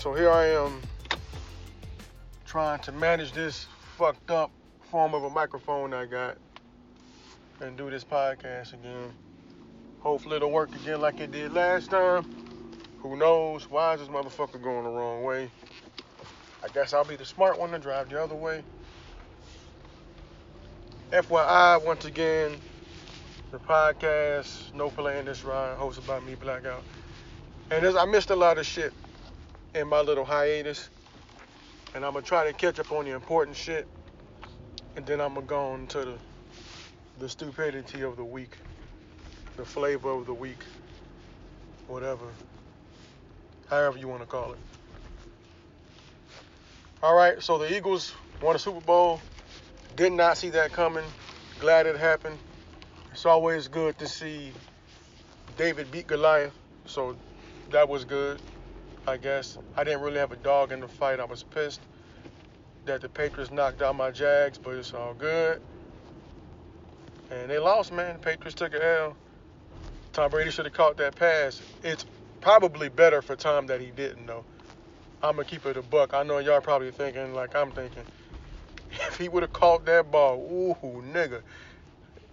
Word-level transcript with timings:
So 0.00 0.14
here 0.14 0.30
I 0.30 0.46
am 0.46 0.80
trying 2.46 2.78
to 2.84 2.92
manage 2.92 3.32
this 3.32 3.66
fucked 3.98 4.30
up 4.30 4.50
form 4.90 5.12
of 5.12 5.24
a 5.24 5.28
microphone 5.28 5.92
I 5.92 6.06
got 6.06 6.38
and 7.60 7.76
do 7.76 7.90
this 7.90 8.02
podcast 8.02 8.72
again. 8.72 9.12
Hopefully 9.98 10.36
it'll 10.36 10.52
work 10.52 10.74
again 10.74 11.02
like 11.02 11.20
it 11.20 11.32
did 11.32 11.52
last 11.52 11.90
time. 11.90 12.24
Who 13.00 13.14
knows? 13.14 13.68
Why 13.68 13.92
is 13.92 14.00
this 14.00 14.08
motherfucker 14.08 14.62
going 14.62 14.84
the 14.84 14.90
wrong 14.90 15.22
way? 15.22 15.50
I 16.64 16.68
guess 16.68 16.94
I'll 16.94 17.04
be 17.04 17.16
the 17.16 17.26
smart 17.26 17.60
one 17.60 17.70
to 17.72 17.78
drive 17.78 18.08
the 18.08 18.22
other 18.22 18.34
way. 18.34 18.62
FYI, 21.12 21.84
once 21.84 22.06
again, 22.06 22.52
the 23.52 23.58
podcast, 23.58 24.72
No 24.72 24.88
Play 24.88 25.18
in 25.18 25.26
This 25.26 25.44
Ride, 25.44 25.76
hosted 25.76 26.06
by 26.06 26.20
me, 26.20 26.36
Blackout. 26.36 26.84
And 27.70 27.84
I 27.84 28.06
missed 28.06 28.30
a 28.30 28.36
lot 28.36 28.56
of 28.56 28.64
shit 28.64 28.94
in 29.74 29.88
my 29.88 30.00
little 30.00 30.24
hiatus. 30.24 30.88
And 31.94 32.04
I'm 32.04 32.12
gonna 32.12 32.24
try 32.24 32.46
to 32.46 32.52
catch 32.52 32.78
up 32.78 32.92
on 32.92 33.04
the 33.04 33.12
important 33.12 33.56
shit. 33.56 33.86
And 34.96 35.06
then 35.06 35.20
I'm 35.20 35.34
gonna 35.34 35.46
go 35.46 35.72
on 35.72 35.86
to 35.88 36.04
the 36.04 36.14
the 37.20 37.28
stupidity 37.28 38.00
of 38.00 38.16
the 38.16 38.24
week. 38.24 38.56
The 39.56 39.64
flavor 39.64 40.10
of 40.10 40.26
the 40.26 40.32
week. 40.32 40.64
Whatever. 41.86 42.24
However 43.68 43.98
you 43.98 44.08
wanna 44.08 44.26
call 44.26 44.52
it. 44.52 44.58
Alright, 47.02 47.42
so 47.42 47.58
the 47.58 47.74
Eagles 47.74 48.14
won 48.40 48.56
a 48.56 48.58
Super 48.58 48.80
Bowl. 48.80 49.20
Did 49.96 50.12
not 50.12 50.38
see 50.38 50.50
that 50.50 50.72
coming. 50.72 51.04
Glad 51.58 51.86
it 51.86 51.96
happened. 51.96 52.38
It's 53.12 53.26
always 53.26 53.68
good 53.68 53.98
to 53.98 54.08
see 54.08 54.52
David 55.58 55.90
beat 55.90 56.06
Goliath. 56.06 56.54
So 56.86 57.16
that 57.70 57.88
was 57.88 58.04
good. 58.04 58.40
I 59.06 59.16
guess. 59.16 59.58
I 59.76 59.84
didn't 59.84 60.02
really 60.02 60.18
have 60.18 60.32
a 60.32 60.36
dog 60.36 60.72
in 60.72 60.80
the 60.80 60.88
fight. 60.88 61.20
I 61.20 61.24
was 61.24 61.42
pissed 61.42 61.80
that 62.86 63.00
the 63.00 63.08
Patriots 63.08 63.50
knocked 63.50 63.82
out 63.82 63.96
my 63.96 64.10
Jags, 64.10 64.58
but 64.58 64.74
it's 64.74 64.94
all 64.94 65.14
good. 65.14 65.60
And 67.30 67.50
they 67.50 67.58
lost, 67.58 67.92
man. 67.92 68.14
The 68.14 68.18
Patriots 68.20 68.54
took 68.54 68.74
an 68.74 68.82
L. 68.82 69.16
Tom 70.12 70.30
Brady 70.30 70.50
should 70.50 70.64
have 70.64 70.74
caught 70.74 70.96
that 70.96 71.14
pass. 71.14 71.60
It's 71.82 72.04
probably 72.40 72.88
better 72.88 73.22
for 73.22 73.36
Tom 73.36 73.66
that 73.68 73.80
he 73.80 73.90
didn't, 73.90 74.26
though. 74.26 74.44
I'm 75.22 75.36
going 75.36 75.46
to 75.46 75.50
keep 75.50 75.66
it 75.66 75.76
a 75.76 75.82
buck. 75.82 76.14
I 76.14 76.22
know 76.22 76.38
y'all 76.38 76.60
probably 76.60 76.90
thinking 76.90 77.34
like 77.34 77.54
I'm 77.54 77.70
thinking. 77.72 78.04
If 79.08 79.18
he 79.18 79.28
would 79.28 79.44
have 79.44 79.52
caught 79.52 79.84
that 79.86 80.10
ball, 80.10 80.36
ooh, 80.36 81.02
nigga. 81.12 81.42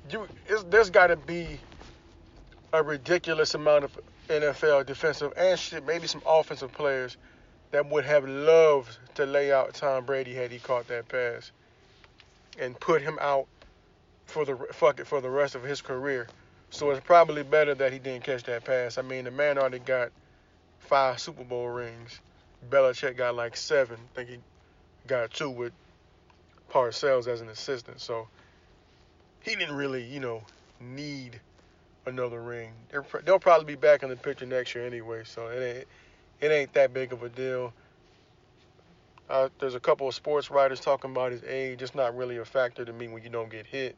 You, 0.10 0.28
there's 0.70 0.90
got 0.90 1.08
to 1.08 1.16
be 1.16 1.60
a 2.74 2.82
ridiculous 2.82 3.54
amount 3.54 3.84
of 3.84 3.98
NFL 4.28 4.86
defensive 4.86 5.34
and 5.38 5.58
shit, 5.58 5.86
maybe 5.86 6.08
some 6.08 6.22
offensive 6.26 6.72
players 6.72 7.18
that 7.72 7.90
would 7.90 8.06
have 8.06 8.28
loved 8.28 8.98
to 9.16 9.26
lay 9.26 9.52
out 9.52 9.74
Tom 9.74 10.06
Brady 10.06 10.34
had 10.34 10.52
he 10.52 10.60
caught 10.60 10.88
that 10.88 11.08
pass 11.08 11.52
and 12.60 12.80
put 12.80 13.02
him 13.02 13.18
out 13.22 13.48
for 14.26 14.46
the 14.46 14.56
fuck 14.74 15.00
it 15.00 15.08
for 15.08 15.22
the 15.22 15.30
rest 15.30 15.56
of 15.56 15.64
his 15.64 15.82
career. 15.82 16.28
So 16.70 16.92
it's 16.92 17.06
probably 17.06 17.44
better 17.44 17.74
that 17.76 17.94
he 17.94 18.00
didn't 18.00 18.24
catch 18.24 18.44
that 18.44 18.66
pass. 18.66 18.98
I 18.98 19.02
mean, 19.02 19.26
the 19.26 19.32
man 19.32 19.58
already 19.58 19.80
got 19.80 20.12
five 20.80 21.20
Super 21.20 21.44
Bowl 21.44 21.70
rings. 21.70 22.20
Belichick 22.70 23.18
got 23.18 23.36
like 23.36 23.56
seven. 23.56 23.98
I 23.98 24.16
think 24.16 24.30
he 24.30 24.38
got 25.08 25.32
two 25.32 25.50
with 25.50 25.74
Parcells 26.72 27.28
as 27.28 27.42
an 27.42 27.50
assistant. 27.50 28.02
So 28.02 28.28
he 29.42 29.56
didn't 29.56 29.76
really, 29.76 30.04
you 30.04 30.20
know, 30.20 30.44
need 30.82 31.40
another 32.08 32.42
ring. 32.42 32.72
They're, 32.90 33.06
they'll 33.24 33.40
probably 33.40 33.66
be 33.66 33.80
back 33.80 34.02
in 34.02 34.10
the 34.10 34.16
picture 34.16 34.46
next 34.46 34.74
year 34.74 34.86
anyway, 34.86 35.24
so 35.26 35.48
it 35.48 35.62
ain't 35.62 35.88
it 36.40 36.52
ain't 36.52 36.74
that 36.74 36.94
big 36.94 37.14
of 37.14 37.24
a 37.24 37.30
deal. 37.30 37.74
Uh, 39.30 39.50
there's 39.60 39.76
a 39.76 39.80
couple 39.80 40.08
of 40.08 40.16
sports 40.16 40.50
writers 40.50 40.80
talking 40.80 41.12
about 41.12 41.32
his 41.32 41.44
age. 41.44 41.82
It's 41.82 41.96
not 41.96 42.16
really 42.16 42.38
a 42.38 42.46
factor 42.46 42.86
to 42.86 42.94
me 42.94 43.08
when 43.08 43.24
you 43.24 43.30
don't 43.30 43.50
get 43.50 43.66
hit. 43.66 43.96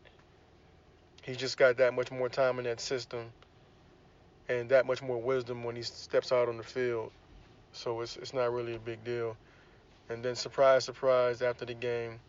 He's 1.22 1.38
just 1.38 1.58
got 1.58 1.78
that 1.78 1.94
much 1.94 2.12
more 2.12 2.30
time 2.30 2.58
in 2.58 2.66
that 2.66 2.80
system 2.80 3.26
and 4.48 4.70
that 4.70 4.88
much 4.88 5.04
more 5.04 5.22
wisdom 5.22 5.64
when 5.64 5.76
he 5.76 5.84
steps 5.84 6.32
out 6.32 6.50
on 6.50 6.58
the 6.58 6.64
field. 6.64 7.12
So 7.74 8.02
it's 8.02 8.18
it's 8.18 8.34
not 8.34 8.52
really 8.52 8.76
a 8.76 8.80
big 8.80 9.04
deal. 9.04 9.38
And 10.10 10.24
then 10.24 10.36
surprise, 10.36 10.86
surprise, 10.86 11.44
after 11.44 11.66
the 11.66 11.76
game, 11.76 12.20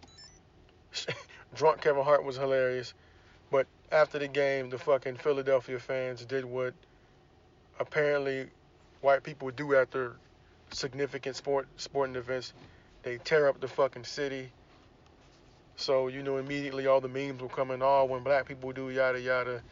drunk 1.54 1.80
Kevin 1.80 2.04
Hart 2.04 2.24
was 2.24 2.36
hilarious. 2.36 2.92
But 3.50 3.66
after 3.90 4.18
the 4.18 4.28
game, 4.28 4.70
the 4.70 4.78
fucking 4.78 5.16
Philadelphia 5.16 5.78
fans 5.78 6.24
did 6.24 6.44
what 6.44 6.74
apparently 7.78 8.46
white 9.00 9.22
people 9.22 9.50
do 9.50 9.74
after 9.74 10.16
significant 10.70 11.36
sport 11.36 11.66
sporting 11.76 12.16
events. 12.16 12.52
They 13.02 13.18
tear 13.18 13.48
up 13.48 13.60
the 13.60 13.68
fucking 13.68 14.04
city. 14.04 14.50
So 15.76 16.08
you 16.08 16.22
know 16.22 16.36
immediately 16.36 16.86
all 16.86 17.00
the 17.00 17.08
memes 17.08 17.40
will 17.40 17.48
come 17.48 17.70
in. 17.70 17.82
Oh, 17.82 18.04
when 18.04 18.22
black 18.22 18.46
people 18.46 18.70
do 18.72 18.90
yada 18.90 19.20
yada, 19.20 19.62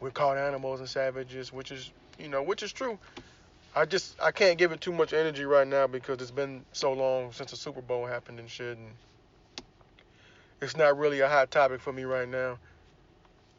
we're 0.00 0.10
called 0.10 0.38
animals 0.38 0.80
and 0.80 0.88
savages, 0.88 1.52
which 1.52 1.72
is 1.72 1.90
you 2.18 2.28
know 2.28 2.42
which 2.42 2.62
is 2.62 2.72
true. 2.72 2.98
I 3.74 3.84
just 3.84 4.18
I 4.22 4.30
can't 4.30 4.56
give 4.56 4.72
it 4.72 4.80
too 4.80 4.92
much 4.92 5.12
energy 5.12 5.44
right 5.44 5.66
now 5.66 5.86
because 5.86 6.22
it's 6.22 6.30
been 6.30 6.64
so 6.72 6.92
long 6.92 7.32
since 7.32 7.50
the 7.50 7.56
Super 7.56 7.82
Bowl 7.82 8.06
happened 8.06 8.38
and 8.38 8.48
shit, 8.48 8.78
and 8.78 8.88
it's 10.62 10.76
not 10.76 10.96
really 10.96 11.20
a 11.20 11.28
hot 11.28 11.50
topic 11.50 11.80
for 11.80 11.92
me 11.92 12.04
right 12.04 12.28
now. 12.28 12.58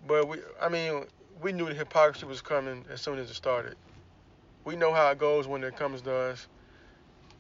But 0.06 0.28
we, 0.28 0.38
I 0.62 0.70
mean, 0.70 1.06
we 1.42 1.52
knew 1.52 1.68
the 1.68 1.74
hypocrisy 1.74 2.26
was 2.26 2.42
coming 2.42 2.86
as 2.90 3.02
soon 3.02 3.18
as 3.20 3.30
it 3.30 3.36
started. 3.36 3.76
We 4.66 4.76
know 4.76 4.94
how 4.94 5.10
it 5.12 5.18
goes 5.18 5.48
when 5.48 5.64
it 5.64 5.76
comes 5.78 6.02
to 6.02 6.14
us, 6.14 6.48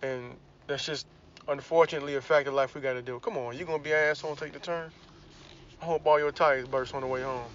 and 0.01 0.35
that's 0.67 0.85
just 0.85 1.07
unfortunately 1.47 2.15
a 2.15 2.21
fact 2.21 2.47
of 2.47 2.53
life 2.53 2.73
we 2.75 2.81
got 2.81 2.93
to 2.93 3.01
deal. 3.01 3.19
Come 3.19 3.37
on, 3.37 3.57
you 3.57 3.65
gonna 3.65 3.83
be 3.83 3.91
an 3.91 3.97
asshole 3.97 4.31
and 4.31 4.39
take 4.39 4.53
the 4.53 4.59
turn? 4.59 4.91
I 5.81 5.85
hope 5.85 6.05
all 6.07 6.19
your 6.19 6.31
tires 6.31 6.67
burst 6.67 6.95
on 6.95 7.01
the 7.01 7.07
way 7.07 7.21
home. 7.21 7.51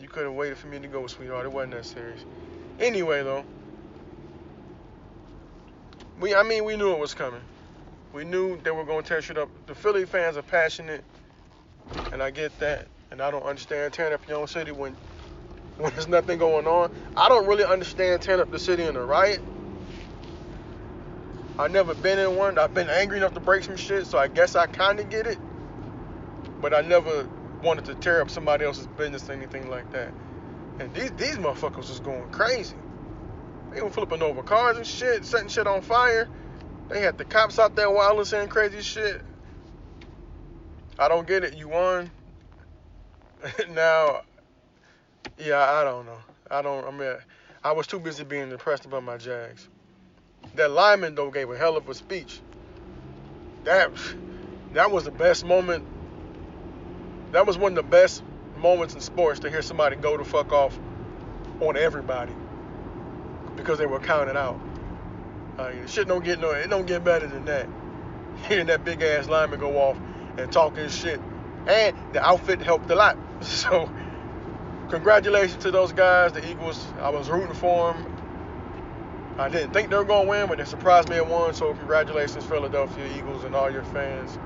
You 0.00 0.08
could 0.08 0.24
have 0.24 0.34
waited 0.34 0.58
for 0.58 0.66
me 0.66 0.78
to 0.78 0.88
go, 0.88 1.06
sweetheart. 1.06 1.46
It 1.46 1.52
wasn't 1.52 1.72
that 1.72 1.86
serious. 1.86 2.24
Anyway, 2.78 3.22
though, 3.22 3.44
we, 6.20 6.34
I 6.34 6.42
mean, 6.42 6.64
we 6.64 6.76
knew 6.76 6.92
it 6.92 6.98
was 6.98 7.14
coming. 7.14 7.40
We 8.12 8.24
knew 8.24 8.58
they 8.62 8.70
were 8.70 8.84
gonna 8.84 9.02
tear 9.02 9.22
shit 9.22 9.38
up. 9.38 9.48
The 9.66 9.74
Philly 9.74 10.06
fans 10.06 10.36
are 10.36 10.42
passionate, 10.42 11.04
and 12.12 12.22
I 12.22 12.30
get 12.30 12.58
that. 12.60 12.86
And 13.10 13.20
I 13.20 13.30
don't 13.30 13.44
understand 13.44 13.92
tearing 13.92 14.12
up 14.12 14.26
your 14.28 14.38
own 14.38 14.46
city 14.46 14.72
when 14.72 14.94
when 15.76 15.92
there's 15.92 16.08
nothing 16.08 16.38
going 16.38 16.66
on. 16.66 16.94
I 17.16 17.28
don't 17.28 17.46
really 17.46 17.64
understand 17.64 18.22
tearing 18.22 18.40
up 18.40 18.50
the 18.50 18.58
city 18.58 18.82
in 18.82 18.96
a 18.96 19.04
riot. 19.04 19.40
I've 21.58 21.70
never 21.70 21.94
been 21.94 22.18
in 22.18 22.36
one. 22.36 22.58
I've 22.58 22.74
been 22.74 22.90
angry 22.90 23.18
enough 23.18 23.34
to 23.34 23.40
break 23.40 23.64
some 23.64 23.76
shit, 23.76 24.06
so 24.06 24.18
I 24.18 24.28
guess 24.28 24.56
I 24.56 24.66
kind 24.66 25.00
of 25.00 25.08
get 25.08 25.26
it. 25.26 25.38
But 26.60 26.74
I 26.74 26.82
never 26.82 27.28
wanted 27.62 27.86
to 27.86 27.94
tear 27.94 28.20
up 28.20 28.30
somebody 28.30 28.64
else's 28.64 28.86
business 28.88 29.28
or 29.28 29.32
anything 29.32 29.70
like 29.70 29.90
that. 29.92 30.12
And 30.78 30.92
these 30.94 31.12
these 31.12 31.36
motherfuckers 31.36 31.88
was 31.88 32.00
going 32.00 32.30
crazy. 32.30 32.76
They 33.72 33.80
were 33.82 33.90
flipping 33.90 34.22
over 34.22 34.42
cars 34.42 34.76
and 34.76 34.86
shit, 34.86 35.24
setting 35.24 35.48
shit 35.48 35.66
on 35.66 35.82
fire. 35.82 36.28
They 36.88 37.00
had 37.00 37.18
the 37.18 37.24
cops 37.24 37.58
out 37.58 37.76
there 37.76 37.90
wilding, 37.90 38.24
saying 38.24 38.48
crazy 38.48 38.82
shit. 38.82 39.22
I 40.98 41.08
don't 41.08 41.26
get 41.26 41.44
it. 41.44 41.56
You 41.56 41.68
won. 41.68 42.10
now, 43.70 44.22
yeah, 45.38 45.70
I 45.72 45.84
don't 45.84 46.06
know. 46.06 46.18
I 46.50 46.62
don't. 46.62 46.86
I 46.86 46.90
mean, 46.90 47.16
I 47.62 47.72
was 47.72 47.86
too 47.86 48.00
busy 48.00 48.24
being 48.24 48.48
depressed 48.48 48.86
about 48.86 49.02
my 49.02 49.18
Jags. 49.18 49.68
That 50.54 50.70
lineman 50.70 51.14
though 51.14 51.30
gave 51.30 51.50
a 51.50 51.58
hell 51.58 51.76
of 51.76 51.88
a 51.88 51.94
speech. 51.94 52.40
That 53.64 53.90
that 54.72 54.90
was 54.90 55.04
the 55.04 55.10
best 55.10 55.44
moment. 55.44 55.84
That 57.32 57.46
was 57.46 57.58
one 57.58 57.72
of 57.72 57.76
the 57.76 57.90
best 57.90 58.22
moments 58.56 58.94
in 58.94 59.00
sports 59.00 59.40
to 59.40 59.50
hear 59.50 59.60
somebody 59.60 59.96
go 59.96 60.16
the 60.16 60.24
fuck 60.24 60.52
off 60.52 60.78
on 61.60 61.76
everybody 61.76 62.32
because 63.56 63.78
they 63.78 63.86
were 63.86 64.00
counted 64.00 64.36
out. 64.36 64.58
Uh, 65.58 65.72
shit 65.86 66.08
don't 66.08 66.24
get 66.24 66.40
no, 66.40 66.52
it 66.52 66.70
don't 66.70 66.86
get 66.86 67.04
better 67.04 67.26
than 67.26 67.44
that. 67.44 67.68
Hearing 68.48 68.66
that 68.66 68.84
big 68.84 69.02
ass 69.02 69.28
lineman 69.28 69.60
go 69.60 69.76
off 69.76 69.98
and 70.38 70.52
talking 70.52 70.88
shit, 70.88 71.20
and 71.66 71.96
the 72.12 72.24
outfit 72.24 72.62
helped 72.62 72.90
a 72.90 72.94
lot. 72.94 73.18
So, 73.42 73.90
congratulations 74.90 75.62
to 75.64 75.70
those 75.70 75.92
guys, 75.92 76.32
the 76.32 76.48
Eagles. 76.50 76.86
I 77.00 77.10
was 77.10 77.30
rooting 77.30 77.54
for 77.54 77.92
them. 77.94 78.16
I 79.38 79.48
didn't 79.48 79.72
think 79.72 79.90
they 79.90 79.96
were 79.96 80.04
gonna 80.04 80.28
win, 80.28 80.48
but 80.48 80.58
they 80.58 80.64
surprised 80.64 81.10
me 81.10 81.16
at 81.16 81.28
one. 81.28 81.54
So, 81.54 81.74
congratulations, 81.74 82.44
Philadelphia 82.44 83.06
Eagles 83.18 83.44
and 83.44 83.54
all 83.54 83.70
your 83.70 83.84
fans. 83.84 84.38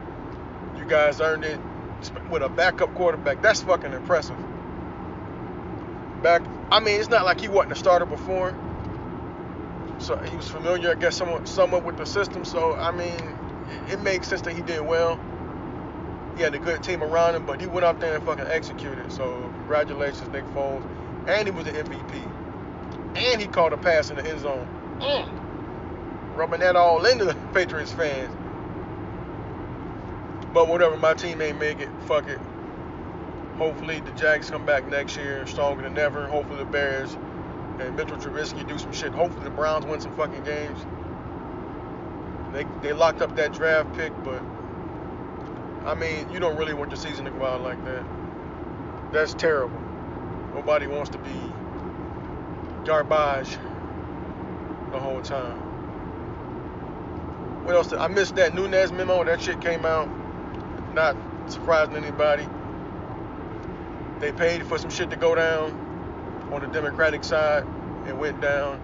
You 0.77 0.85
guys 0.87 1.21
earned 1.21 1.45
it 1.45 1.61
with 2.31 2.43
a 2.43 2.49
backup 2.49 2.95
quarterback. 2.95 3.43
That's 3.43 3.63
fucking 3.63 3.93
impressive. 3.93 4.37
Back, 6.23 6.43
I 6.71 6.81
mean, 6.81 7.01
it's 7.01 7.11
not 7.11 7.25
like 7.25 7.41
he 7.41 7.49
wasn't 7.49 7.73
a 7.73 7.77
starter 7.77 8.07
before, 8.07 8.55
so 9.99 10.17
he 10.19 10.37
was 10.37 10.49
familiar, 10.49 10.91
I 10.93 10.95
guess, 10.95 11.17
somewhat, 11.17 11.49
somewhat 11.49 11.85
with 11.85 11.97
the 11.99 12.07
system. 12.07 12.45
So 12.45 12.75
I 12.75 12.91
mean, 12.93 13.19
it, 13.89 13.95
it 13.95 14.03
makes 14.03 14.29
sense 14.29 14.43
that 14.43 14.55
he 14.55 14.63
did 14.63 14.81
well. 14.83 15.21
He 16.41 16.45
had 16.45 16.55
a 16.55 16.59
good 16.59 16.83
team 16.83 17.03
around 17.03 17.35
him, 17.35 17.45
but 17.45 17.61
he 17.61 17.67
went 17.67 17.85
out 17.85 18.01
there 18.01 18.17
and 18.17 18.25
fucking 18.25 18.47
executed. 18.47 19.13
So 19.13 19.43
congratulations, 19.57 20.27
Nick 20.31 20.47
Foles, 20.55 20.83
and 21.29 21.47
he 21.47 21.51
was 21.51 21.67
the 21.67 21.73
MVP, 21.73 23.15
and 23.15 23.39
he 23.39 23.47
caught 23.47 23.75
a 23.75 23.77
pass 23.77 24.09
in 24.09 24.17
the 24.17 24.27
end 24.27 24.41
zone. 24.41 24.67
Mm. 25.01 26.35
Rubbing 26.39 26.61
that 26.61 26.77
all 26.77 27.05
into 27.05 27.27
the 27.27 27.35
Patriots 27.53 27.93
fans. 27.93 28.35
But 30.55 30.67
whatever, 30.67 30.97
my 30.97 31.13
team 31.13 31.43
ain't 31.43 31.61
make 31.61 31.79
it. 31.79 31.91
Fuck 32.07 32.27
it. 32.27 32.41
Hopefully 33.59 34.01
the 34.01 34.13
Jags 34.13 34.49
come 34.49 34.65
back 34.65 34.89
next 34.89 35.19
year 35.19 35.47
stronger 35.47 35.83
than 35.83 35.99
ever. 35.99 36.27
Hopefully 36.27 36.61
the 36.61 36.65
Bears 36.65 37.19
and 37.81 37.95
Mitchell 37.97 38.17
Trubisky 38.17 38.67
do 38.67 38.79
some 38.79 38.95
shit. 38.95 39.13
Hopefully 39.13 39.45
the 39.45 39.51
Browns 39.51 39.85
win 39.85 40.01
some 40.01 40.17
fucking 40.17 40.45
games. 40.45 40.81
They 42.55 42.65
they 42.81 42.95
locked 42.95 43.21
up 43.21 43.37
that 43.37 43.53
draft 43.53 43.93
pick, 43.93 44.15
but 44.25 44.43
I 45.85 45.95
mean, 45.95 46.29
you 46.31 46.41
don't 46.41 46.57
really 46.57 46.75
want 46.75 46.91
your 46.91 46.99
season 46.99 47.25
to 47.25 47.31
go 47.31 47.45
out 47.45 47.63
like 47.63 47.83
that. 47.85 48.05
That's 49.13 49.35
terrible. 49.35 49.81
Nobody 50.55 50.87
wants 50.87 51.11
to 51.11 51.19
be 51.19 51.53
garbage 52.85 53.57
the 54.93 54.99
whole 54.99 55.23
time. 55.23 55.59
What 57.65 57.75
else? 57.75 57.93
I 57.93 58.09
missed 58.09 58.37
that 58.37 58.55
Nunes 58.55 58.93
memo. 58.93 59.25
That 59.25 59.41
shit 59.41 59.61
came 59.61 59.85
out 59.87 60.09
not 60.95 61.17
surprising 61.47 61.97
anybody. 61.97 62.47
They 64.19 64.33
paid 64.33 64.67
for 64.67 64.77
some 64.77 64.91
shit 64.91 65.11
to 65.11 65.17
go 65.17 65.35
down 65.35 66.51
on 66.53 66.61
the 66.61 66.69
Democratic 66.69 67.25
side. 67.25 67.65
It 68.07 68.17
went 68.17 68.41
down. 68.41 68.81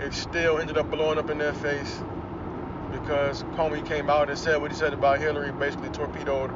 It 0.00 0.14
still 0.14 0.58
ended 0.58 0.78
up 0.78 0.90
blowing 0.90 1.18
up 1.18 1.30
in 1.30 1.38
their 1.38 1.54
face 1.54 2.00
because 2.92 3.42
Comey 3.54 3.86
came 3.86 4.10
out 4.10 4.28
and 4.28 4.38
said 4.38 4.60
what 4.60 4.70
he 4.70 4.76
said 4.76 4.92
about 4.92 5.20
Hillary, 5.20 5.52
basically 5.52 5.90
torpedoed 5.90 6.50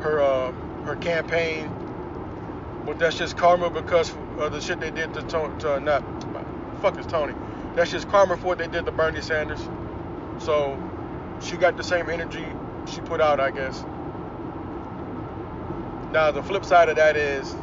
her 0.00 0.20
uh, 0.20 0.52
her 0.84 0.96
campaign. 0.96 1.70
But 2.86 2.98
that's 2.98 3.16
just 3.16 3.36
karma 3.36 3.70
because 3.70 4.14
of 4.38 4.52
the 4.52 4.60
shit 4.60 4.80
they 4.80 4.90
did 4.90 5.12
to, 5.14 5.22
Tony, 5.22 5.58
to 5.60 5.80
not 5.80 6.02
fuck 6.80 6.98
is 6.98 7.06
Tony. 7.06 7.34
That's 7.74 7.90
just 7.90 8.08
karma 8.08 8.36
for 8.36 8.48
what 8.48 8.58
they 8.58 8.68
did 8.68 8.86
to 8.86 8.92
Bernie 8.92 9.20
Sanders. 9.20 9.68
So 10.38 10.78
she 11.40 11.56
got 11.56 11.76
the 11.76 11.84
same 11.84 12.08
energy 12.10 12.46
she 12.86 13.00
put 13.02 13.20
out, 13.20 13.40
I 13.40 13.50
guess. 13.50 13.84
Now, 16.12 16.32
the 16.32 16.42
flip 16.42 16.64
side 16.64 16.88
of 16.88 16.96
that 16.96 17.16
is, 17.16 17.54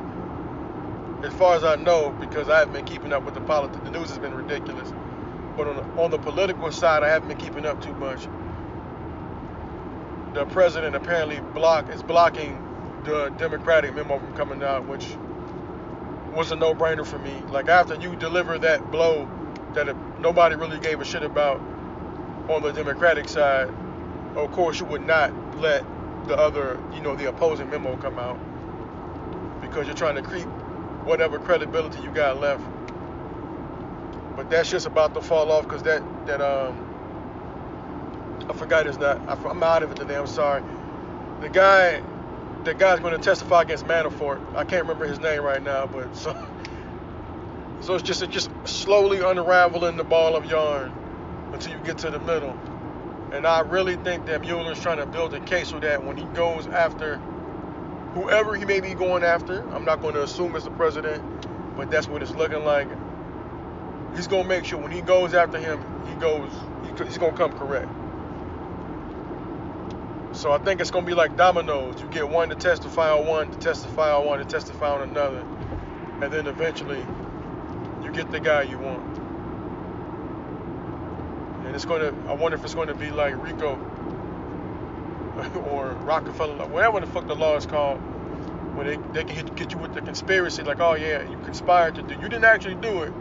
as 1.23 1.33
far 1.33 1.55
as 1.55 1.63
I 1.63 1.75
know, 1.75 2.11
because 2.11 2.47
I 2.49 2.59
haven't 2.59 2.73
been 2.73 2.85
keeping 2.85 3.11
up 3.11 3.23
with 3.23 3.33
the 3.33 3.41
politics, 3.41 3.83
the 3.83 3.91
news 3.91 4.09
has 4.09 4.19
been 4.19 4.33
ridiculous. 4.33 4.93
But 5.57 5.67
on 5.67 5.75
the, 5.75 6.01
on 6.01 6.11
the 6.11 6.19
political 6.19 6.71
side, 6.71 7.01
I 7.01 7.09
haven't 7.09 7.29
been 7.29 7.37
keeping 7.37 7.65
up 7.65 7.81
too 7.81 7.93
much. 7.95 8.27
The 10.35 10.45
president 10.45 10.95
apparently 10.95 11.39
block 11.55 11.89
is 11.89 12.03
blocking 12.03 12.63
the 13.03 13.29
Democratic 13.37 13.95
memo 13.95 14.19
from 14.19 14.35
coming 14.35 14.61
out, 14.61 14.87
which 14.87 15.17
was 16.35 16.51
a 16.51 16.55
no-brainer 16.55 17.05
for 17.05 17.17
me. 17.17 17.33
Like 17.49 17.69
after 17.69 17.95
you 17.95 18.15
deliver 18.15 18.59
that 18.59 18.91
blow 18.91 19.27
that 19.73 19.95
nobody 20.19 20.55
really 20.55 20.79
gave 20.79 21.01
a 21.01 21.05
shit 21.05 21.23
about 21.23 21.59
on 22.49 22.61
the 22.61 22.71
Democratic 22.71 23.27
side, 23.27 23.69
of 24.35 24.51
course, 24.51 24.79
you 24.79 24.85
would 24.85 25.05
not 25.05 25.33
let 25.57 25.83
the 26.27 26.37
other, 26.37 26.79
you 26.93 27.01
know, 27.01 27.15
the 27.15 27.29
opposing 27.29 27.69
memo 27.71 27.97
come 27.97 28.19
out 28.19 28.37
because 29.61 29.87
you're 29.87 29.95
trying 29.95 30.15
to 30.15 30.21
creep 30.21 30.45
whatever 31.03 31.39
credibility 31.39 31.99
you 32.03 32.11
got 32.11 32.39
left. 32.39 32.63
But 34.37 34.51
that's 34.51 34.71
just 34.71 34.87
about 34.87 35.15
to 35.15 35.21
fall 35.21 35.51
off 35.51 35.63
because 35.65 35.83
that 35.83 36.03
that 36.27 36.41
um 36.41 36.99
I 38.49 38.53
forgot 38.53 38.85
his 38.85 38.99
not 38.99 39.19
I'm 39.45 39.63
out 39.63 39.83
of 39.83 39.91
it 39.91 39.97
today. 39.97 40.17
I'm 40.17 40.27
sorry. 40.27 40.63
The 41.41 41.49
guy 41.49 42.03
the 42.63 42.75
guy's 42.75 42.99
going 42.99 43.17
to 43.17 43.23
testify 43.23 43.63
against 43.63 43.85
Manafort. 43.87 44.41
I 44.55 44.63
can't 44.65 44.83
remember 44.83 45.07
his 45.07 45.19
name 45.19 45.43
right 45.43 45.63
now, 45.63 45.87
but 45.87 46.15
so 46.15 46.35
so 47.81 47.95
it's 47.95 48.03
just 48.03 48.21
it's 48.21 48.33
just 48.33 48.51
slowly 48.65 49.19
unraveling 49.19 49.97
the 49.97 50.05
ball 50.05 50.35
of 50.35 50.45
yarn 50.45 50.93
until 51.53 51.73
you 51.73 51.79
get 51.83 51.97
to 51.99 52.11
the 52.11 52.19
middle. 52.19 52.57
And 53.33 53.47
I 53.47 53.61
really 53.61 53.97
think 53.97 54.27
that 54.27 54.41
Mueller's 54.41 54.81
trying 54.81 54.99
to 54.99 55.07
build 55.07 55.33
a 55.33 55.39
case 55.41 55.69
so 55.69 55.79
that 55.79 56.03
when 56.03 56.17
he 56.17 56.25
goes 56.27 56.67
after 56.67 57.17
whoever 58.13 58.55
he 58.55 58.65
may 58.65 58.81
be 58.81 58.93
going 58.93 59.23
after, 59.23 59.61
I'm 59.73 59.85
not 59.85 60.01
going 60.01 60.15
to 60.15 60.23
assume 60.23 60.55
it's 60.55 60.65
the 60.65 60.71
president, 60.71 61.23
but 61.77 61.91
that's 61.91 62.07
what 62.07 62.21
it's 62.21 62.35
looking 62.35 62.63
like. 62.63 62.87
He's 64.17 64.27
to 64.43 64.49
make 64.49 64.65
sure 64.65 64.79
when 64.79 64.91
he 64.91 65.01
goes 65.01 65.33
after 65.33 65.57
him, 65.57 65.79
he 66.07 66.15
goes, 66.15 66.51
he's 67.07 67.17
going 67.17 67.31
to 67.31 67.37
come 67.37 67.53
correct. 67.53 67.87
So 70.33 70.51
I 70.51 70.57
think 70.57 70.81
it's 70.81 70.91
to 71.05 71.09
be 71.09 71.15
like 71.15 71.37
dominoes. 71.37 72.01
You 72.01 72.07
get 72.07 72.27
one 72.27 72.49
to 72.49 72.55
testify 72.55 73.11
on 73.11 73.25
one, 73.25 73.51
to 73.51 73.57
testify 73.59 74.11
on 74.11 74.25
one, 74.25 74.39
to 74.39 74.45
testify 74.45 74.89
on 74.89 75.07
another. 75.07 75.45
And 76.21 76.33
then 76.33 76.47
eventually, 76.47 77.05
you 78.03 78.11
get 78.11 78.29
the 78.29 78.41
guy 78.41 78.63
you 78.63 78.77
want 78.77 79.17
and 81.67 81.75
it's 81.75 81.85
to. 81.99 82.15
I 82.27 82.33
wonder 82.33 82.57
if 82.57 82.63
it's 82.63 82.73
to 82.73 82.95
be 82.95 83.11
like 83.11 83.35
RICO 83.43 83.73
or 85.69 85.91
Rockefeller, 86.03 86.65
whatever 86.67 87.01
the 87.01 87.07
fuck 87.07 87.27
the 87.27 87.35
law 87.35 87.57
is 87.57 87.65
called, 87.65 87.97
where 88.75 88.85
they 88.85 88.95
they 89.11 89.25
can 89.25 89.35
hit, 89.35 89.55
get 89.55 89.73
you 89.73 89.77
with 89.77 89.93
the 89.93 90.01
conspiracy, 90.01 90.63
like, 90.63 90.79
oh 90.79 90.93
yeah, 90.93 91.29
you 91.29 91.37
conspired 91.43 91.95
to 91.95 92.01
do. 92.03 92.13
You 92.15 92.29
didn't 92.29 92.45
actually 92.45 92.75
do 92.75 93.03
it, 93.03 93.13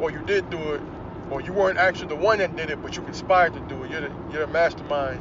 or 0.00 0.10
you 0.10 0.22
did 0.22 0.50
do 0.50 0.72
it, 0.72 0.82
or 1.30 1.40
you 1.40 1.52
weren't 1.52 1.78
actually 1.78 2.08
the 2.08 2.16
one 2.16 2.38
that 2.38 2.56
did 2.56 2.70
it, 2.70 2.82
but 2.82 2.96
you 2.96 3.02
conspired 3.02 3.54
to 3.54 3.60
do 3.60 3.82
it. 3.84 3.90
You're 3.90 4.02
the 4.02 4.12
you're 4.32 4.46
the 4.46 4.52
mastermind. 4.52 5.20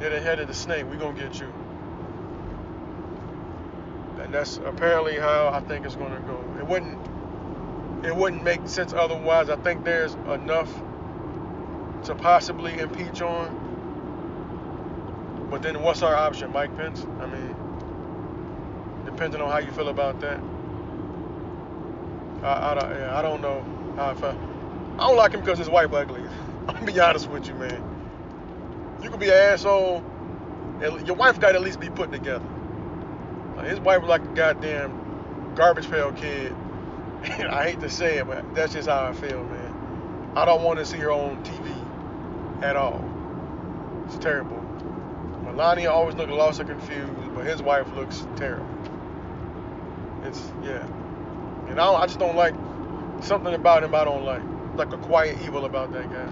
You're 0.00 0.10
the 0.10 0.20
head 0.20 0.40
of 0.40 0.48
the 0.48 0.54
snake. 0.54 0.84
We're 0.86 0.96
gonna 0.96 1.18
get 1.18 1.38
you. 1.40 1.52
And 4.20 4.34
that's 4.34 4.58
apparently 4.58 5.16
how 5.16 5.48
I 5.48 5.60
think 5.60 5.86
it's 5.86 5.96
gonna 5.96 6.20
go. 6.20 6.42
It 6.58 6.66
wouldn't 6.66 6.98
it 8.04 8.14
wouldn't 8.14 8.44
make 8.44 8.68
sense 8.68 8.92
otherwise. 8.92 9.48
I 9.48 9.56
think 9.56 9.84
there's 9.84 10.14
enough 10.14 10.72
to 12.04 12.14
possibly 12.14 12.78
impeach 12.78 13.22
on. 13.22 13.64
But 15.50 15.62
then 15.62 15.82
what's 15.82 16.02
our 16.02 16.14
option? 16.14 16.52
Mike 16.52 16.76
Pence? 16.76 17.06
I 17.20 17.26
mean, 17.26 17.56
depending 19.04 19.40
on 19.40 19.50
how 19.50 19.58
you 19.58 19.72
feel 19.72 19.88
about 19.88 20.20
that. 20.20 20.40
I, 22.42 22.74
I, 22.74 23.18
I 23.18 23.22
don't 23.22 23.40
know 23.40 23.64
I 23.98 24.14
don't 24.98 25.16
like 25.16 25.32
him 25.32 25.40
because 25.40 25.58
his 25.58 25.70
wife 25.70 25.92
ugly. 25.92 26.22
I'm 26.68 26.84
be 26.84 26.98
honest 27.00 27.30
with 27.30 27.46
you, 27.48 27.54
man. 27.54 28.98
You 29.02 29.10
could 29.10 29.20
be 29.20 29.28
an 29.28 29.34
asshole. 29.34 30.04
And 30.82 31.06
your 31.06 31.16
wife 31.16 31.40
got 31.40 31.52
to 31.52 31.54
at 31.56 31.62
least 31.62 31.80
be 31.80 31.88
put 31.88 32.12
together. 32.12 32.44
His 33.64 33.80
wife 33.80 34.02
was 34.02 34.10
like 34.10 34.22
a 34.22 34.34
goddamn 34.34 35.54
garbage 35.54 35.90
pail 35.90 36.12
kid. 36.12 36.54
I 37.22 37.70
hate 37.70 37.80
to 37.80 37.88
say 37.88 38.18
it, 38.18 38.26
but 38.26 38.54
that's 38.54 38.74
just 38.74 38.88
how 38.88 39.06
I 39.06 39.14
feel, 39.14 39.42
man. 39.42 40.32
I 40.36 40.44
don't 40.44 40.62
want 40.62 40.78
to 40.78 40.84
see 40.84 40.98
her 40.98 41.10
on 41.10 41.42
TV 41.42 42.62
at 42.62 42.76
all. 42.76 43.02
It's 44.06 44.18
terrible. 44.18 44.60
Melania 45.42 45.90
always 45.90 46.14
looked 46.14 46.30
lost 46.30 46.60
or 46.60 46.64
confused, 46.64 47.34
but 47.34 47.46
his 47.46 47.62
wife 47.62 47.86
looks 47.94 48.26
terrible. 48.36 48.68
It's 50.22 50.52
yeah, 50.62 50.86
and 51.68 51.80
I, 51.80 51.92
I 51.92 52.06
just 52.06 52.18
don't 52.18 52.36
like 52.36 52.54
something 53.22 53.54
about 53.54 53.84
him. 53.84 53.94
I 53.94 54.04
don't 54.04 54.24
like 54.24 54.42
like 54.76 54.92
a 54.92 54.98
quiet 54.98 55.38
evil 55.42 55.64
about 55.64 55.92
that 55.92 56.10
guy. 56.10 56.28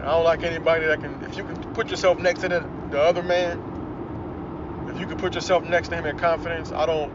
I 0.00 0.06
don't 0.06 0.24
like 0.24 0.42
anybody 0.42 0.86
that 0.86 1.00
can. 1.00 1.22
If 1.24 1.36
you 1.36 1.44
can 1.44 1.56
put 1.74 1.88
yourself 1.88 2.18
next 2.18 2.40
to 2.40 2.48
the, 2.48 2.68
the 2.90 3.00
other 3.00 3.22
man, 3.22 4.88
if 4.92 5.00
you 5.00 5.06
can 5.06 5.16
put 5.16 5.34
yourself 5.34 5.64
next 5.64 5.88
to 5.88 5.96
him 5.96 6.06
in 6.06 6.18
confidence, 6.18 6.72
I 6.72 6.86
don't. 6.86 7.12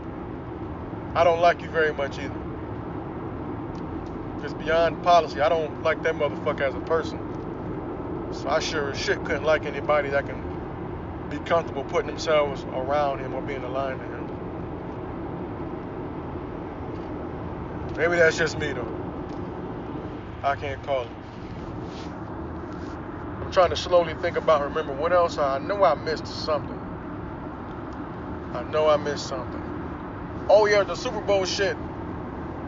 I 1.15 1.23
don't 1.23 1.41
like 1.41 1.61
you 1.61 1.69
very 1.69 1.93
much 1.93 2.19
either. 2.19 2.39
Because 4.35 4.53
beyond 4.53 5.03
policy, 5.03 5.41
I 5.41 5.49
don't 5.49 5.83
like 5.83 6.03
that 6.03 6.15
motherfucker 6.15 6.61
as 6.61 6.75
a 6.75 6.79
person. 6.81 7.19
So 8.33 8.49
I 8.49 8.59
sure 8.59 8.91
as 8.91 8.99
shit 8.99 9.23
couldn't 9.25 9.43
like 9.43 9.65
anybody 9.65 10.09
that 10.09 10.27
can 10.27 11.27
be 11.29 11.39
comfortable 11.39 11.83
putting 11.85 12.07
themselves 12.07 12.63
around 12.73 13.19
him 13.19 13.33
or 13.33 13.41
being 13.41 13.63
aligned 13.63 13.99
to 13.99 14.05
him. 14.05 14.26
Maybe 17.97 18.15
that's 18.15 18.37
just 18.37 18.59
me 18.59 18.73
though. 18.73 18.87
I 20.43 20.55
can't 20.55 20.81
call 20.83 21.03
it. 21.03 21.11
I'm 23.41 23.51
trying 23.51 23.71
to 23.71 23.75
slowly 23.75 24.13
think 24.21 24.37
about 24.37 24.61
remember 24.61 24.93
what 24.93 25.11
else 25.11 25.39
I 25.39 25.57
know 25.57 25.83
I 25.83 25.95
missed 25.95 26.27
something. 26.27 26.79
I 28.53 28.63
know 28.63 28.87
I 28.87 28.97
missed 28.97 29.27
something. 29.27 30.47
Oh 30.47 30.67
yeah, 30.67 30.83
the 30.83 30.95
Super 30.95 31.21
Bowl 31.21 31.43
shit. 31.45 31.75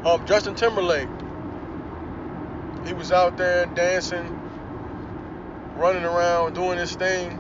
Um, 0.04 0.26
Justin 0.26 0.56
Timberlake 0.56 1.10
he 2.86 2.94
was 2.94 3.12
out 3.12 3.38
there 3.38 3.68
dancing 3.68 4.26
running 5.76 6.04
around 6.04 6.54
doing 6.54 6.78
this 6.78 6.96
thing, 6.96 7.40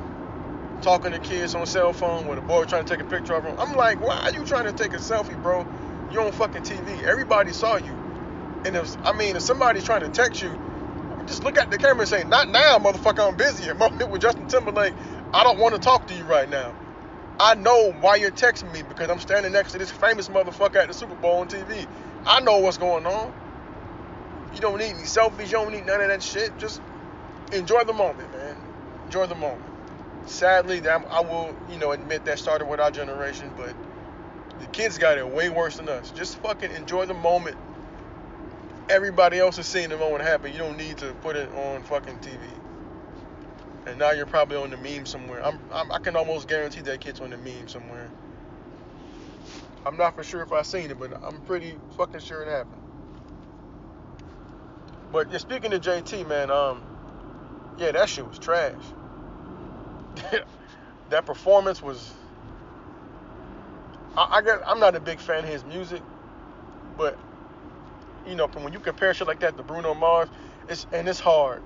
talking 0.81 1.11
to 1.11 1.19
kids 1.19 1.55
on 1.55 1.65
cell 1.65 1.91
phone 1.91 2.27
with 2.27 2.37
a 2.37 2.41
boy 2.41 2.65
trying 2.65 2.85
to 2.85 2.95
take 2.95 3.05
a 3.05 3.09
picture 3.09 3.33
of 3.33 3.43
him. 3.43 3.55
I'm 3.59 3.75
like, 3.75 3.99
why 3.99 4.17
are 4.19 4.31
you 4.31 4.45
trying 4.45 4.65
to 4.65 4.71
take 4.71 4.93
a 4.93 4.97
selfie, 4.97 5.41
bro? 5.41 5.67
You're 6.11 6.23
on 6.23 6.31
fucking 6.31 6.63
TV. 6.63 7.03
Everybody 7.03 7.53
saw 7.53 7.77
you. 7.77 7.93
And 8.65 8.75
if 8.75 8.97
I 9.05 9.13
mean, 9.13 9.35
if 9.35 9.43
somebody's 9.43 9.83
trying 9.83 10.01
to 10.01 10.09
text 10.09 10.41
you, 10.41 10.59
just 11.27 11.43
look 11.43 11.57
at 11.57 11.69
the 11.69 11.77
camera 11.77 12.01
and 12.01 12.09
say, 12.09 12.23
"Not 12.23 12.49
now, 12.49 12.77
motherfucker. 12.79 13.27
I'm 13.27 13.37
busy." 13.37 13.71
moment 13.73 14.09
with 14.09 14.21
Justin 14.21 14.47
Timberlake. 14.47 14.93
I 15.33 15.43
don't 15.43 15.59
want 15.59 15.75
to 15.75 15.81
talk 15.81 16.07
to 16.07 16.13
you 16.15 16.23
right 16.23 16.49
now. 16.49 16.75
I 17.39 17.55
know 17.55 17.93
why 18.01 18.15
you're 18.17 18.31
texting 18.31 18.73
me 18.73 18.81
because 18.81 19.09
I'm 19.09 19.19
standing 19.19 19.53
next 19.53 19.71
to 19.71 19.77
this 19.77 19.91
famous 19.91 20.27
motherfucker 20.27 20.75
at 20.75 20.87
the 20.87 20.93
Super 20.93 21.15
Bowl 21.15 21.37
on 21.37 21.47
TV. 21.47 21.87
I 22.25 22.41
know 22.41 22.57
what's 22.57 22.77
going 22.77 23.05
on. 23.05 23.33
You 24.53 24.59
don't 24.59 24.79
need 24.79 24.89
any 24.89 25.03
selfies. 25.03 25.45
You 25.45 25.51
don't 25.51 25.71
need 25.71 25.85
none 25.85 26.01
of 26.01 26.07
that 26.09 26.21
shit. 26.21 26.57
Just 26.57 26.81
enjoy 27.53 27.83
the 27.83 27.93
moment, 27.93 28.31
man. 28.33 28.57
Enjoy 29.05 29.25
the 29.27 29.35
moment. 29.35 29.63
Sadly, 30.25 30.85
I 30.87 31.21
will, 31.21 31.55
you 31.71 31.77
know, 31.77 31.91
admit 31.91 32.25
that 32.25 32.39
started 32.39 32.67
with 32.67 32.79
our 32.79 32.91
generation, 32.91 33.51
but 33.55 33.73
the 34.59 34.65
kids 34.67 34.97
got 34.97 35.17
it 35.17 35.27
way 35.27 35.49
worse 35.49 35.77
than 35.77 35.89
us. 35.89 36.11
Just 36.11 36.37
fucking 36.39 36.71
enjoy 36.71 37.05
the 37.05 37.13
moment. 37.13 37.57
Everybody 38.89 39.39
else 39.39 39.57
is 39.57 39.67
seeing 39.67 39.89
the 39.89 39.97
moment 39.97 40.23
happen. 40.23 40.51
You 40.51 40.59
don't 40.59 40.77
need 40.77 40.97
to 40.97 41.13
put 41.21 41.35
it 41.35 41.49
on 41.53 41.83
fucking 41.83 42.17
TV. 42.17 42.39
And 43.85 43.97
now 43.97 44.11
you're 44.11 44.25
probably 44.25 44.57
on 44.57 44.69
the 44.71 44.77
meme 44.77 45.05
somewhere. 45.05 45.43
I'm, 45.45 45.59
I'm 45.71 45.91
i 45.91 45.99
can 45.99 46.15
almost 46.15 46.47
guarantee 46.47 46.81
that 46.81 46.99
kid's 46.99 47.19
on 47.19 47.29
the 47.29 47.37
meme 47.37 47.67
somewhere. 47.67 48.09
I'm 49.85 49.97
not 49.97 50.15
for 50.15 50.23
sure 50.23 50.41
if 50.41 50.51
I 50.51 50.61
seen 50.63 50.91
it, 50.91 50.99
but 50.99 51.13
I'm 51.23 51.41
pretty 51.41 51.75
fucking 51.97 52.19
sure 52.19 52.41
it 52.41 52.49
happened. 52.49 52.81
But 55.11 55.31
yeah, 55.31 55.37
speaking 55.37 55.71
to 55.71 55.79
JT, 55.79 56.27
man, 56.27 56.51
um, 56.51 56.83
yeah, 57.77 57.91
that 57.91 58.09
shit 58.09 58.27
was 58.27 58.37
trash. 58.37 58.75
that 61.09 61.25
performance 61.25 61.81
was. 61.81 62.13
I, 64.17 64.41
I 64.45 64.71
I'm 64.71 64.79
not 64.79 64.95
a 64.95 64.99
big 64.99 65.19
fan 65.19 65.43
of 65.43 65.49
his 65.49 65.65
music, 65.65 66.01
but 66.97 67.17
you 68.27 68.35
know, 68.35 68.47
from 68.47 68.63
when 68.63 68.73
you 68.73 68.79
compare 68.79 69.13
shit 69.13 69.27
like 69.27 69.39
that 69.41 69.57
to 69.57 69.63
Bruno 69.63 69.93
Mars, 69.93 70.29
it's 70.67 70.85
and 70.93 71.07
it's 71.07 71.19
hard. 71.19 71.61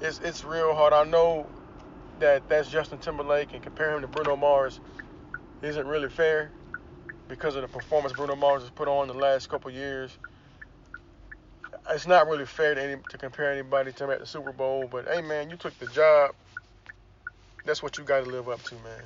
It's 0.00 0.20
it's 0.20 0.44
real 0.44 0.74
hard. 0.74 0.92
I 0.92 1.04
know 1.04 1.46
that 2.20 2.48
that's 2.48 2.70
Justin 2.70 2.98
Timberlake, 2.98 3.54
and 3.54 3.62
compare 3.62 3.94
him 3.94 4.02
to 4.02 4.08
Bruno 4.08 4.36
Mars 4.36 4.80
isn't 5.62 5.86
really 5.86 6.08
fair 6.08 6.50
because 7.28 7.56
of 7.56 7.62
the 7.62 7.68
performance 7.68 8.12
Bruno 8.12 8.36
Mars 8.36 8.62
has 8.62 8.70
put 8.70 8.88
on 8.88 9.08
the 9.08 9.14
last 9.14 9.48
couple 9.48 9.70
years 9.70 10.16
it's 11.90 12.06
not 12.06 12.28
really 12.28 12.46
fair 12.46 12.74
to, 12.74 12.82
any, 12.82 13.02
to 13.08 13.18
compare 13.18 13.52
anybody 13.52 13.92
to 13.92 14.04
him 14.04 14.10
at 14.10 14.20
the 14.20 14.26
Super 14.26 14.52
Bowl. 14.52 14.88
But 14.90 15.06
hey, 15.08 15.22
man, 15.22 15.50
you 15.50 15.56
took 15.56 15.78
the 15.78 15.86
job. 15.88 16.34
That's 17.64 17.82
what 17.82 17.98
you 17.98 18.04
got 18.04 18.24
to 18.24 18.30
live 18.30 18.48
up 18.48 18.62
to, 18.64 18.74
man. 18.76 19.02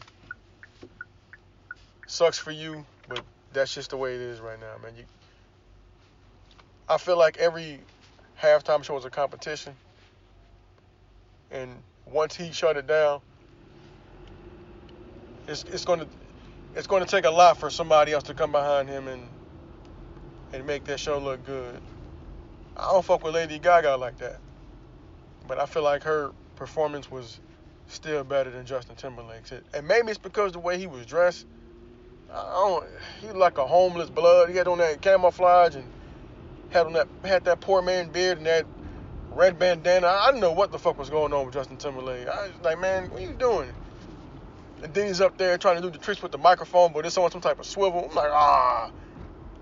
Sucks 2.11 2.41
for 2.41 2.51
you, 2.51 2.85
but 3.09 3.23
that's 3.53 3.73
just 3.73 3.91
the 3.91 3.97
way 3.97 4.17
it 4.17 4.21
is 4.21 4.41
right 4.41 4.59
now, 4.59 4.75
man. 4.83 4.95
You, 4.99 5.05
I 6.89 6.99
feel 6.99 7.17
like 7.17 7.37
every 7.37 7.79
halftime 8.43 8.83
show 8.83 8.99
is 8.99 9.05
a 9.05 9.11
competition, 9.11 9.77
and 11.53 11.71
once 12.07 12.35
he 12.35 12.51
shut 12.51 12.77
it 12.77 12.89
down, 12.89 13.21
it's 15.47 15.65
it's 15.73 15.85
to 15.85 16.09
it's 16.75 16.89
to 16.89 17.07
take 17.07 17.27
a 17.27 17.31
lot 17.31 17.57
for 17.57 17.71
somebody 17.71 18.13
else 18.13 18.25
to 18.25 18.35
come 18.35 18.51
behind 18.51 18.89
him 18.89 19.07
and 19.07 19.23
and 20.53 20.67
make 20.67 20.83
that 20.87 20.99
show 20.99 21.17
look 21.17 21.47
good. 21.47 21.81
I 22.77 22.91
don't 22.91 23.05
fuck 23.05 23.23
with 23.23 23.37
Lady 23.37 23.61
Gaga 23.61 23.97
like 23.97 24.19
that. 24.19 24.41
But 25.47 25.61
I 25.61 25.67
feel 25.67 25.85
like 25.85 26.03
her 26.03 26.33
performance 26.57 27.09
was 27.09 27.39
still 27.87 28.25
better 28.25 28.51
than 28.51 28.67
Justin 28.67 28.97
Timberlake's. 28.97 29.53
And 29.73 29.87
maybe 29.87 30.09
it's 30.09 30.19
because 30.19 30.51
the 30.51 30.59
way 30.59 30.77
he 30.77 30.89
was 30.89 31.07
dressed. 31.07 31.47
I 32.33 32.43
don't. 32.53 32.87
He 33.21 33.31
like 33.31 33.59
a 33.59 33.67
homeless 33.67 34.11
blood. 34.11 34.51
He 34.51 34.57
had 34.57 34.69
on 34.69 34.79
that 34.79 35.03
camouflage 35.03 35.75
and 35.75 35.85
had 36.71 36.87
on 36.87 36.93
that 36.95 37.09
had 37.25 37.45
that 37.45 37.61
poor 37.61 37.83
man 37.83 38.11
beard 38.11 38.39
and 38.39 38.47
that 38.47 38.67
red 39.31 39.59
bandana. 39.59 40.07
I 40.07 40.27
didn't 40.27 40.41
know 40.41 40.53
what 40.53 40.73
the 40.73 40.79
fuck 40.79 40.99
was 40.99 41.11
going 41.11 41.33
on 41.33 41.47
with 41.47 41.55
Justin 41.55 41.77
Timberlake. 41.77 42.29
I 42.29 42.49
was 42.49 42.53
like, 42.63 42.81
man, 42.81 43.11
what 43.11 43.21
are 43.21 43.25
you 43.25 43.35
doing? 43.35 43.71
And 44.83 44.95
then 44.95 45.09
he's 45.09 45.21
up 45.21 45.37
there 45.37 45.59
trying 45.59 45.77
to 45.77 45.83
do 45.83 45.91
the 45.91 45.99
tricks 45.99 46.23
with 46.23 46.33
the 46.33 46.39
microphone, 46.39 46.93
but 46.93 47.05
it's 47.05 47.19
on 47.19 47.31
some 47.31 47.41
type 47.41 47.59
of 47.59 47.67
swivel. 47.67 48.07
I'm 48.09 48.15
like, 48.15 48.31
ah, 48.33 48.91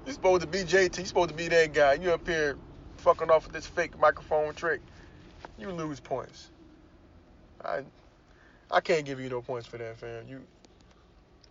you're 0.05 0.15
supposed 0.15 0.43
to 0.43 0.47
be 0.47 0.59
JT. 0.59 0.97
You're 0.99 1.07
supposed 1.07 1.31
to 1.31 1.35
be 1.35 1.49
that 1.49 1.73
guy. 1.73 1.95
You 1.95 2.13
up 2.13 2.27
here 2.27 2.57
fucking 2.99 3.31
off 3.31 3.45
with 3.45 3.53
this 3.53 3.67
fake 3.67 3.99
microphone 3.99 4.55
trick, 4.55 4.81
you 5.59 5.71
lose 5.71 6.01
points. 6.01 6.51
I 7.65 7.83
I 8.71 8.81
can't 8.81 9.05
give 9.05 9.19
you 9.19 9.29
no 9.29 9.41
points 9.41 9.67
for 9.67 9.79
that, 9.79 9.99
fam. 9.99 10.29
You 10.29 10.43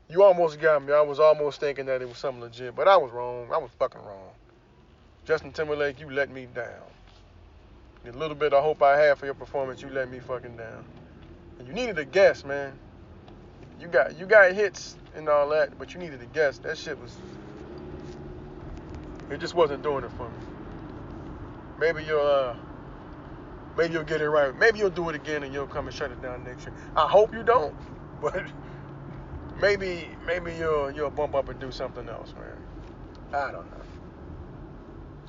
you 0.09 0.23
almost 0.23 0.59
got 0.59 0.83
me. 0.83 0.93
I 0.93 1.01
was 1.01 1.19
almost 1.19 1.59
thinking 1.59 1.85
that 1.87 2.01
it 2.01 2.07
was 2.07 2.17
something 2.17 2.41
legit, 2.41 2.75
but 2.75 2.87
I 2.87 2.95
was 2.97 3.11
wrong. 3.11 3.47
I 3.51 3.57
was 3.57 3.71
fucking 3.77 4.01
wrong. 4.01 4.31
Justin 5.25 5.51
Timberlake, 5.51 5.99
you 5.99 6.09
let 6.09 6.29
me 6.29 6.47
down. 6.55 6.81
The 8.05 8.13
little 8.13 8.35
bit 8.35 8.53
of 8.53 8.63
hope 8.63 8.81
I 8.81 8.97
had 8.97 9.17
for 9.17 9.25
your 9.25 9.35
performance, 9.35 9.81
you 9.81 9.89
let 9.89 10.09
me 10.09 10.19
fucking 10.19 10.55
down. 10.55 10.85
And 11.59 11.67
you 11.67 11.73
needed 11.73 11.99
a 11.99 12.05
guess, 12.05 12.45
man. 12.45 12.71
You 13.81 13.87
got 13.87 14.17
you 14.17 14.25
got 14.25 14.53
hits 14.53 14.95
and 15.15 15.27
all 15.27 15.49
that, 15.49 15.77
but 15.77 15.93
you 15.93 15.99
needed 15.99 16.21
a 16.21 16.25
guess. 16.27 16.57
That 16.59 16.77
shit 16.77 16.97
was 16.99 17.15
it 19.29 19.39
just 19.39 19.55
wasn't 19.55 19.83
doing 19.83 20.05
it 20.05 20.11
for 20.11 20.29
me. 20.29 20.35
Maybe 21.79 22.03
you'll 22.03 22.21
uh, 22.21 22.55
maybe 23.77 23.93
you'll 23.93 24.03
get 24.03 24.21
it 24.21 24.29
right. 24.29 24.57
Maybe 24.57 24.79
you'll 24.79 24.89
do 24.89 25.09
it 25.09 25.15
again 25.15 25.43
and 25.43 25.53
you'll 25.53 25.67
come 25.67 25.87
and 25.87 25.95
shut 25.95 26.11
it 26.11 26.21
down 26.21 26.43
next 26.45 26.65
year. 26.65 26.73
I 26.95 27.07
hope 27.07 27.33
you 27.33 27.43
don't, 27.43 27.75
but 28.21 28.45
maybe 29.61 30.07
maybe 30.25 30.53
you'll 30.53 30.91
you'll 30.91 31.09
bump 31.09 31.35
up 31.35 31.49
and 31.49 31.59
do 31.59 31.71
something 31.71 32.07
else, 32.09 32.33
man. 32.33 32.57
I 33.33 33.51
don't 33.51 33.69
know. 33.71 33.77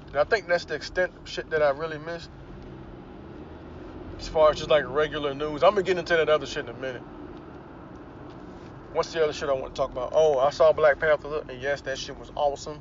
And 0.09 0.17
I 0.17 0.25
think 0.25 0.47
that's 0.47 0.65
the 0.65 0.75
extent 0.75 1.13
of 1.17 1.29
shit 1.29 1.51
that 1.51 1.63
I 1.63 1.71
really 1.71 1.99
missed. 1.99 2.31
As 4.19 4.29
far 4.29 4.51
as 4.51 4.59
just 4.59 4.71
like 4.71 4.85
regular 4.89 5.35
news, 5.35 5.63
I'm 5.63 5.71
gonna 5.71 5.83
get 5.83 5.99
into 5.99 6.17
that 6.17 6.29
other 6.29 6.47
shit 6.47 6.65
in 6.65 6.71
a 6.71 6.79
minute. 6.79 7.03
What's 8.93 9.13
the 9.13 9.23
other 9.23 9.33
shit 9.33 9.49
I 9.49 9.53
want 9.53 9.75
to 9.75 9.79
talk 9.81 9.93
about? 9.93 10.13
Oh, 10.15 10.39
I 10.39 10.51
saw 10.51 10.73
Black 10.73 10.99
Panther, 10.99 11.45
and 11.49 11.61
yes, 11.61 11.83
that 11.83 11.99
shit 11.99 12.19
was 12.19 12.33
awesome. 12.35 12.81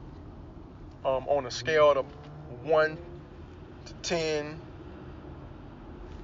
Um, 1.03 1.27
on 1.27 1.45
a 1.45 1.51
scale 1.51 1.91
of 1.91 2.05
one 2.63 2.97
to 3.85 3.93
10. 4.03 4.59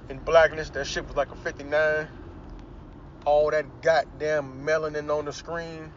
In 0.08 0.18
blackness, 0.18 0.70
that 0.70 0.86
shit 0.86 1.06
was 1.06 1.16
like 1.16 1.30
a 1.30 1.36
59. 1.36 2.08
All 3.24 3.50
that 3.50 3.82
goddamn 3.82 4.64
melanin 4.66 5.16
on 5.16 5.26
the 5.26 5.32
screen. 5.32 5.92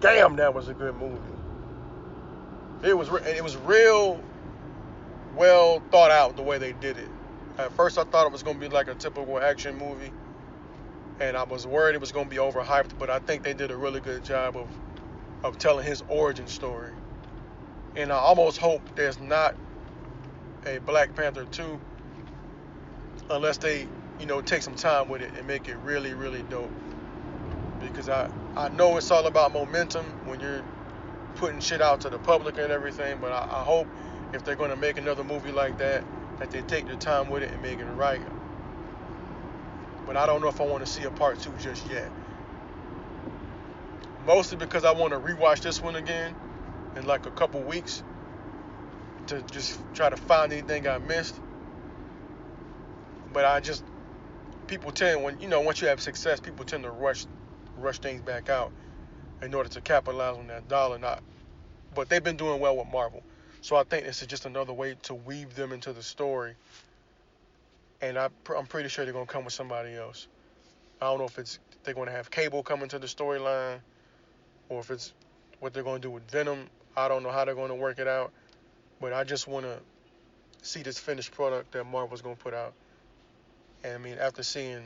Damn, 0.00 0.36
that 0.36 0.54
was 0.54 0.68
a 0.68 0.74
good 0.74 0.96
movie. 0.96 1.20
It 2.82 2.96
was 2.96 3.08
it 3.26 3.42
was 3.42 3.56
real 3.58 4.20
well 5.36 5.82
thought 5.90 6.10
out 6.10 6.36
the 6.36 6.42
way 6.42 6.58
they 6.58 6.72
did 6.72 6.98
it. 6.98 7.08
At 7.58 7.72
first, 7.72 7.98
I 7.98 8.04
thought 8.04 8.26
it 8.26 8.32
was 8.32 8.42
gonna 8.42 8.58
be 8.58 8.68
like 8.68 8.88
a 8.88 8.94
typical 8.94 9.38
action 9.40 9.78
movie, 9.78 10.12
and 11.20 11.36
I 11.36 11.44
was 11.44 11.66
worried 11.66 11.94
it 11.94 12.00
was 12.00 12.12
gonna 12.12 12.28
be 12.28 12.36
overhyped. 12.36 12.98
But 12.98 13.10
I 13.10 13.20
think 13.20 13.42
they 13.42 13.54
did 13.54 13.70
a 13.70 13.76
really 13.76 14.00
good 14.00 14.24
job 14.24 14.56
of 14.56 14.68
of 15.44 15.58
telling 15.58 15.86
his 15.86 16.02
origin 16.08 16.46
story. 16.46 16.92
And 17.96 18.12
I 18.12 18.16
almost 18.16 18.58
hope 18.58 18.82
there's 18.96 19.20
not 19.20 19.54
a 20.66 20.78
Black 20.78 21.14
Panther 21.14 21.44
2 21.44 21.80
unless 23.30 23.58
they, 23.58 23.88
you 24.22 24.28
know, 24.28 24.40
take 24.40 24.62
some 24.62 24.76
time 24.76 25.08
with 25.08 25.20
it 25.20 25.32
and 25.36 25.48
make 25.48 25.66
it 25.66 25.76
really, 25.78 26.14
really 26.14 26.42
dope. 26.42 26.70
Because 27.80 28.08
I, 28.08 28.30
I 28.56 28.68
know 28.68 28.96
it's 28.96 29.10
all 29.10 29.26
about 29.26 29.52
momentum 29.52 30.04
when 30.26 30.38
you're 30.38 30.62
putting 31.34 31.58
shit 31.58 31.82
out 31.82 32.02
to 32.02 32.08
the 32.08 32.20
public 32.20 32.56
and 32.56 32.70
everything, 32.70 33.18
but 33.20 33.32
I, 33.32 33.48
I 33.50 33.64
hope 33.64 33.88
if 34.32 34.44
they're 34.44 34.54
going 34.54 34.70
to 34.70 34.76
make 34.76 34.96
another 34.96 35.24
movie 35.24 35.50
like 35.50 35.76
that, 35.78 36.04
that 36.38 36.52
they 36.52 36.62
take 36.62 36.86
their 36.86 36.94
time 36.94 37.30
with 37.30 37.42
it 37.42 37.50
and 37.50 37.60
make 37.62 37.80
it 37.80 37.84
right. 37.84 38.22
But 40.06 40.16
I 40.16 40.24
don't 40.26 40.40
know 40.40 40.48
if 40.48 40.60
I 40.60 40.66
want 40.66 40.86
to 40.86 40.90
see 40.90 41.02
a 41.02 41.10
part 41.10 41.40
two 41.40 41.52
just 41.58 41.90
yet. 41.90 42.08
Mostly 44.24 44.56
because 44.56 44.84
I 44.84 44.92
want 44.92 45.14
to 45.14 45.18
rewatch 45.18 45.62
this 45.62 45.82
one 45.82 45.96
again 45.96 46.32
in 46.94 47.08
like 47.08 47.26
a 47.26 47.32
couple 47.32 47.60
weeks 47.60 48.04
to 49.26 49.42
just 49.50 49.80
try 49.94 50.10
to 50.10 50.16
find 50.16 50.52
anything 50.52 50.86
I 50.86 50.98
missed. 50.98 51.34
But 53.32 53.46
I 53.46 53.58
just 53.58 53.82
people 54.72 54.90
tend 54.90 55.22
when 55.22 55.38
you 55.38 55.48
know 55.48 55.60
once 55.60 55.82
you 55.82 55.88
have 55.88 56.00
success, 56.00 56.40
people 56.40 56.64
tend 56.64 56.82
to 56.82 56.90
rush 56.90 57.26
rush 57.76 57.98
things 57.98 58.22
back 58.22 58.48
out 58.48 58.72
in 59.42 59.52
order 59.52 59.68
to 59.68 59.82
capitalize 59.82 60.34
on 60.38 60.46
that 60.46 60.66
dollar. 60.66 60.98
Not, 60.98 61.22
but 61.94 62.08
they've 62.08 62.24
been 62.24 62.38
doing 62.38 62.58
well 62.58 62.78
with 62.78 62.86
Marvel, 62.90 63.22
so 63.60 63.76
I 63.76 63.82
think 63.82 64.06
this 64.06 64.22
is 64.22 64.28
just 64.28 64.46
another 64.46 64.72
way 64.72 64.96
to 65.02 65.12
weave 65.12 65.54
them 65.54 65.72
into 65.72 65.92
the 65.92 66.02
story. 66.02 66.54
And 68.00 68.16
I, 68.16 68.30
I'm 68.56 68.64
pretty 68.64 68.88
sure 68.88 69.04
they're 69.04 69.12
gonna 69.12 69.26
come 69.26 69.44
with 69.44 69.52
somebody 69.52 69.94
else. 69.94 70.26
I 71.02 71.04
don't 71.04 71.18
know 71.18 71.26
if 71.26 71.38
it's 71.38 71.58
they're 71.84 71.92
gonna 71.92 72.10
have 72.10 72.30
Cable 72.30 72.62
come 72.62 72.82
into 72.82 72.98
the 72.98 73.06
storyline, 73.06 73.80
or 74.70 74.80
if 74.80 74.90
it's 74.90 75.12
what 75.60 75.74
they're 75.74 75.82
gonna 75.82 75.98
do 75.98 76.10
with 76.10 76.30
Venom. 76.30 76.70
I 76.96 77.08
don't 77.08 77.22
know 77.22 77.30
how 77.30 77.44
they're 77.44 77.54
gonna 77.54 77.74
work 77.74 77.98
it 77.98 78.08
out. 78.08 78.32
But 79.02 79.12
I 79.12 79.22
just 79.24 79.46
want 79.46 79.66
to 79.66 79.78
see 80.62 80.82
this 80.82 80.98
finished 80.98 81.32
product 81.32 81.72
that 81.72 81.84
Marvel's 81.84 82.22
gonna 82.22 82.36
put 82.36 82.54
out, 82.54 82.72
And 83.84 83.94
I 83.94 83.98
mean, 83.98 84.18
after 84.18 84.42
seeing 84.42 84.82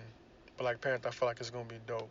Black 0.59 0.81
Panther, 0.81 1.09
I 1.09 1.13
feel 1.13 1.29
like 1.29 1.41
it's 1.41 1.51
gonna 1.51 1.65
be 1.65 1.77
dope. 1.87 2.09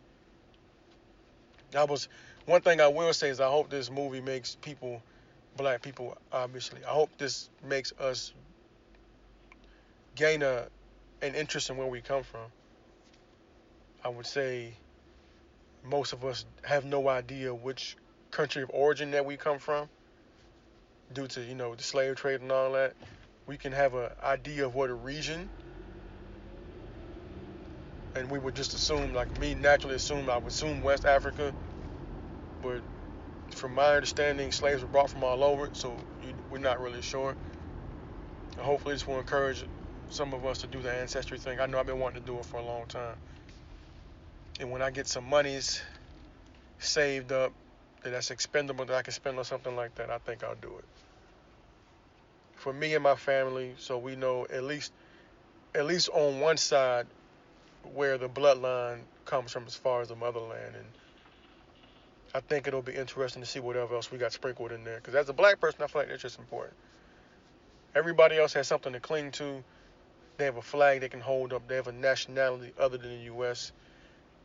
I 1.76 1.84
was 1.84 2.08
one 2.46 2.60
thing 2.60 2.80
I 2.80 2.88
will 2.88 3.12
say 3.12 3.28
is 3.28 3.40
I 3.40 3.50
hope 3.50 3.70
this 3.70 3.90
movie 3.90 4.20
makes 4.20 4.54
people, 4.56 5.02
black 5.56 5.82
people, 5.82 6.16
obviously. 6.32 6.84
I 6.84 6.90
hope 6.90 7.10
this 7.18 7.50
makes 7.68 7.92
us 7.98 8.32
gain 10.14 10.42
a 10.42 10.68
an 11.22 11.34
interest 11.34 11.70
in 11.70 11.76
where 11.76 11.86
we 11.86 12.00
come 12.00 12.22
from. 12.22 12.50
I 14.04 14.08
would 14.08 14.26
say 14.26 14.74
most 15.82 16.12
of 16.12 16.24
us 16.24 16.44
have 16.62 16.84
no 16.84 17.08
idea 17.08 17.52
which 17.52 17.96
country 18.30 18.62
of 18.62 18.70
origin 18.72 19.10
that 19.12 19.24
we 19.24 19.36
come 19.36 19.58
from 19.58 19.88
due 21.12 21.26
to, 21.26 21.40
you 21.40 21.54
know, 21.54 21.74
the 21.74 21.82
slave 21.82 22.16
trade 22.16 22.40
and 22.42 22.52
all 22.52 22.72
that. 22.72 22.94
We 23.46 23.56
can 23.56 23.72
have 23.72 23.94
an 23.94 24.10
idea 24.22 24.66
of 24.66 24.74
what 24.74 24.90
a 24.90 24.94
region 24.94 25.48
and 28.16 28.30
we 28.30 28.38
would 28.38 28.54
just 28.54 28.74
assume, 28.74 29.12
like 29.12 29.38
me 29.40 29.54
naturally 29.54 29.96
assume, 29.96 30.30
I 30.30 30.38
would 30.38 30.48
assume 30.48 30.82
West 30.82 31.04
Africa, 31.04 31.52
but 32.62 32.80
from 33.50 33.74
my 33.74 33.94
understanding, 33.94 34.50
slaves 34.52 34.82
were 34.82 34.88
brought 34.88 35.10
from 35.10 35.22
all 35.22 35.44
over, 35.44 35.68
so 35.72 35.96
we're 36.50 36.58
not 36.58 36.80
really 36.80 37.02
sure. 37.02 37.36
And 38.56 38.64
hopefully, 38.64 38.94
this 38.94 39.06
will 39.06 39.18
encourage 39.18 39.64
some 40.10 40.32
of 40.32 40.44
us 40.46 40.58
to 40.58 40.66
do 40.66 40.80
the 40.80 40.92
ancestry 40.92 41.38
thing. 41.38 41.60
I 41.60 41.66
know 41.66 41.78
I've 41.78 41.86
been 41.86 41.98
wanting 41.98 42.20
to 42.22 42.26
do 42.26 42.38
it 42.38 42.44
for 42.46 42.58
a 42.58 42.64
long 42.64 42.86
time. 42.86 43.16
And 44.60 44.70
when 44.70 44.80
I 44.80 44.90
get 44.90 45.06
some 45.06 45.28
monies 45.28 45.82
saved 46.78 47.32
up 47.32 47.52
that's 48.02 48.30
expendable 48.30 48.84
that 48.84 48.94
I 48.94 49.02
can 49.02 49.12
spend 49.12 49.38
on 49.38 49.44
something 49.44 49.74
like 49.76 49.94
that, 49.96 50.10
I 50.10 50.18
think 50.18 50.42
I'll 50.42 50.54
do 50.54 50.72
it. 50.78 50.84
For 52.54 52.72
me 52.72 52.94
and 52.94 53.02
my 53.02 53.16
family, 53.16 53.74
so 53.78 53.98
we 53.98 54.16
know 54.16 54.46
at 54.50 54.64
least 54.64 54.92
at 55.74 55.84
least 55.84 56.08
on 56.08 56.40
one 56.40 56.56
side 56.56 57.06
where 57.94 58.18
the 58.18 58.28
bloodline 58.28 59.00
comes 59.24 59.52
from 59.52 59.64
as 59.66 59.74
far 59.74 60.00
as 60.00 60.08
the 60.08 60.16
motherland. 60.16 60.76
And 60.76 60.86
I 62.34 62.40
think 62.40 62.66
it'll 62.66 62.82
be 62.82 62.94
interesting 62.94 63.42
to 63.42 63.48
see 63.48 63.60
whatever 63.60 63.94
else 63.94 64.10
we 64.10 64.18
got 64.18 64.32
sprinkled 64.32 64.72
in 64.72 64.84
there. 64.84 64.96
Because 64.96 65.14
as 65.14 65.28
a 65.28 65.32
black 65.32 65.60
person, 65.60 65.82
I 65.82 65.86
feel 65.86 66.02
like 66.02 66.08
that's 66.08 66.22
just 66.22 66.38
important. 66.38 66.74
Everybody 67.94 68.38
else 68.38 68.52
has 68.54 68.66
something 68.66 68.92
to 68.92 69.00
cling 69.00 69.30
to. 69.32 69.62
They 70.36 70.44
have 70.44 70.56
a 70.56 70.62
flag 70.62 71.00
they 71.00 71.08
can 71.08 71.20
hold 71.20 71.52
up. 71.52 71.66
They 71.66 71.76
have 71.76 71.88
a 71.88 71.92
nationality 71.92 72.72
other 72.78 72.98
than 72.98 73.10
the 73.10 73.24
U.S. 73.24 73.72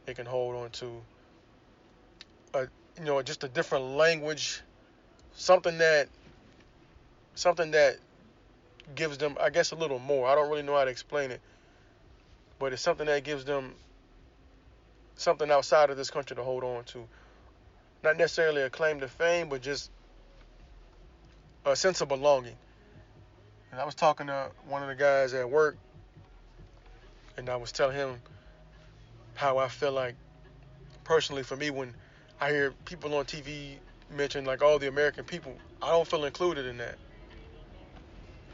They 0.06 0.14
can 0.14 0.26
hold 0.26 0.56
on 0.56 0.70
to. 0.72 1.02
A, 2.54 2.68
you 2.98 3.06
know, 3.06 3.22
just 3.22 3.44
a 3.44 3.50
different 3.50 3.86
language, 3.86 4.62
something 5.34 5.78
that, 5.80 6.08
something 7.36 7.72
that 7.72 7.98
gives 8.96 9.18
them, 9.18 9.38
I 9.40 9.50
guess, 9.50 9.72
a 9.72 9.76
little 9.76 10.00
more. 10.00 10.28
I 10.28 10.36
don't 10.36 10.50
really 10.50 10.64
know 10.64 10.76
how 10.76 10.86
to 10.86 10.92
explain 10.92 11.32
it 11.32 11.42
but 12.62 12.74
it's 12.74 12.82
something 12.84 13.08
that 13.08 13.24
gives 13.24 13.44
them 13.44 13.74
something 15.16 15.50
outside 15.50 15.90
of 15.90 15.98
this 15.98 16.12
country 16.12 16.36
to 16.36 16.44
hold 16.44 16.64
on 16.64 16.84
to. 16.84 17.08
Not 18.04 18.18
necessarily 18.18 18.62
a 18.62 18.70
claim 18.70 19.00
to 19.00 19.08
fame, 19.08 19.50
but 19.50 19.64
just 19.64 19.90
a 21.66 21.76
sense 21.76 22.02
of 22.02 22.08
belonging. 22.08 22.56
And 23.72 23.82
I 23.82 23.84
was 23.84 23.96
talking 23.96 24.28
to 24.28 24.52
one 24.68 24.84
of 24.84 24.90
the 24.90 24.96
guys 24.96 25.34
at 25.34 25.50
work, 25.50 25.76
and 27.36 27.50
I 27.50 27.56
was 27.56 27.72
telling 27.72 27.96
him 27.96 28.22
how 29.34 29.58
I 29.58 29.68
feel 29.68 29.92
like, 29.92 30.14
personally, 31.04 31.42
for 31.42 31.56
me, 31.56 31.72
when 31.72 31.96
I 32.40 32.52
hear 32.52 32.76
people 32.86 33.16
on 33.16 33.26
TV 33.26 33.78
mention 34.16 34.46
like 34.46 34.62
all 34.62 34.78
the 34.78 34.88
American 34.88 35.24
people, 35.24 35.56
I 35.82 35.90
don't 35.90 36.08
feel 36.08 36.26
included 36.26 36.68
in 36.68 36.78
that. 36.78 37.00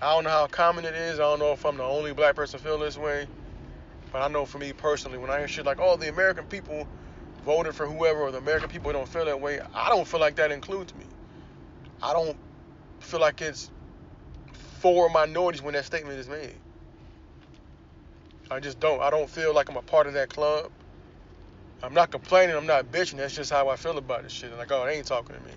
I 0.01 0.13
don't 0.13 0.23
know 0.23 0.29
how 0.29 0.47
common 0.47 0.85
it 0.85 0.95
is. 0.95 1.19
I 1.19 1.23
don't 1.23 1.39
know 1.39 1.51
if 1.51 1.65
I'm 1.65 1.75
the 1.75 1.83
only 1.83 2.13
black 2.13 2.35
person 2.35 2.57
feel 2.61 2.79
this 2.79 2.97
way. 2.97 3.27
But 4.11 4.21
I 4.21 4.27
know 4.27 4.45
for 4.45 4.57
me 4.57 4.73
personally, 4.73 5.17
when 5.17 5.29
I 5.29 5.39
hear 5.39 5.47
shit 5.47 5.65
like, 5.65 5.79
oh, 5.79 5.97
the 5.97 6.09
American 6.09 6.45
people 6.45 6.87
voted 7.43 7.75
for 7.75 7.85
whoever, 7.85 8.21
or 8.21 8.31
the 8.31 8.37
American 8.37 8.69
people 8.69 8.91
don't 8.91 9.07
feel 9.07 9.25
that 9.25 9.39
way, 9.39 9.59
I 9.73 9.89
don't 9.89 10.07
feel 10.07 10.19
like 10.19 10.35
that 10.35 10.51
includes 10.51 10.93
me. 10.95 11.05
I 12.01 12.13
don't 12.13 12.37
feel 12.99 13.19
like 13.19 13.41
it's 13.41 13.69
for 14.79 15.09
minorities 15.09 15.61
when 15.61 15.73
that 15.73 15.85
statement 15.85 16.19
is 16.19 16.29
made. 16.29 16.55
I 18.49 18.59
just 18.59 18.79
don't. 18.79 19.01
I 19.01 19.09
don't 19.09 19.29
feel 19.29 19.53
like 19.53 19.69
I'm 19.69 19.77
a 19.77 19.81
part 19.81 20.07
of 20.07 20.13
that 20.13 20.29
club. 20.29 20.71
I'm 21.83 21.93
not 21.93 22.11
complaining. 22.11 22.55
I'm 22.55 22.65
not 22.65 22.91
bitching. 22.91 23.17
That's 23.17 23.35
just 23.35 23.51
how 23.51 23.69
I 23.69 23.75
feel 23.75 23.97
about 23.97 24.23
this 24.23 24.31
shit. 24.31 24.49
And 24.49 24.57
like, 24.57 24.71
oh, 24.71 24.85
they 24.85 24.93
ain't 24.93 25.05
talking 25.05 25.35
to 25.35 25.41
me. 25.43 25.51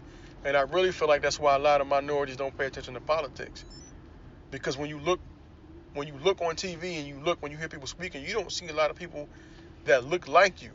And 0.44 0.56
I 0.56 0.62
really 0.62 0.92
feel 0.92 1.08
like 1.08 1.22
that's 1.22 1.38
why 1.38 1.54
a 1.54 1.58
lot 1.58 1.80
of 1.80 1.86
minorities 1.86 2.36
don't 2.36 2.56
pay 2.56 2.66
attention 2.66 2.94
to 2.94 3.00
politics. 3.00 3.64
Because 4.50 4.76
when 4.76 4.88
you 4.88 4.98
look 4.98 5.20
when 5.94 6.07
you 6.07 6.14
look 6.22 6.40
on 6.40 6.55
TV 6.57 6.98
and 6.98 7.07
you 7.07 7.18
look 7.24 7.42
when 7.42 7.50
you 7.53 7.59
hear 7.59 7.68
people 7.68 7.87
speaking, 7.87 8.24
you 8.24 8.33
don't 8.33 8.53
see 8.53 8.68
a 8.68 8.72
lot 8.72 8.90
of 8.90 8.96
people 8.96 9.29
that 9.85 10.05
look 10.05 10.29
like 10.29 10.62
you 10.62 10.70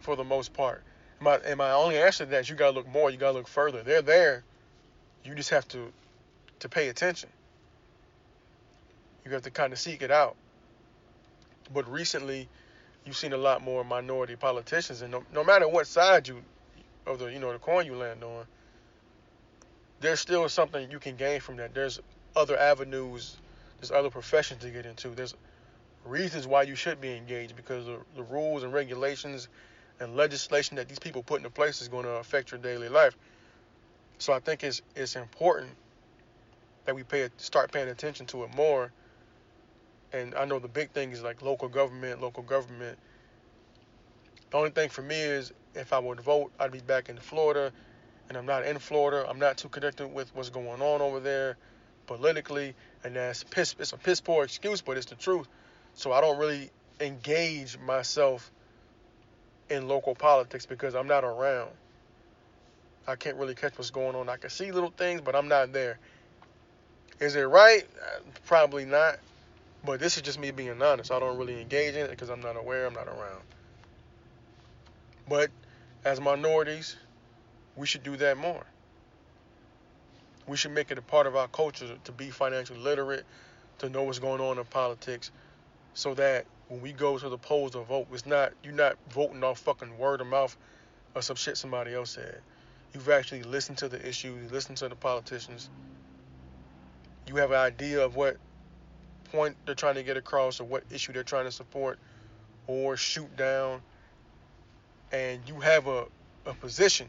for 0.00 0.16
the 0.16 0.24
most 0.24 0.52
part. 0.52 0.82
My, 1.20 1.36
and 1.36 1.56
my 1.56 1.72
only 1.72 1.96
answer 1.96 2.24
to 2.24 2.30
that 2.30 2.40
is 2.40 2.50
you 2.50 2.56
gotta 2.56 2.72
look 2.74 2.88
more, 2.88 3.10
you 3.10 3.16
gotta 3.16 3.38
look 3.38 3.48
further. 3.48 3.82
They're 3.82 4.02
there. 4.02 4.44
You 5.24 5.34
just 5.34 5.50
have 5.50 5.66
to 5.68 5.92
to 6.60 6.68
pay 6.68 6.88
attention. 6.88 7.30
You 9.24 9.32
have 9.32 9.42
to 9.42 9.50
kind 9.50 9.72
of 9.72 9.78
seek 9.78 10.02
it 10.02 10.10
out. 10.10 10.36
But 11.72 11.90
recently, 11.90 12.48
you've 13.04 13.16
seen 13.16 13.32
a 13.32 13.36
lot 13.36 13.62
more 13.62 13.84
minority 13.84 14.36
politicians, 14.36 15.02
and 15.02 15.10
no, 15.10 15.24
no 15.34 15.42
matter 15.42 15.68
what 15.68 15.86
side 15.86 16.28
you 16.28 16.40
of 17.06 17.18
the 17.18 17.26
you 17.26 17.38
know 17.38 17.52
the 17.52 17.58
coin 17.58 17.86
you 17.86 17.96
land 17.96 18.22
on, 18.22 18.44
there's 20.00 20.20
still 20.20 20.48
something 20.48 20.90
you 20.90 20.98
can 20.98 21.16
gain 21.16 21.40
from 21.40 21.56
that. 21.56 21.74
There's 21.74 22.00
other 22.36 22.58
avenues, 22.58 23.36
there's 23.80 23.90
other 23.90 24.10
professions 24.10 24.62
to 24.62 24.70
get 24.70 24.86
into. 24.86 25.08
There's 25.08 25.34
reasons 26.04 26.46
why 26.46 26.62
you 26.62 26.76
should 26.76 27.00
be 27.00 27.16
engaged 27.16 27.56
because 27.56 27.86
the, 27.86 27.98
the 28.14 28.22
rules 28.22 28.62
and 28.62 28.72
regulations 28.72 29.48
and 29.98 30.14
legislation 30.14 30.76
that 30.76 30.88
these 30.88 30.98
people 30.98 31.22
put 31.22 31.38
into 31.38 31.50
place 31.50 31.80
is 31.80 31.88
going 31.88 32.04
to 32.04 32.10
affect 32.10 32.52
your 32.52 32.60
daily 32.60 32.88
life. 32.88 33.16
So 34.18 34.32
I 34.32 34.38
think 34.38 34.62
it's 34.62 34.82
it's 34.94 35.16
important 35.16 35.72
that 36.84 36.94
we 36.94 37.02
pay 37.02 37.28
start 37.38 37.72
paying 37.72 37.88
attention 37.88 38.26
to 38.26 38.44
it 38.44 38.54
more. 38.54 38.92
And 40.12 40.34
I 40.34 40.44
know 40.44 40.58
the 40.58 40.68
big 40.68 40.90
thing 40.90 41.10
is 41.10 41.22
like 41.22 41.42
local 41.42 41.68
government, 41.68 42.20
local 42.20 42.42
government. 42.42 42.98
The 44.50 44.56
only 44.56 44.70
thing 44.70 44.88
for 44.88 45.02
me 45.02 45.16
is 45.20 45.52
if 45.74 45.92
I 45.92 45.98
would 45.98 46.20
vote, 46.20 46.52
I'd 46.60 46.72
be 46.72 46.78
back 46.78 47.08
in 47.08 47.18
Florida, 47.18 47.72
and 48.28 48.38
I'm 48.38 48.46
not 48.46 48.64
in 48.64 48.78
Florida. 48.78 49.26
I'm 49.28 49.38
not 49.38 49.56
too 49.56 49.68
connected 49.68 50.06
with 50.08 50.34
what's 50.34 50.50
going 50.50 50.80
on 50.80 51.02
over 51.02 51.20
there 51.20 51.56
politically, 52.06 52.74
and 53.04 53.16
that's 53.16 53.44
piss. 53.44 53.74
It's 53.78 53.92
a 53.92 53.96
piss 53.98 54.20
poor 54.20 54.44
excuse, 54.44 54.80
but 54.80 54.96
it's 54.96 55.06
the 55.06 55.14
truth. 55.14 55.46
So 55.94 56.12
I 56.12 56.20
don't 56.20 56.38
really 56.38 56.70
engage 57.00 57.78
myself 57.78 58.50
in 59.68 59.88
local 59.88 60.14
politics 60.14 60.66
because 60.66 60.94
I'm 60.94 61.08
not 61.08 61.24
around. 61.24 61.70
I 63.06 63.16
can't 63.16 63.36
really 63.36 63.54
catch 63.54 63.78
what's 63.78 63.90
going 63.90 64.16
on. 64.16 64.28
I 64.28 64.36
can 64.36 64.50
see 64.50 64.72
little 64.72 64.92
things, 64.96 65.20
but 65.20 65.36
I'm 65.36 65.48
not 65.48 65.72
there. 65.72 65.98
Is 67.20 67.36
it 67.36 67.42
right? 67.42 67.86
Probably 68.46 68.84
not. 68.84 69.18
But 69.84 70.00
this 70.00 70.16
is 70.16 70.22
just 70.22 70.40
me 70.40 70.50
being 70.50 70.82
honest. 70.82 71.12
I 71.12 71.20
don't 71.20 71.38
really 71.38 71.60
engage 71.60 71.94
in 71.94 72.06
it 72.06 72.10
because 72.10 72.28
I'm 72.28 72.40
not 72.40 72.56
aware, 72.56 72.86
I'm 72.86 72.94
not 72.94 73.06
around. 73.06 73.42
But 75.28 75.50
as 76.04 76.20
minorities, 76.20 76.96
we 77.76 77.86
should 77.86 78.02
do 78.02 78.16
that 78.16 78.36
more 78.36 78.64
we 80.46 80.56
should 80.56 80.72
make 80.72 80.90
it 80.90 80.98
a 80.98 81.02
part 81.02 81.26
of 81.26 81.36
our 81.36 81.48
culture 81.48 81.96
to 82.04 82.12
be 82.12 82.30
financially 82.30 82.78
literate, 82.78 83.24
to 83.78 83.88
know 83.88 84.04
what's 84.04 84.18
going 84.18 84.40
on 84.40 84.58
in 84.58 84.64
politics, 84.64 85.30
so 85.94 86.14
that 86.14 86.46
when 86.68 86.80
we 86.80 86.92
go 86.92 87.18
to 87.18 87.28
the 87.28 87.38
polls 87.38 87.72
to 87.72 87.80
vote, 87.80 88.06
it's 88.12 88.26
not 88.26 88.52
you're 88.62 88.72
not 88.72 88.96
voting 89.10 89.42
off 89.44 89.58
fucking 89.60 89.96
word 89.98 90.20
of 90.20 90.26
mouth 90.26 90.56
or 91.14 91.22
some 91.22 91.36
shit 91.36 91.56
somebody 91.56 91.94
else 91.94 92.10
said. 92.10 92.40
You've 92.92 93.08
actually 93.08 93.42
listened 93.42 93.78
to 93.78 93.88
the 93.88 94.00
issues, 94.06 94.42
you 94.42 94.48
listen 94.50 94.74
to 94.76 94.88
the 94.88 94.96
politicians. 94.96 95.68
You 97.26 97.36
have 97.36 97.50
an 97.50 97.58
idea 97.58 98.04
of 98.04 98.14
what 98.14 98.36
point 99.32 99.56
they're 99.66 99.74
trying 99.74 99.96
to 99.96 100.02
get 100.02 100.16
across 100.16 100.60
or 100.60 100.64
what 100.64 100.84
issue 100.90 101.12
they're 101.12 101.24
trying 101.24 101.44
to 101.46 101.52
support 101.52 101.98
or 102.66 102.96
shoot 102.96 103.36
down. 103.36 103.82
And 105.12 105.40
you 105.46 105.60
have 105.60 105.86
a, 105.86 106.06
a 106.46 106.54
position 106.54 107.08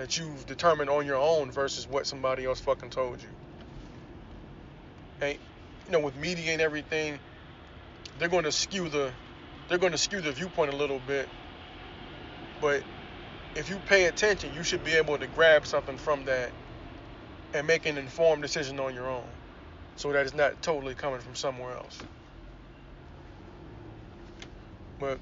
that 0.00 0.16
you've 0.16 0.46
determined 0.46 0.88
on 0.88 1.04
your 1.04 1.18
own 1.18 1.50
versus 1.50 1.86
what 1.86 2.06
somebody 2.06 2.46
else 2.46 2.58
fucking 2.58 2.88
told 2.88 3.20
you. 3.20 3.28
And 5.20 5.38
you 5.84 5.92
know, 5.92 6.00
with 6.00 6.16
media 6.16 6.52
and 6.52 6.62
everything, 6.62 7.18
they're 8.18 8.30
going 8.30 8.44
to 8.44 8.52
skew 8.52 8.88
the 8.88 9.12
they're 9.68 9.76
going 9.76 9.92
to 9.92 9.98
skew 9.98 10.22
the 10.22 10.32
viewpoint 10.32 10.72
a 10.72 10.76
little 10.76 11.02
bit. 11.06 11.28
But 12.62 12.82
if 13.54 13.68
you 13.68 13.76
pay 13.88 14.06
attention, 14.06 14.54
you 14.54 14.62
should 14.62 14.82
be 14.84 14.92
able 14.92 15.18
to 15.18 15.26
grab 15.26 15.66
something 15.66 15.98
from 15.98 16.24
that 16.24 16.50
and 17.52 17.66
make 17.66 17.84
an 17.84 17.98
informed 17.98 18.40
decision 18.40 18.80
on 18.80 18.94
your 18.94 19.10
own, 19.10 19.28
so 19.96 20.12
that 20.12 20.24
it's 20.24 20.34
not 20.34 20.62
totally 20.62 20.94
coming 20.94 21.20
from 21.20 21.34
somewhere 21.34 21.74
else. 21.74 21.98
But 24.98 25.18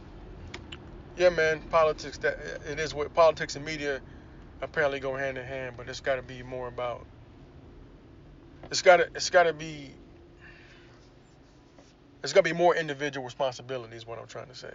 yeah, 1.17 1.31
man, 1.31 1.62
politics 1.69 2.19
that 2.19 2.38
it 2.71 2.79
is 2.79 2.95
what 2.95 3.12
politics 3.12 3.57
and 3.57 3.64
media 3.64 4.01
apparently 4.61 5.01
go 5.01 5.14
hand 5.14 5.38
in 5.38 5.44
hand, 5.44 5.77
but 5.77 5.88
it's 5.88 6.01
got 6.01 6.16
to 6.16 6.23
be 6.23 6.42
more 6.42 6.68
about. 6.68 7.07
It's 8.71 8.83
got 8.83 8.99
to 8.99 9.09
it's 9.14 9.31
got 9.31 9.44
to 9.44 9.53
be 9.53 9.90
it's 12.23 12.33
got 12.33 12.44
to 12.44 12.51
be 12.51 12.57
more 12.57 12.75
individual 12.77 13.25
responsibility. 13.25 13.97
Is 13.97 14.07
what 14.07 14.18
I'm 14.18 14.27
trying 14.27 14.49
to 14.49 14.55
say. 14.55 14.75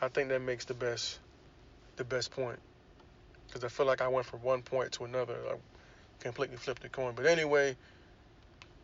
I 0.00 0.08
think 0.08 0.28
that 0.28 0.40
makes 0.40 0.64
the 0.64 0.74
best 0.74 1.18
the 1.96 2.04
best 2.04 2.30
point 2.30 2.58
because 3.46 3.64
I 3.64 3.68
feel 3.68 3.86
like 3.86 4.00
I 4.00 4.08
went 4.08 4.26
from 4.26 4.42
one 4.42 4.62
point 4.62 4.92
to 4.92 5.04
another. 5.04 5.36
I 5.50 5.56
completely 6.20 6.56
flipped 6.56 6.82
the 6.82 6.88
coin. 6.88 7.14
But 7.14 7.26
anyway, 7.26 7.76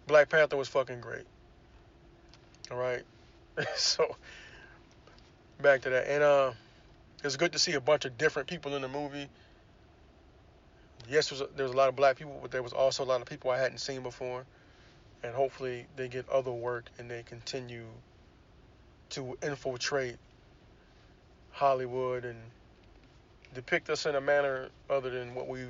Black 0.07 0.29
Panther 0.29 0.57
was 0.57 0.69
fucking 0.69 1.01
great. 1.01 1.25
All 2.71 2.77
right, 2.77 3.03
so 3.77 4.17
back 5.63 5.83
to 5.83 5.91
that, 5.91 6.11
and 6.11 6.23
uh, 6.23 6.53
it's 7.23 7.37
good 7.37 7.53
to 7.53 7.59
see 7.59 7.75
a 7.75 7.81
bunch 7.81 8.05
of 8.05 8.19
different 8.19 8.49
people 8.49 8.75
in 8.75 8.83
the 8.83 8.89
movie. 8.89 9.29
Yes, 11.09 11.29
there 11.29 11.39
was, 11.39 11.49
a, 11.49 11.57
there 11.57 11.65
was 11.65 11.73
a 11.73 11.77
lot 11.77 11.89
of 11.89 11.97
black 11.97 12.17
people, 12.17 12.39
but 12.43 12.51
there 12.51 12.63
was 12.63 12.73
also 12.73 13.05
a 13.05 13.07
lot 13.07 13.21
of 13.21 13.29
people 13.29 13.51
I 13.51 13.59
hadn't 13.59 13.79
seen 13.79 14.03
before, 14.03 14.45
and 15.23 15.35
hopefully 15.35 15.87
they 15.97 16.09
get 16.09 16.29
other 16.29 16.51
work 16.51 16.87
and 16.99 17.11
they 17.11 17.23
continue 17.23 17.87
to 19.11 19.37
infiltrate 19.43 20.17
Hollywood 21.53 22.25
and 22.25 22.37
depict 23.55 23.89
us 23.89 24.05
in 24.07 24.15
a 24.15 24.21
manner 24.21 24.69
other 24.91 25.11
than 25.11 25.35
what 25.35 25.49
we 25.49 25.65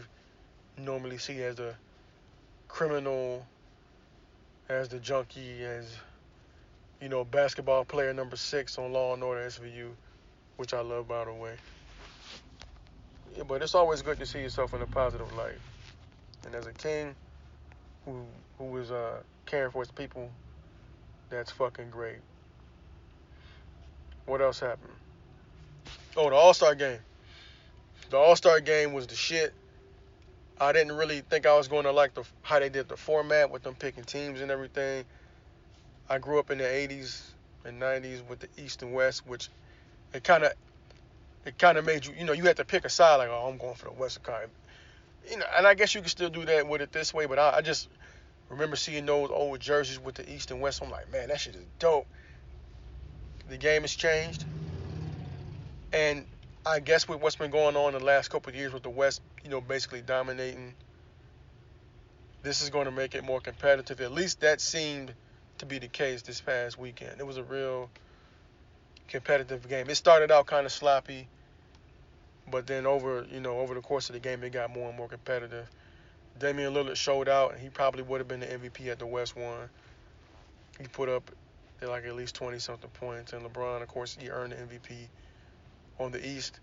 normally 0.79 1.19
see 1.19 1.43
as 1.43 1.59
a 1.59 1.77
criminal, 2.69 3.47
as 4.69 4.89
the 4.89 4.99
junkie, 4.99 5.65
as 5.65 5.97
you 7.01 7.09
know, 7.09 7.25
basketball 7.25 7.85
player 7.85 8.13
number 8.13 8.37
six 8.37 8.79
on 8.79 8.93
Law 8.93 9.15
and 9.15 9.23
Order 9.23 9.47
SVU, 9.47 9.91
which 10.57 10.73
I 10.73 10.81
love 10.81 11.09
by 11.09 11.25
the 11.25 11.33
way. 11.33 11.57
Yeah, 13.37 13.43
but 13.47 13.63
it's 13.63 13.75
always 13.75 14.01
good 14.01 14.19
to 14.19 14.27
see 14.27 14.41
yourself 14.41 14.73
in 14.73 14.81
a 14.81 14.87
positive 14.87 15.31
light. 15.37 15.59
And 16.45 16.55
as 16.55 16.67
a 16.67 16.73
king 16.73 17.15
who 18.05 18.25
who 18.59 18.77
is 18.79 18.91
uh, 18.91 19.19
caring 19.45 19.71
for 19.71 19.83
his 19.83 19.91
people, 19.91 20.31
that's 21.29 21.51
fucking 21.51 21.91
great. 21.91 22.19
What 24.25 24.41
else 24.41 24.59
happened? 24.59 24.93
Oh, 26.17 26.31
the 26.31 26.37
All 26.37 26.55
Star 26.55 26.75
game. 26.75 26.99
The 28.11 28.17
All 28.17 28.37
Star 28.37 28.61
game 28.61 28.93
was 28.93 29.07
the 29.07 29.15
shit. 29.15 29.53
I 30.59 30.73
didn't 30.73 30.97
really 30.97 31.21
think 31.21 31.45
I 31.45 31.55
was 31.55 31.69
going 31.69 31.85
to 31.85 31.93
like 31.93 32.15
the 32.15 32.25
how 32.43 32.59
they 32.59 32.71
did 32.71 32.89
the 32.89 32.97
format 32.97 33.51
with 33.51 33.63
them 33.63 33.75
picking 33.75 34.05
teams 34.05 34.41
and 34.41 34.51
everything. 34.51 35.05
I 36.09 36.19
grew 36.19 36.39
up 36.39 36.51
in 36.51 36.59
the 36.59 36.65
80s 36.65 37.21
and 37.65 37.83
90s 37.83 38.27
with 38.29 38.39
the 38.39 38.49
East 38.57 38.83
and 38.83 38.95
West, 38.95 39.27
which 39.27 39.49
it 40.15 40.25
kind 40.25 40.45
of 40.45 40.53
it 41.47 41.59
kind 41.59 41.79
of 41.79 41.85
made 41.85 42.07
you, 42.07 42.15
you 42.19 42.25
know, 42.25 42.33
you 42.33 42.45
had 42.45 42.57
to 42.57 42.65
pick 42.65 42.85
a 42.85 42.89
side 42.89 43.17
like, 43.17 43.29
oh, 43.29 43.49
I'm 43.51 43.59
going 43.59 43.75
for 43.75 43.87
the 43.87 43.93
West 43.93 44.21
Side. 44.25 44.49
You 45.31 45.39
know, 45.39 45.47
and 45.57 45.67
I 45.67 45.75
guess 45.75 45.95
you 45.95 46.01
could 46.01 46.11
still 46.11 46.29
do 46.29 46.45
that 46.45 46.69
with 46.69 46.81
it 46.81 46.93
this 46.93 47.13
way, 47.13 47.27
but 47.27 47.39
I, 47.39 47.57
I 47.57 47.61
just 47.61 47.89
remember 48.49 48.77
seeing 48.77 49.07
those 49.07 49.31
old 49.31 49.61
jerseys 49.61 50.01
with 50.01 50.15
the 50.15 50.33
East 50.33 50.51
and 50.51 50.61
West. 50.61 50.83
I'm 50.83 50.91
like, 50.91 51.11
man, 51.11 51.29
that 51.29 51.41
shit 51.41 51.57
is 51.57 51.65
dope. 51.79 52.07
The 53.49 53.57
game 53.57 53.83
has 53.83 53.95
changed. 53.95 54.45
And 55.93 56.27
I 56.65 56.81
guess 56.81 57.09
with 57.09 57.21
what's 57.21 57.37
been 57.37 57.51
going 57.51 57.77
on 57.77 57.93
the 57.93 58.01
last 58.01 58.29
couple 58.29 58.51
of 58.51 58.57
years 58.57 58.73
with 58.73 58.83
the 58.83 58.91
West, 58.91 59.23
you 59.45 59.51
know, 59.51 59.61
basically 59.61 60.03
dominating, 60.03 60.75
this 62.43 62.63
is 62.63 62.71
going 62.71 62.87
to 62.87 62.91
make 62.91 63.15
it 63.15 63.25
more 63.25 63.41
competitive. 63.41 64.01
At 64.01 64.13
least 64.13 64.41
that 64.41 64.61
seemed 64.61 65.13
to 65.59 65.67
be 65.67 65.79
the 65.79 65.89
case 65.89 66.23
this 66.23 66.41
past 66.41 66.79
weekend. 66.79 67.21
It 67.21 67.27
was 67.27 67.37
a 67.37 67.43
real 67.43 67.89
competitive 69.09 69.69
game. 69.69 69.89
It 69.89 69.95
started 69.95 70.31
out 70.31 70.47
kind 70.47 70.67
of 70.67 70.73
sloppy, 70.73 71.29
but 72.51 72.67
then 72.67 72.87
over, 72.87 73.27
you 73.31 73.41
know, 73.41 73.59
over 73.59 73.75
the 73.75 73.81
course 73.81 74.09
of 74.09 74.15
the 74.15 74.21
game, 74.21 74.43
it 74.43 74.51
got 74.53 74.71
more 74.71 74.89
and 74.89 74.97
more 74.97 75.09
competitive. 75.09 75.69
Damian 76.39 76.75
Lillard 76.75 76.97
showed 76.97 77.29
out, 77.29 77.53
and 77.53 77.61
he 77.61 77.69
probably 77.69 78.03
would 78.03 78.21
have 78.21 78.29
been 78.29 78.41
the 78.41 78.47
MVP 78.47 78.89
at 78.89 78.99
the 78.99 79.07
West 79.07 79.37
one. 79.37 79.69
He 80.81 80.87
put 80.87 81.09
up 81.09 81.31
like 81.83 82.05
at 82.05 82.15
least 82.15 82.35
20 82.35 82.59
something 82.59 82.91
points, 82.91 83.33
and 83.33 83.45
LeBron, 83.45 83.83
of 83.83 83.89
course, 83.89 84.17
he 84.19 84.31
earned 84.31 84.53
the 84.53 84.57
MVP 84.57 84.97
on 85.99 86.13
the 86.13 86.27
East, 86.27 86.61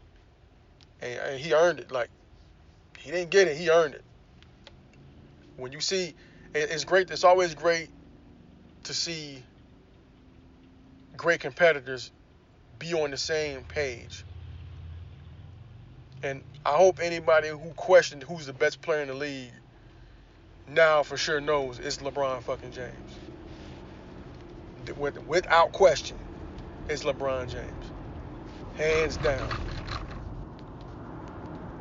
and, 1.02 1.19
and 1.19 1.39
he 1.39 1.54
earned 1.54 1.80
it. 1.80 1.91
Like 1.91 2.10
he 3.00 3.12
didn't 3.12 3.32
get 3.32 3.48
it, 3.48 3.58
he 3.58 3.69
earned 3.69 3.96
it. 3.96 4.04
When 5.58 5.72
you 5.72 5.82
see, 5.82 6.13
it's 6.54 6.84
great. 6.84 7.10
It's 7.12 7.24
always 7.24 7.54
great 7.56 7.89
to 8.84 8.93
see 8.93 9.41
great 11.15 11.39
competitors 11.39 12.12
be 12.80 12.93
on 12.93 13.12
the 13.12 13.17
same 13.17 13.63
page. 13.63 14.26
And 16.23 16.41
I 16.65 16.71
hope 16.71 16.99
anybody 17.01 17.49
who 17.49 17.69
questioned 17.75 18.23
who's 18.23 18.45
the 18.45 18.53
best 18.53 18.81
player 18.81 19.01
in 19.01 19.09
the 19.09 19.13
league 19.13 19.51
now 20.67 21.03
for 21.03 21.17
sure 21.17 21.41
knows 21.41 21.79
it's 21.79 21.97
LeBron 21.97 22.41
fucking 22.43 22.71
James. 22.71 23.19
Without 25.27 25.71
question, 25.73 26.17
it's 26.89 27.03
LeBron 27.03 27.49
James 27.49 27.91
hands 28.75 29.17
down. 29.17 29.49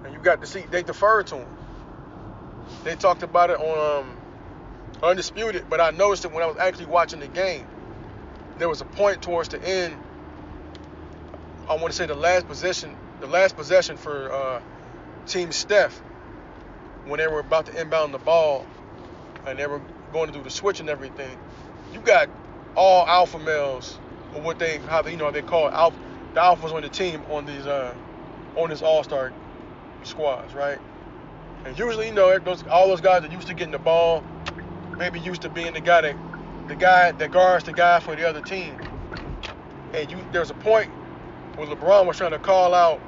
And 0.04 0.12
you 0.12 0.20
got 0.20 0.40
to 0.40 0.46
see 0.46 0.64
they 0.70 0.82
deferred 0.82 1.28
to 1.28 1.36
him. 1.36 1.48
They 2.84 2.94
talked 2.96 3.22
about 3.22 3.50
it 3.50 3.58
on 3.58 4.04
um, 4.04 4.16
Undisputed, 5.02 5.66
but 5.68 5.80
I 5.80 5.90
noticed 5.90 6.24
it 6.24 6.32
when 6.32 6.42
I 6.42 6.46
was 6.46 6.56
actually 6.58 6.86
watching 6.86 7.20
the 7.20 7.28
game. 7.28 7.66
There 8.58 8.68
was 8.68 8.80
a 8.80 8.84
point 8.84 9.22
towards 9.22 9.48
the 9.48 9.62
end. 9.62 9.96
I 11.68 11.74
want 11.74 11.88
to 11.88 11.92
say 11.92 12.06
the 12.06 12.14
last 12.14 12.46
possession, 12.46 12.96
the 13.22 13.28
last 13.28 13.56
possession 13.56 13.96
for 13.96 14.30
uh, 14.32 14.60
Team 15.26 15.52
Steph, 15.52 16.02
when 17.06 17.18
they 17.18 17.28
were 17.28 17.40
about 17.40 17.66
to 17.66 17.80
inbound 17.80 18.12
the 18.12 18.18
ball, 18.18 18.66
and 19.46 19.58
they 19.58 19.66
were 19.66 19.80
going 20.12 20.26
to 20.26 20.32
do 20.36 20.42
the 20.42 20.50
switch 20.50 20.80
and 20.80 20.90
everything. 20.90 21.38
You 21.94 22.00
got 22.00 22.28
all 22.76 23.06
alpha 23.06 23.38
males, 23.38 24.00
or 24.34 24.42
what 24.42 24.58
they 24.58 24.78
how 24.78 25.02
they, 25.02 25.12
you 25.12 25.16
know 25.16 25.30
they 25.30 25.42
call 25.42 25.68
it 25.68 25.72
alpha 25.74 25.98
the 26.34 26.40
alphas 26.40 26.72
on 26.74 26.82
the 26.82 26.88
team 26.88 27.22
on 27.30 27.46
these 27.46 27.66
uh 27.66 27.94
on 28.56 28.70
this 28.70 28.82
all 28.82 29.04
star 29.04 29.32
squads, 30.02 30.54
right? 30.54 30.78
And 31.64 31.78
usually, 31.78 32.08
you 32.08 32.14
know, 32.14 32.38
those 32.40 32.64
all 32.66 32.88
those 32.88 33.00
guys 33.00 33.22
that 33.22 33.32
used 33.32 33.48
to 33.48 33.54
getting 33.54 33.72
the 33.72 33.78
ball, 33.78 34.24
maybe 34.98 35.20
used 35.20 35.42
to 35.42 35.50
being 35.50 35.74
the 35.74 35.80
guy 35.80 36.00
that 36.02 36.16
the 36.68 36.76
guy 36.76 37.12
that 37.12 37.30
guards 37.30 37.64
the 37.64 37.72
guy 37.72 38.00
for 38.00 38.16
the 38.16 38.28
other 38.28 38.40
team. 38.42 38.74
And 39.94 40.10
you 40.10 40.18
there's 40.32 40.50
a 40.50 40.54
point 40.54 40.90
where 41.56 41.68
LeBron 41.68 42.06
was 42.06 42.16
trying 42.16 42.32
to 42.32 42.38
call 42.38 42.74
out, 42.74 43.00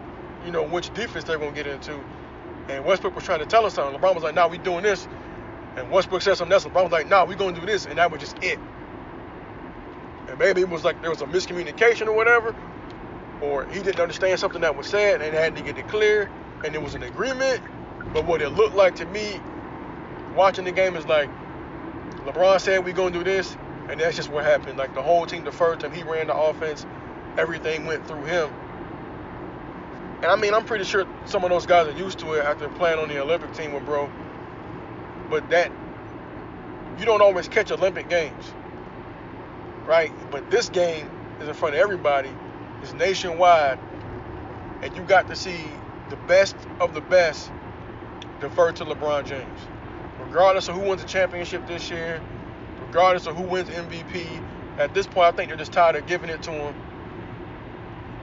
you 0.44 0.50
know, 0.50 0.62
which 0.62 0.92
defense 0.94 1.24
they're 1.24 1.38
gonna 1.38 1.52
get 1.52 1.66
into. 1.66 1.98
And 2.68 2.84
Westbrook 2.84 3.14
was 3.14 3.24
trying 3.24 3.40
to 3.40 3.46
tell 3.46 3.66
us 3.66 3.74
something. 3.74 4.00
LeBron 4.00 4.14
was 4.14 4.24
like, 4.24 4.34
nah, 4.34 4.48
we 4.48 4.58
doing 4.58 4.82
this. 4.82 5.06
And 5.76 5.90
Westbrook 5.90 6.22
said 6.22 6.36
something 6.36 6.52
else. 6.52 6.64
LeBron 6.64 6.84
was 6.84 6.92
like, 6.92 7.08
nah, 7.08 7.24
we 7.24 7.34
gonna 7.34 7.58
do 7.58 7.66
this. 7.66 7.86
And 7.86 7.98
that 7.98 8.10
was 8.10 8.20
just 8.20 8.42
it. 8.42 8.58
And 10.28 10.38
maybe 10.38 10.62
it 10.62 10.68
was 10.68 10.84
like 10.84 11.00
there 11.00 11.10
was 11.10 11.20
a 11.22 11.26
miscommunication 11.26 12.06
or 12.06 12.12
whatever 12.12 12.54
or 13.42 13.66
he 13.66 13.82
didn't 13.82 14.00
understand 14.00 14.40
something 14.40 14.62
that 14.62 14.76
was 14.76 14.86
said 14.86 15.20
and 15.20 15.34
had 15.34 15.56
to 15.56 15.62
get 15.62 15.76
it 15.76 15.88
clear 15.88 16.30
and 16.64 16.74
it 16.74 16.82
was 16.82 16.94
an 16.94 17.02
agreement. 17.02 17.60
But 18.12 18.24
what 18.24 18.40
it 18.40 18.50
looked 18.50 18.74
like 18.74 18.96
to 18.96 19.06
me 19.06 19.40
watching 20.34 20.64
the 20.64 20.72
game 20.72 20.96
is 20.96 21.06
like 21.06 21.28
LeBron 22.24 22.60
said 22.60 22.84
we're 22.84 22.94
gonna 22.94 23.10
do 23.10 23.22
this, 23.22 23.56
and 23.88 24.00
that's 24.00 24.16
just 24.16 24.30
what 24.30 24.44
happened. 24.44 24.78
Like 24.78 24.94
the 24.94 25.02
whole 25.02 25.26
team 25.26 25.44
deferred 25.44 25.80
to 25.80 25.86
him. 25.86 25.92
He 25.92 26.02
ran 26.02 26.28
the 26.28 26.36
offense. 26.36 26.86
Everything 27.36 27.84
went 27.84 28.06
through 28.06 28.24
him. 28.24 28.50
And 30.24 30.32
I 30.32 30.36
mean, 30.36 30.54
I'm 30.54 30.64
pretty 30.64 30.84
sure 30.84 31.04
some 31.26 31.44
of 31.44 31.50
those 31.50 31.66
guys 31.66 31.86
are 31.86 31.98
used 31.98 32.18
to 32.20 32.32
it 32.32 32.46
after 32.46 32.66
playing 32.70 32.98
on 32.98 33.10
the 33.10 33.20
Olympic 33.20 33.52
team 33.52 33.74
with 33.74 33.84
bro. 33.84 34.10
But 35.28 35.50
that 35.50 35.70
you 36.98 37.04
don't 37.04 37.20
always 37.20 37.46
catch 37.46 37.70
Olympic 37.70 38.08
games, 38.08 38.50
right? 39.84 40.10
But 40.30 40.50
this 40.50 40.70
game 40.70 41.10
is 41.42 41.48
in 41.48 41.52
front 41.52 41.74
of 41.74 41.80
everybody, 41.82 42.30
it's 42.80 42.94
nationwide, 42.94 43.78
and 44.80 44.96
you 44.96 45.02
got 45.02 45.28
to 45.28 45.36
see 45.36 45.62
the 46.08 46.16
best 46.16 46.56
of 46.80 46.94
the 46.94 47.02
best 47.02 47.52
defer 48.40 48.72
to 48.72 48.84
LeBron 48.86 49.26
James. 49.26 49.60
Regardless 50.20 50.68
of 50.68 50.74
who 50.74 50.88
wins 50.88 51.02
the 51.02 51.08
championship 51.08 51.66
this 51.66 51.90
year, 51.90 52.22
regardless 52.86 53.26
of 53.26 53.36
who 53.36 53.42
wins 53.42 53.68
MVP, 53.68 54.26
at 54.78 54.94
this 54.94 55.06
point, 55.06 55.34
I 55.34 55.36
think 55.36 55.50
they're 55.50 55.58
just 55.58 55.72
tired 55.72 55.96
of 55.96 56.06
giving 56.06 56.30
it 56.30 56.42
to 56.44 56.50
him. 56.50 56.74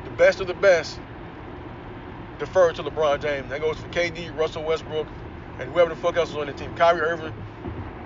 The 0.03 0.09
best 0.09 0.41
of 0.41 0.47
the 0.47 0.55
best 0.55 0.99
defer 2.41 2.73
to 2.73 2.83
LeBron 2.83 3.21
James. 3.21 3.49
That 3.49 3.61
goes 3.61 3.77
for 3.77 3.87
KD, 3.89 4.35
Russell 4.35 4.63
Westbrook, 4.63 5.07
and 5.59 5.71
whoever 5.71 5.91
the 5.91 6.01
fuck 6.01 6.17
else 6.17 6.31
is 6.31 6.35
on 6.35 6.47
the 6.47 6.53
team. 6.53 6.75
Kyrie 6.75 7.01
Irving, 7.01 7.33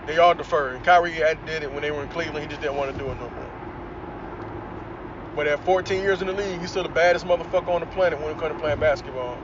they 0.06 0.17
all 0.17 0.36
defer. 0.36 0.76
And 0.76 0.84
Kyrie 0.84 1.13
did 1.13 1.63
it 1.63 1.71
when 1.71 1.82
they 1.82 1.89
were 1.89 2.04
in 2.04 2.10
Cleveland. 2.10 2.41
He 2.41 2.48
just 2.48 2.62
didn't 2.62 2.76
want 2.76 2.91
to 2.91 2.98
do 2.98 3.10
it 3.10 3.15
no 3.15 3.30
more. 3.30 3.52
But 5.38 5.48
at 5.48 5.63
14 5.65 6.02
years 6.02 6.21
in 6.21 6.28
the 6.28 6.34
league, 6.34 6.60
he's 6.60 6.69
still 6.69 6.84
the 6.84 6.89
baddest 6.89 7.26
motherfucker 7.26 7.69
on 7.69 7.80
the 7.80 7.88
planet 7.88 8.19
when 8.19 8.30
it 8.32 8.38
comes 8.38 8.54
to 8.54 8.60
playing 8.60 8.80
basketball. 8.80 9.38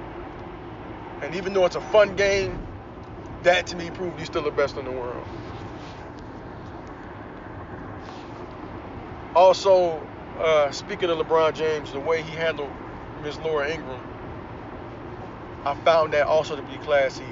And 1.21 1.35
even 1.35 1.53
though 1.53 1.65
it's 1.65 1.77
a 1.77 1.81
fun 1.81 2.17
game, 2.17 2.59
that 3.43 3.67
to 3.67 3.77
me 3.77 3.89
proved 3.91 4.19
he's 4.19 4.27
still 4.27 4.43
the 4.43 4.51
best 4.51 4.75
in 4.75 4.83
the 4.83 4.91
world. 4.91 5.25
Also, 9.35 10.05
uh, 10.37 10.69
speaking 10.71 11.09
of 11.09 11.17
LeBron 11.17 11.53
James, 11.53 11.93
the 11.93 11.99
way 11.99 12.21
he 12.21 12.31
handled 12.35 12.69
Miss 13.23 13.37
Laura 13.39 13.69
Ingraham, 13.71 14.10
I 15.65 15.75
found 15.83 16.13
that 16.13 16.25
also 16.25 16.55
to 16.55 16.61
be 16.63 16.77
classy. 16.77 17.25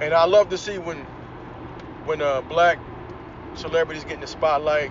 And 0.00 0.14
I 0.14 0.24
love 0.24 0.48
to 0.50 0.58
see 0.58 0.78
when 0.78 0.98
when 2.06 2.22
uh, 2.22 2.40
black 2.42 2.78
celebrities 3.54 4.04
get 4.04 4.14
in 4.14 4.20
the 4.20 4.26
spotlight 4.26 4.90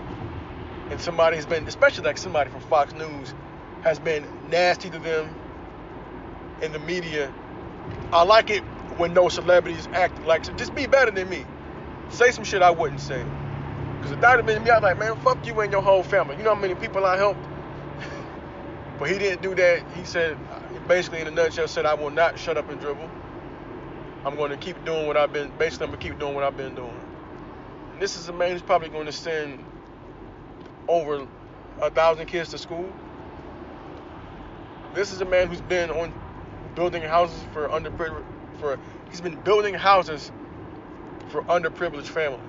and 0.92 1.02
somebody's 1.02 1.46
been, 1.46 1.68
especially 1.68 2.04
like 2.04 2.18
somebody 2.18 2.50
from 2.52 2.62
Fox 2.62 2.94
News, 2.94 3.34
has 3.82 4.00
been 4.00 4.28
nasty 4.50 4.90
to 4.90 5.00
them 5.00 5.34
in 6.62 6.72
the 6.72 6.80
media. 6.80 7.34
I 8.12 8.24
like 8.24 8.50
it 8.50 8.62
when 8.98 9.14
no 9.14 9.30
celebrities 9.30 9.88
act 9.94 10.24
like 10.26 10.44
just 10.58 10.76
be 10.76 10.86
better 10.86 11.12
than 11.12 11.30
me. 11.30 11.46
Say 12.10 12.32
some 12.32 12.44
shit 12.44 12.62
I 12.62 12.72
wouldn't 12.72 13.00
say. 13.02 13.24
Because 13.98 14.12
if 14.12 14.22
that 14.22 14.38
had 14.38 14.46
been 14.46 14.64
me, 14.64 14.70
I'd 14.70 14.84
like, 14.84 14.98
man, 15.00 15.16
fuck 15.22 15.46
you 15.46 15.60
and 15.62 15.72
your 15.72 15.82
whole 15.82 16.04
family. 16.04 16.38
You 16.38 16.44
know 16.44 16.56
how 16.56 16.62
many 16.62 16.76
people 16.76 17.06
I 17.06 17.18
helped? 17.18 17.46
but 19.00 19.10
he 19.10 19.18
didn't 19.18 19.42
do 19.42 19.56
that. 19.56 19.84
He 19.96 20.06
said, 20.06 20.38
basically 20.90 21.22
in 21.22 21.28
a 21.28 21.32
nutshell, 21.32 21.68
said 21.68 21.86
I 21.86 21.94
will 21.94 22.10
not 22.10 22.38
shut 22.38 22.58
up 22.58 22.70
and 22.70 22.82
dribble. 22.82 23.10
I'm 24.26 24.36
going 24.36 24.50
to 24.52 24.58
keep 24.58 24.84
doing 24.84 25.06
what 25.08 25.16
I've 25.16 25.32
been. 25.32 25.52
Basically, 25.58 25.86
I'm 25.86 25.92
gonna 25.92 26.02
keep 26.02 26.20
doing 26.20 26.34
what 26.34 26.44
I've 26.44 26.58
been 26.58 26.76
doing. 26.76 27.00
And 27.94 28.02
this 28.02 28.18
is 28.18 28.28
a 28.28 28.34
man 28.34 28.52
who's 28.52 28.64
probably 28.64 28.90
going 28.90 29.06
to 29.06 29.12
send 29.14 29.64
over 30.90 31.26
a 31.80 31.92
thousand 31.92 32.26
kids 32.26 32.50
to 32.50 32.58
school. 32.58 32.92
This 34.96 35.14
is 35.14 35.22
a 35.22 35.26
man 35.26 35.48
who's 35.48 35.62
been 35.62 35.92
on 35.92 36.12
building 36.76 37.04
houses 37.04 37.40
for 37.54 37.70
underprivileged 37.70 38.26
for 38.60 38.78
he's 39.10 39.22
been 39.22 39.40
building 39.42 39.76
houses 39.76 40.32
for 41.30 41.44
underprivileged 41.44 42.08
families. 42.08 42.42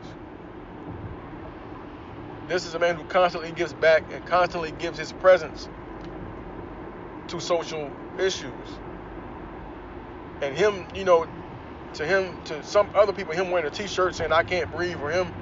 This 2.49 2.67
is 2.67 2.75
a 2.75 2.79
man 2.79 2.97
who 2.97 3.05
constantly 3.05 3.53
gives 3.53 3.75
back 3.75 4.03
and 4.11 4.27
constantly 4.27 4.73
gives 4.73 4.99
his 4.99 5.13
presence 5.13 5.69
to 7.29 7.39
social 7.39 7.93
issues. 8.19 8.53
And 10.43 10.57
him, 10.57 10.87
you 10.95 11.05
know, 11.05 11.27
to 11.95 12.07
him, 12.07 12.43
to 12.45 12.63
some 12.63 12.89
other 12.95 13.13
people, 13.13 13.35
him 13.35 13.51
wearing 13.51 13.67
a 13.67 13.71
t-shirt 13.71 14.15
saying 14.15 14.33
I 14.33 14.43
can't 14.43 14.71
breathe, 14.75 14.97
or 15.01 15.11
him 15.11 15.33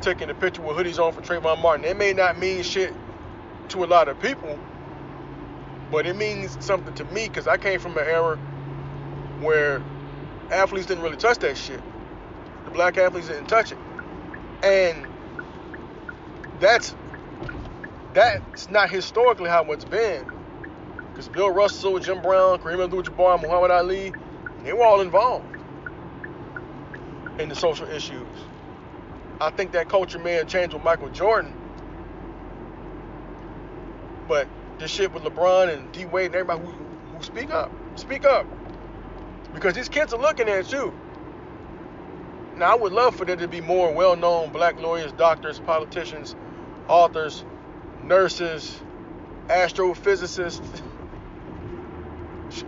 taking 0.00 0.30
a 0.30 0.34
picture 0.34 0.62
with 0.62 0.76
hoodies 0.76 0.98
on 0.98 1.12
for 1.12 1.20
Trayvon 1.20 1.62
Martin. 1.62 1.84
It 1.84 1.96
may 1.96 2.12
not 2.12 2.38
mean 2.38 2.62
shit 2.62 2.92
to 3.68 3.84
a 3.84 3.86
lot 3.86 4.08
of 4.08 4.18
people, 4.20 4.58
but 5.90 6.06
it 6.06 6.16
means 6.16 6.56
something 6.64 6.94
to 6.94 7.04
me 7.06 7.28
because 7.28 7.46
I 7.46 7.56
came 7.56 7.78
from 7.78 7.96
an 7.96 8.06
era 8.06 8.36
where 9.40 9.82
athletes 10.50 10.86
didn't 10.86 11.02
really 11.02 11.16
touch 11.16 11.38
that 11.38 11.56
shit. 11.56 11.80
The 12.64 12.70
black 12.70 12.98
athletes 12.98 13.28
didn't 13.28 13.46
touch 13.46 13.72
it, 13.72 13.78
and 14.62 15.06
that's 16.60 16.94
that's 18.14 18.68
not 18.70 18.90
historically 18.90 19.48
how 19.48 19.64
it's 19.72 19.84
been. 19.84 20.31
Because 21.12 21.28
Bill 21.28 21.50
Russell, 21.50 21.98
Jim 21.98 22.22
Brown, 22.22 22.58
Kareem 22.58 22.82
Abdul-Jabbar, 22.82 23.42
Muhammad 23.42 23.70
Ali, 23.70 24.14
they 24.64 24.72
were 24.72 24.82
all 24.82 25.02
involved 25.02 25.44
in 27.38 27.50
the 27.50 27.54
social 27.54 27.86
issues. 27.88 28.26
I 29.38 29.50
think 29.50 29.72
that 29.72 29.90
culture 29.90 30.18
may 30.18 30.32
have 30.32 30.46
changed 30.46 30.72
with 30.72 30.82
Michael 30.82 31.10
Jordan, 31.10 31.52
but 34.26 34.48
this 34.78 34.90
shit 34.90 35.12
with 35.12 35.22
LeBron 35.24 35.68
and 35.74 35.92
D 35.92 36.06
Wade 36.06 36.26
and 36.26 36.36
everybody 36.36 36.60
who, 36.60 36.70
who 36.70 37.22
speak 37.22 37.50
up, 37.50 37.70
speak 37.96 38.24
up, 38.24 38.46
because 39.52 39.74
these 39.74 39.90
kids 39.90 40.14
are 40.14 40.20
looking 40.20 40.48
at 40.48 40.72
you. 40.72 40.94
Now, 42.56 42.72
I 42.72 42.74
would 42.76 42.92
love 42.92 43.16
for 43.16 43.24
there 43.24 43.36
to 43.36 43.48
be 43.48 43.60
more 43.60 43.92
well-known 43.92 44.50
black 44.50 44.80
lawyers, 44.80 45.12
doctors, 45.12 45.58
politicians, 45.60 46.36
authors, 46.88 47.44
nurses, 48.02 48.80
astrophysicists, 49.48 50.82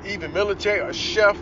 even 0.07 0.33
military, 0.33 0.81
a 0.81 0.93
chef, 0.93 1.37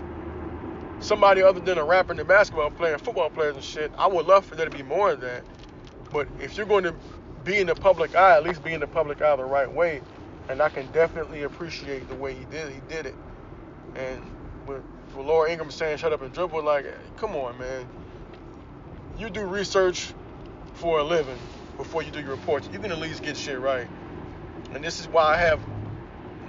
somebody 1.00 1.42
other 1.42 1.60
than 1.60 1.78
a 1.78 1.84
rapper 1.84 2.12
and 2.12 2.20
a 2.20 2.24
basketball 2.24 2.70
player, 2.70 2.98
football 2.98 3.30
players 3.30 3.56
and 3.56 3.64
shit. 3.64 3.92
I 3.98 4.06
would 4.06 4.26
love 4.26 4.44
for 4.44 4.54
there 4.54 4.68
to 4.68 4.76
be 4.76 4.82
more 4.82 5.12
of 5.12 5.20
that. 5.20 5.44
But 6.12 6.28
if 6.40 6.56
you're 6.56 6.66
going 6.66 6.84
to 6.84 6.94
be 7.44 7.58
in 7.58 7.66
the 7.66 7.74
public 7.74 8.14
eye, 8.14 8.36
at 8.36 8.44
least 8.44 8.62
be 8.62 8.72
in 8.72 8.80
the 8.80 8.86
public 8.86 9.20
eye 9.22 9.36
the 9.36 9.44
right 9.44 9.70
way. 9.70 10.02
And 10.48 10.60
I 10.60 10.68
can 10.68 10.90
definitely 10.92 11.42
appreciate 11.42 12.08
the 12.08 12.14
way 12.14 12.34
he 12.34 12.44
did. 12.46 12.72
He 12.72 12.80
did 12.88 13.06
it. 13.06 13.14
And 13.94 14.20
with, 14.66 14.82
with 15.16 15.26
Laura 15.26 15.50
Ingraham 15.50 15.70
saying 15.70 15.98
"shut 15.98 16.12
up 16.12 16.22
and 16.22 16.32
dribble," 16.32 16.62
like, 16.62 16.86
come 17.16 17.36
on, 17.36 17.58
man. 17.58 17.86
You 19.18 19.30
do 19.30 19.46
research 19.46 20.12
for 20.74 20.98
a 20.98 21.04
living 21.04 21.38
before 21.76 22.02
you 22.02 22.10
do 22.10 22.20
your 22.20 22.30
reports. 22.30 22.68
You 22.72 22.78
can 22.78 22.90
at 22.90 22.98
least 22.98 23.22
get 23.22 23.36
shit 23.36 23.58
right. 23.58 23.86
And 24.72 24.82
this 24.82 25.00
is 25.00 25.08
why 25.08 25.34
I 25.34 25.36
have 25.36 25.60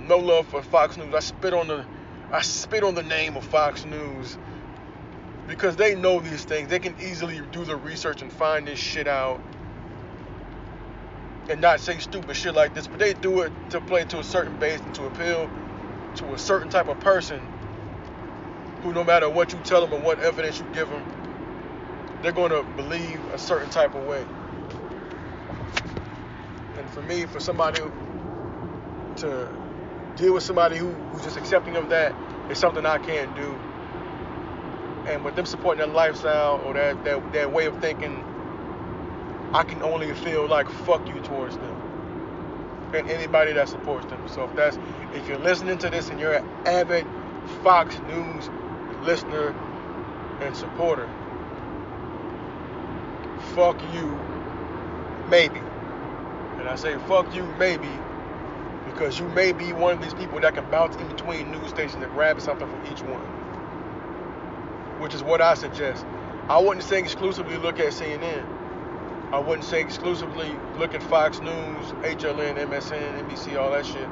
no 0.08 0.18
love 0.18 0.48
for 0.48 0.62
Fox 0.62 0.98
News. 0.98 1.14
I 1.14 1.20
spit 1.20 1.54
on 1.54 1.68
the 1.68 1.86
I 2.32 2.42
spit 2.42 2.84
on 2.84 2.96
the 2.96 3.04
name 3.04 3.38
of 3.38 3.44
Fox 3.46 3.86
News 3.86 4.38
because 5.48 5.76
they 5.76 5.96
know 5.96 6.20
these 6.20 6.44
things. 6.44 6.70
They 6.70 6.80
can 6.80 6.96
easily 7.00 7.42
do 7.52 7.64
the 7.64 7.76
research 7.76 8.22
and 8.22 8.32
find 8.32 8.68
this 8.68 8.80
shit 8.80 9.08
out 9.08 9.40
and 11.50 11.62
not 11.62 11.80
say 11.80 12.00
stupid 12.00 12.36
shit 12.36 12.56
like 12.56 12.74
this, 12.74 12.88
but 12.88 13.00
they 13.00 13.14
do 13.14 13.42
it 13.42 13.52
to 13.70 13.82
play 13.82 14.04
to 14.06 14.20
a 14.20 14.24
certain 14.24 14.58
base 14.60 14.80
and 14.80 14.96
to 14.96 15.06
appeal 15.06 15.50
to 16.16 16.34
a 16.34 16.38
certain 16.38 16.70
type 16.70 16.88
of 16.88 17.00
person 17.00 17.40
who, 18.82 18.94
no 18.94 19.04
matter 19.04 19.30
what 19.30 19.52
you 19.52 19.60
tell 19.64 19.86
them 19.86 19.94
or 19.94 20.00
what 20.00 20.20
evidence 20.20 20.60
you 20.60 20.66
give 20.74 20.90
them, 20.90 21.04
they're 22.22 22.32
going 22.32 22.52
to 22.52 22.64
believe 22.76 23.20
a 23.34 23.38
certain 23.38 23.70
type 23.70 23.94
of 23.96 24.06
way. 24.08 24.26
And 26.78 26.90
for 26.90 27.02
me, 27.02 27.26
for 27.26 27.40
somebody 27.40 27.82
to 29.18 29.63
deal 30.16 30.34
with 30.34 30.44
somebody 30.44 30.78
who, 30.78 30.92
who's 30.92 31.24
just 31.24 31.38
accepting 31.38 31.76
of 31.76 31.90
that 31.90 32.14
is 32.50 32.58
something 32.58 32.86
I 32.86 32.98
can't 32.98 33.36
do. 33.36 33.56
And 35.12 35.24
with 35.26 35.36
them 35.36 35.46
supporting 35.46 35.86
that 35.86 35.94
lifestyle 35.94 36.62
or 36.66 36.74
that, 36.74 37.04
that, 37.04 37.34
that 37.34 37.52
way 37.52 37.66
of 37.66 37.80
thinking, 37.82 38.24
I 39.54 39.64
can 39.64 39.82
only 39.84 40.14
feel 40.14 40.48
like 40.48 40.70
fuck 40.70 41.08
you 41.08 41.20
towards 41.22 41.58
them. 41.58 42.92
And 42.94 43.10
anybody 43.10 43.54
that 43.54 43.70
supports 43.70 44.06
them. 44.06 44.28
So 44.28 44.44
if 44.44 44.56
that's 44.56 44.78
if 45.14 45.28
you're 45.28 45.40
listening 45.40 45.80
to 45.80 45.90
this 45.90 46.10
and 46.10 46.20
you're 46.20 46.34
an 46.34 46.48
avid 46.66 47.08
Fox 47.64 47.98
News 48.08 48.50
listener 49.02 49.50
and 50.42 50.56
supporter, 50.56 51.10
fuck 53.56 53.82
you, 53.94 54.20
maybe. 55.30 55.60
And 55.60 56.70
I 56.70 56.76
say 56.76 56.98
fuck 57.08 57.34
you, 57.36 57.44
maybe, 57.58 57.90
because 59.04 59.20
you 59.20 59.28
may 59.28 59.52
be 59.52 59.74
one 59.74 59.92
of 59.92 60.02
these 60.02 60.14
people 60.14 60.40
that 60.40 60.56
can 60.56 60.64
bounce 60.72 60.96
in 60.96 61.06
between 61.10 61.52
news 61.52 61.70
stations 61.72 62.02
and 62.02 62.14
grab 62.14 62.40
something 62.40 62.66
from 62.66 62.86
each 62.86 63.02
one. 63.02 63.20
Which 65.02 65.14
is 65.14 65.22
what 65.22 65.42
I 65.42 65.56
suggest. 65.56 66.06
I 66.48 66.58
wouldn't 66.58 66.86
say 66.86 67.00
exclusively 67.00 67.58
look 67.58 67.82
at 67.82 67.92
CNN. 67.92 69.34
I 69.34 69.40
wouldn't 69.40 69.66
say 69.66 69.82
exclusively 69.82 70.50
look 70.78 70.94
at 70.94 71.04
Fox 71.04 71.42
News, 71.42 71.86
HLN, 72.02 72.56
MSN, 72.56 73.28
NBC, 73.28 73.60
all 73.60 73.72
that 73.72 73.86
shit. 73.86 74.08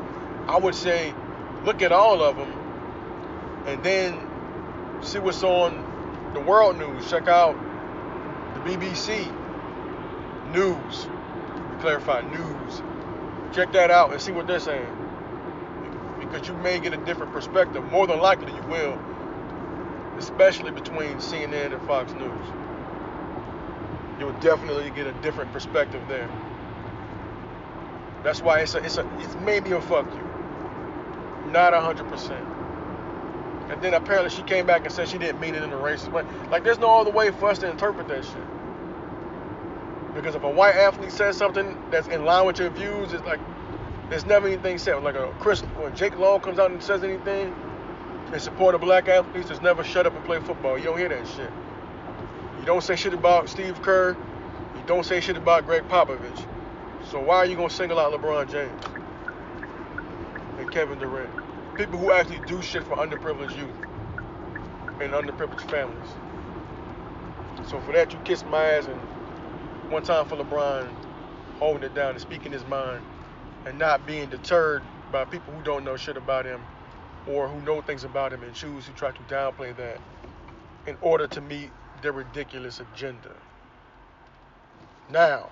I 0.49 0.57
would 0.57 0.75
say 0.75 1.13
look 1.63 1.81
at 1.81 1.93
all 1.93 2.21
of 2.21 2.35
them 2.35 2.51
and 3.67 3.81
then 3.85 4.19
see 5.03 5.19
what's 5.19 5.41
on 5.41 6.33
the 6.33 6.41
world 6.41 6.77
news. 6.77 7.09
Check 7.09 7.29
out 7.29 7.55
the 8.55 8.59
BBC 8.69 9.25
news. 10.51 11.07
Clarify 11.79 12.23
news 12.29 12.60
check 13.53 13.71
that 13.73 13.91
out 13.91 14.11
and 14.11 14.21
see 14.21 14.31
what 14.31 14.47
they're 14.47 14.59
saying. 14.59 14.87
Because 16.19 16.47
you 16.47 16.53
may 16.55 16.79
get 16.79 16.93
a 16.93 16.97
different 17.05 17.33
perspective. 17.33 17.83
More 17.91 18.07
than 18.07 18.19
likely, 18.19 18.53
you 18.53 18.63
will, 18.63 18.99
especially 20.17 20.71
between 20.71 21.17
CNN 21.17 21.73
and 21.73 21.87
Fox 21.87 22.13
News. 22.13 22.47
You'll 24.19 24.39
definitely 24.39 24.91
get 24.91 25.07
a 25.07 25.13
different 25.21 25.51
perspective 25.51 26.01
there. 26.07 26.29
That's 28.23 28.41
why 28.41 28.59
it's 28.59 28.75
a, 28.75 28.79
it's 28.83 28.97
a, 28.97 29.09
it's 29.19 29.35
maybe 29.37 29.71
a 29.71 29.81
fuck 29.81 30.05
you, 30.13 30.45
not 31.51 31.73
hundred 31.73 32.07
percent. 32.09 32.45
And 33.69 33.81
then 33.81 33.93
apparently 33.93 34.29
she 34.29 34.43
came 34.43 34.65
back 34.67 34.85
and 34.85 34.93
said 34.93 35.07
she 35.09 35.17
didn't 35.17 35.39
mean 35.39 35.55
it 35.55 35.63
in 35.63 35.71
a 35.71 35.77
racist 35.77 36.11
way. 36.11 36.23
Like 36.51 36.63
there's 36.63 36.79
no 36.79 36.99
other 37.01 37.11
way 37.11 37.31
for 37.31 37.49
us 37.49 37.59
to 37.59 37.69
interpret 37.69 38.07
that 38.09 38.23
shit. 38.25 38.35
Because 40.13 40.35
if 40.35 40.43
a 40.43 40.49
white 40.49 40.75
athlete 40.75 41.11
says 41.11 41.37
something 41.37 41.77
that's 41.89 42.07
in 42.07 42.25
line 42.25 42.45
with 42.45 42.59
your 42.59 42.69
views, 42.69 43.13
it's 43.13 43.23
like 43.23 43.39
there's 44.09 44.25
never 44.25 44.47
anything 44.47 44.77
said. 44.77 45.01
Like 45.03 45.15
a 45.15 45.33
Chris, 45.39 45.61
when 45.61 45.95
Jake 45.95 46.17
Long 46.17 46.41
comes 46.41 46.59
out 46.59 46.71
and 46.71 46.83
says 46.83 47.03
anything 47.03 47.55
in 48.33 48.39
support 48.39 48.75
of 48.75 48.81
black 48.81 49.07
athletes, 49.07 49.47
just 49.49 49.61
never 49.61 49.83
shut 49.83 50.05
up 50.05 50.13
and 50.13 50.23
play 50.25 50.39
football. 50.41 50.77
You 50.77 50.85
don't 50.85 50.97
hear 50.97 51.09
that 51.09 51.27
shit. 51.27 51.49
You 52.59 52.65
don't 52.65 52.83
say 52.83 52.95
shit 52.95 53.13
about 53.13 53.47
Steve 53.49 53.81
Kerr. 53.81 54.17
You 54.75 54.83
don't 54.85 55.05
say 55.05 55.21
shit 55.21 55.37
about 55.37 55.65
Gregg 55.65 55.87
Popovich. 55.87 56.45
So 57.09 57.21
why 57.21 57.37
are 57.37 57.45
you 57.45 57.55
gonna 57.55 57.69
single 57.69 57.99
out 57.99 58.11
LeBron 58.13 58.51
James 58.51 58.83
and 60.59 60.71
Kevin 60.71 60.99
Durant? 60.99 61.31
People 61.77 61.99
who 61.99 62.11
actually 62.11 62.41
do 62.45 62.61
shit 62.61 62.83
for 62.83 62.97
underprivileged 62.97 63.57
youth 63.57 63.75
and 64.99 65.13
underprivileged 65.13 65.69
families. 65.69 66.09
So 67.69 67.79
for 67.79 67.93
that, 67.93 68.11
you 68.11 68.19
kiss 68.25 68.43
my 68.45 68.63
ass 68.63 68.87
and 68.87 68.99
one 69.91 70.03
time 70.03 70.25
for 70.25 70.37
LeBron 70.37 70.89
holding 71.59 71.83
it 71.83 71.93
down 71.93 72.11
and 72.11 72.21
speaking 72.21 72.51
his 72.51 72.65
mind 72.65 73.03
and 73.65 73.77
not 73.77 74.05
being 74.07 74.29
deterred 74.29 74.81
by 75.11 75.25
people 75.25 75.53
who 75.53 75.61
don't 75.63 75.83
know 75.83 75.97
shit 75.97 76.15
about 76.15 76.45
him 76.45 76.61
or 77.27 77.47
who 77.47 77.59
know 77.61 77.81
things 77.81 78.05
about 78.05 78.31
him 78.31 78.41
and 78.41 78.53
choose 78.55 78.85
to 78.85 78.91
try 78.93 79.11
to 79.11 79.21
downplay 79.23 79.75
that 79.75 79.99
in 80.87 80.95
order 81.01 81.27
to 81.27 81.41
meet 81.41 81.69
their 82.01 82.13
ridiculous 82.13 82.79
agenda. 82.79 83.35
Now, 85.11 85.49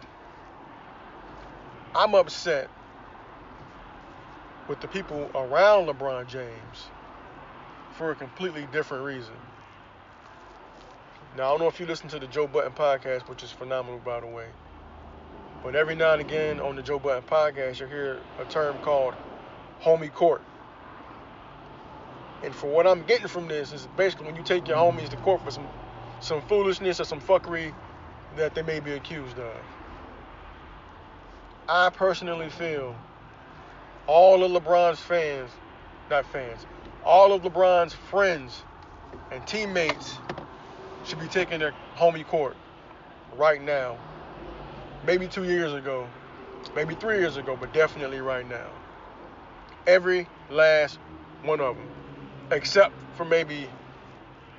I'm 1.94 2.16
upset 2.16 2.70
with 4.70 4.80
the 4.80 4.88
people 4.88 5.30
around 5.36 5.88
LeBron 5.88 6.28
James 6.28 6.88
for 7.98 8.12
a 8.12 8.16
completely 8.16 8.68
different 8.72 9.04
reason. 9.04 9.36
Now, 11.40 11.46
I 11.46 11.50
don't 11.52 11.62
know 11.62 11.68
if 11.70 11.80
you 11.80 11.86
listen 11.86 12.10
to 12.10 12.20
the 12.20 12.28
Joe 12.28 12.48
Budden 12.48 12.74
podcast, 12.74 13.30
which 13.30 13.44
is 13.44 13.50
phenomenal, 13.50 14.02
by 14.04 14.20
the 14.20 14.28
way. 14.28 14.48
But 15.64 15.74
every 15.74 15.96
now 15.96 16.12
and 16.12 16.20
again 16.20 16.60
on 16.60 16.76
the 16.76 16.82
Joe 16.82 17.00
Budden 17.00 17.24
podcast, 17.24 17.80
you'll 17.80 17.88
hear 17.88 18.20
a 18.42 18.52
term 18.52 18.78
called 18.80 19.14
homie 19.82 20.12
court. 20.12 20.42
And 22.44 22.54
for 22.54 22.68
what 22.68 22.86
I'm 22.86 23.04
getting 23.04 23.30
from 23.30 23.48
this 23.48 23.72
is 23.72 23.88
basically 23.96 24.26
when 24.26 24.36
you 24.36 24.44
take 24.44 24.68
your 24.68 24.76
homies 24.76 25.08
to 25.12 25.16
court 25.16 25.42
for 25.42 25.50
some 25.50 25.66
some 26.20 26.42
foolishness 26.42 27.00
or 27.00 27.06
some 27.06 27.22
fuckery 27.22 27.72
that 28.36 28.54
they 28.54 28.62
may 28.62 28.82
be 28.82 28.92
accused 28.92 29.40
of. 29.40 29.56
I 31.70 31.90
personally 31.90 32.50
feel 32.50 32.94
all 34.08 34.44
of 34.44 34.52
LeBron's 34.62 35.00
fans, 35.00 35.52
not 36.10 36.26
fans, 36.26 36.66
all 37.06 37.32
of 37.32 37.44
LeBron's 37.44 37.94
friends 37.94 38.62
and 39.32 39.48
teammates 39.48 40.18
should 41.10 41.20
be 41.20 41.28
taking 41.28 41.60
their 41.60 41.74
homie 41.98 42.26
court 42.26 42.56
right 43.36 43.62
now. 43.62 43.98
Maybe 45.06 45.28
two 45.28 45.44
years 45.44 45.74
ago, 45.74 46.08
maybe 46.76 46.94
three 46.94 47.18
years 47.18 47.36
ago, 47.36 47.58
but 47.60 47.74
definitely 47.74 48.20
right 48.20 48.48
now. 48.48 48.68
Every 49.88 50.28
last 50.52 51.00
one 51.44 51.60
of 51.62 51.76
them, 51.76 51.88
except 52.52 52.94
for 53.16 53.26
maybe 53.26 53.68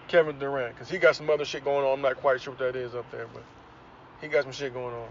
Kevin 0.08 0.38
Durant, 0.38 0.74
because 0.74 0.90
he 0.90 0.98
got 0.98 1.14
some 1.14 1.30
other 1.30 1.44
shit 1.44 1.62
going 1.62 1.86
on. 1.86 1.94
I'm 1.94 2.02
not 2.02 2.16
quite 2.16 2.40
sure 2.40 2.52
what 2.52 2.58
that 2.60 2.74
is 2.74 2.96
up 2.96 3.08
there, 3.12 3.28
but 3.32 3.44
he 4.20 4.26
got 4.26 4.42
some 4.42 4.52
shit 4.52 4.74
going 4.74 4.94
on. 4.94 5.08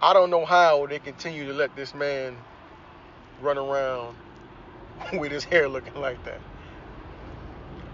I 0.00 0.12
don't 0.12 0.30
know 0.30 0.44
how 0.44 0.86
they 0.86 1.00
continue 1.00 1.46
to 1.46 1.52
let 1.52 1.74
this 1.74 1.92
man 1.94 2.36
run 3.40 3.58
around 3.58 4.16
with 5.14 5.32
his 5.32 5.42
hair 5.42 5.68
looking 5.68 5.94
like 5.94 6.22
that. 6.24 6.40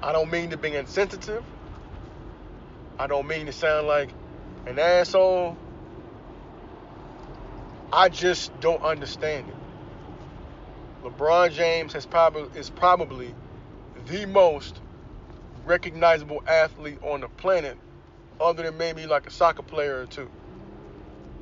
I 0.02 0.12
don't 0.12 0.30
mean 0.30 0.50
to 0.50 0.56
be 0.56 0.74
insensitive. 0.74 1.42
I 2.98 3.06
don't 3.06 3.26
mean 3.26 3.46
to 3.46 3.52
sound 3.52 3.86
like 3.86 4.10
an 4.66 4.78
asshole. 4.78 5.56
I 7.92 8.08
just 8.08 8.58
don't 8.60 8.82
understand 8.82 9.48
it. 9.48 9.56
LeBron 11.04 11.52
James 11.52 11.92
has 11.94 12.06
probably 12.06 12.58
is 12.58 12.70
probably 12.70 13.34
the 14.06 14.26
most 14.26 14.80
recognizable 15.64 16.42
athlete 16.46 16.98
on 17.02 17.20
the 17.20 17.28
planet, 17.28 17.76
other 18.40 18.64
than 18.64 18.78
maybe 18.78 19.06
like 19.06 19.26
a 19.26 19.30
soccer 19.30 19.62
player 19.62 20.02
or 20.02 20.06
two. 20.06 20.30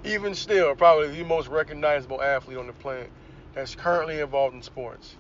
Even 0.05 0.35
still, 0.35 0.75
probably 0.77 1.09
the 1.09 1.25
most 1.25 1.49
recognizable 1.49 2.23
athlete 2.23 2.59
on 2.59 2.67
the 2.67 2.73
planet 2.73 3.11
that's 3.55 3.75
currently 3.75 4.21
involved 4.21 4.55
in 4.55 4.63
sports. 4.63 5.15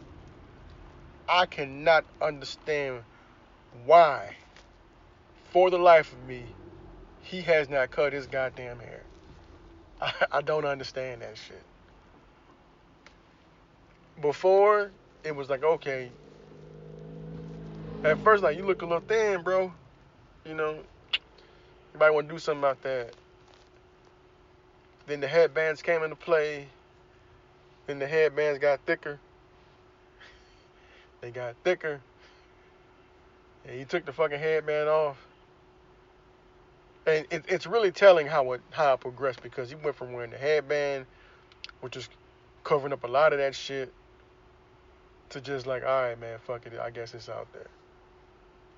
I 1.29 1.47
cannot 1.47 2.05
understand 2.23 3.03
why, 3.85 4.37
for 5.53 5.71
the 5.71 5.79
life 5.79 6.13
of 6.13 6.29
me, 6.29 6.45
he 7.23 7.41
has 7.43 7.69
not 7.69 7.91
cut 7.91 8.13
his 8.13 8.27
goddamn 8.27 8.79
hair. 8.79 9.03
I, 10.01 10.13
I 10.33 10.41
don't 10.41 10.65
understand 10.65 11.23
that 11.23 11.37
shit. 11.37 11.63
Before, 14.21 14.91
it 15.25 15.35
was 15.35 15.51
like, 15.51 15.63
okay. 15.63 16.11
At 18.05 18.19
first, 18.23 18.43
like, 18.43 18.57
you 18.57 18.65
look 18.65 18.83
a 18.83 18.87
little 18.87 19.01
thin, 19.01 19.43
bro. 19.43 19.73
You 20.45 20.55
know, 20.55 20.79
you 21.93 22.01
might 22.01 22.11
want 22.11 22.29
to 22.29 22.35
do 22.35 22.39
something 22.39 22.61
about 22.61 22.83
that. 22.83 23.13
Then 25.07 25.21
the 25.21 25.29
headbands 25.29 25.83
came 25.83 26.03
into 26.03 26.17
play. 26.17 26.69
Then 27.87 27.99
the 27.99 28.07
headbands 28.07 28.59
got 28.59 28.81
thicker. 28.87 29.19
They 31.21 31.31
got 31.31 31.57
thicker. 31.65 32.01
And 33.67 33.79
he 33.79 33.85
took 33.85 34.05
the 34.05 34.13
fucking 34.13 34.39
headband 34.39 34.89
off. 34.89 35.17
And 37.07 37.27
it, 37.31 37.45
it's 37.49 37.67
really 37.67 37.91
telling 37.91 38.27
how 38.27 38.53
it 38.53 38.61
how 38.71 38.95
it 38.95 39.01
progressed 39.01 39.43
because 39.43 39.69
he 39.69 39.77
went 39.77 39.97
from 39.97 40.13
wearing 40.13 40.31
the 40.31 40.39
headband, 40.39 41.07
which 41.81 41.97
is 41.97 42.09
covering 42.65 42.93
up 42.93 43.05
a 43.05 43.07
lot 43.07 43.33
of 43.33 43.39
that 43.39 43.55
shit, 43.55 43.93
to 45.31 45.41
just 45.41 45.67
like, 45.67 45.85
all 45.85 46.03
right, 46.03 46.21
man, 46.21 46.39
fuck 46.47 46.67
it, 46.67 46.73
I 46.81 46.91
guess 46.91 47.15
it's 47.15 47.29
out 47.29 47.47
there. 47.53 47.69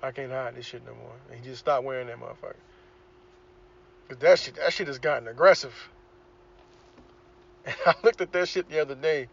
I 0.01 0.11
can't 0.11 0.31
hide 0.31 0.55
this 0.55 0.65
shit 0.65 0.85
no 0.85 0.93
more. 0.93 1.15
And 1.29 1.39
he 1.39 1.49
just 1.49 1.59
stopped 1.59 1.83
wearing 1.83 2.07
that 2.07 2.19
motherfucker. 2.19 2.55
Cause 4.07 4.17
that 4.19 4.39
shit, 4.39 4.55
that 4.55 4.73
shit 4.73 4.87
has 4.87 4.97
gotten 4.97 5.27
aggressive. 5.27 5.73
And 7.65 7.75
I 7.85 7.95
looked 8.03 8.21
at 8.21 8.31
that 8.31 8.47
shit 8.47 8.69
the 8.69 8.79
other 8.79 8.95
day, 8.95 9.27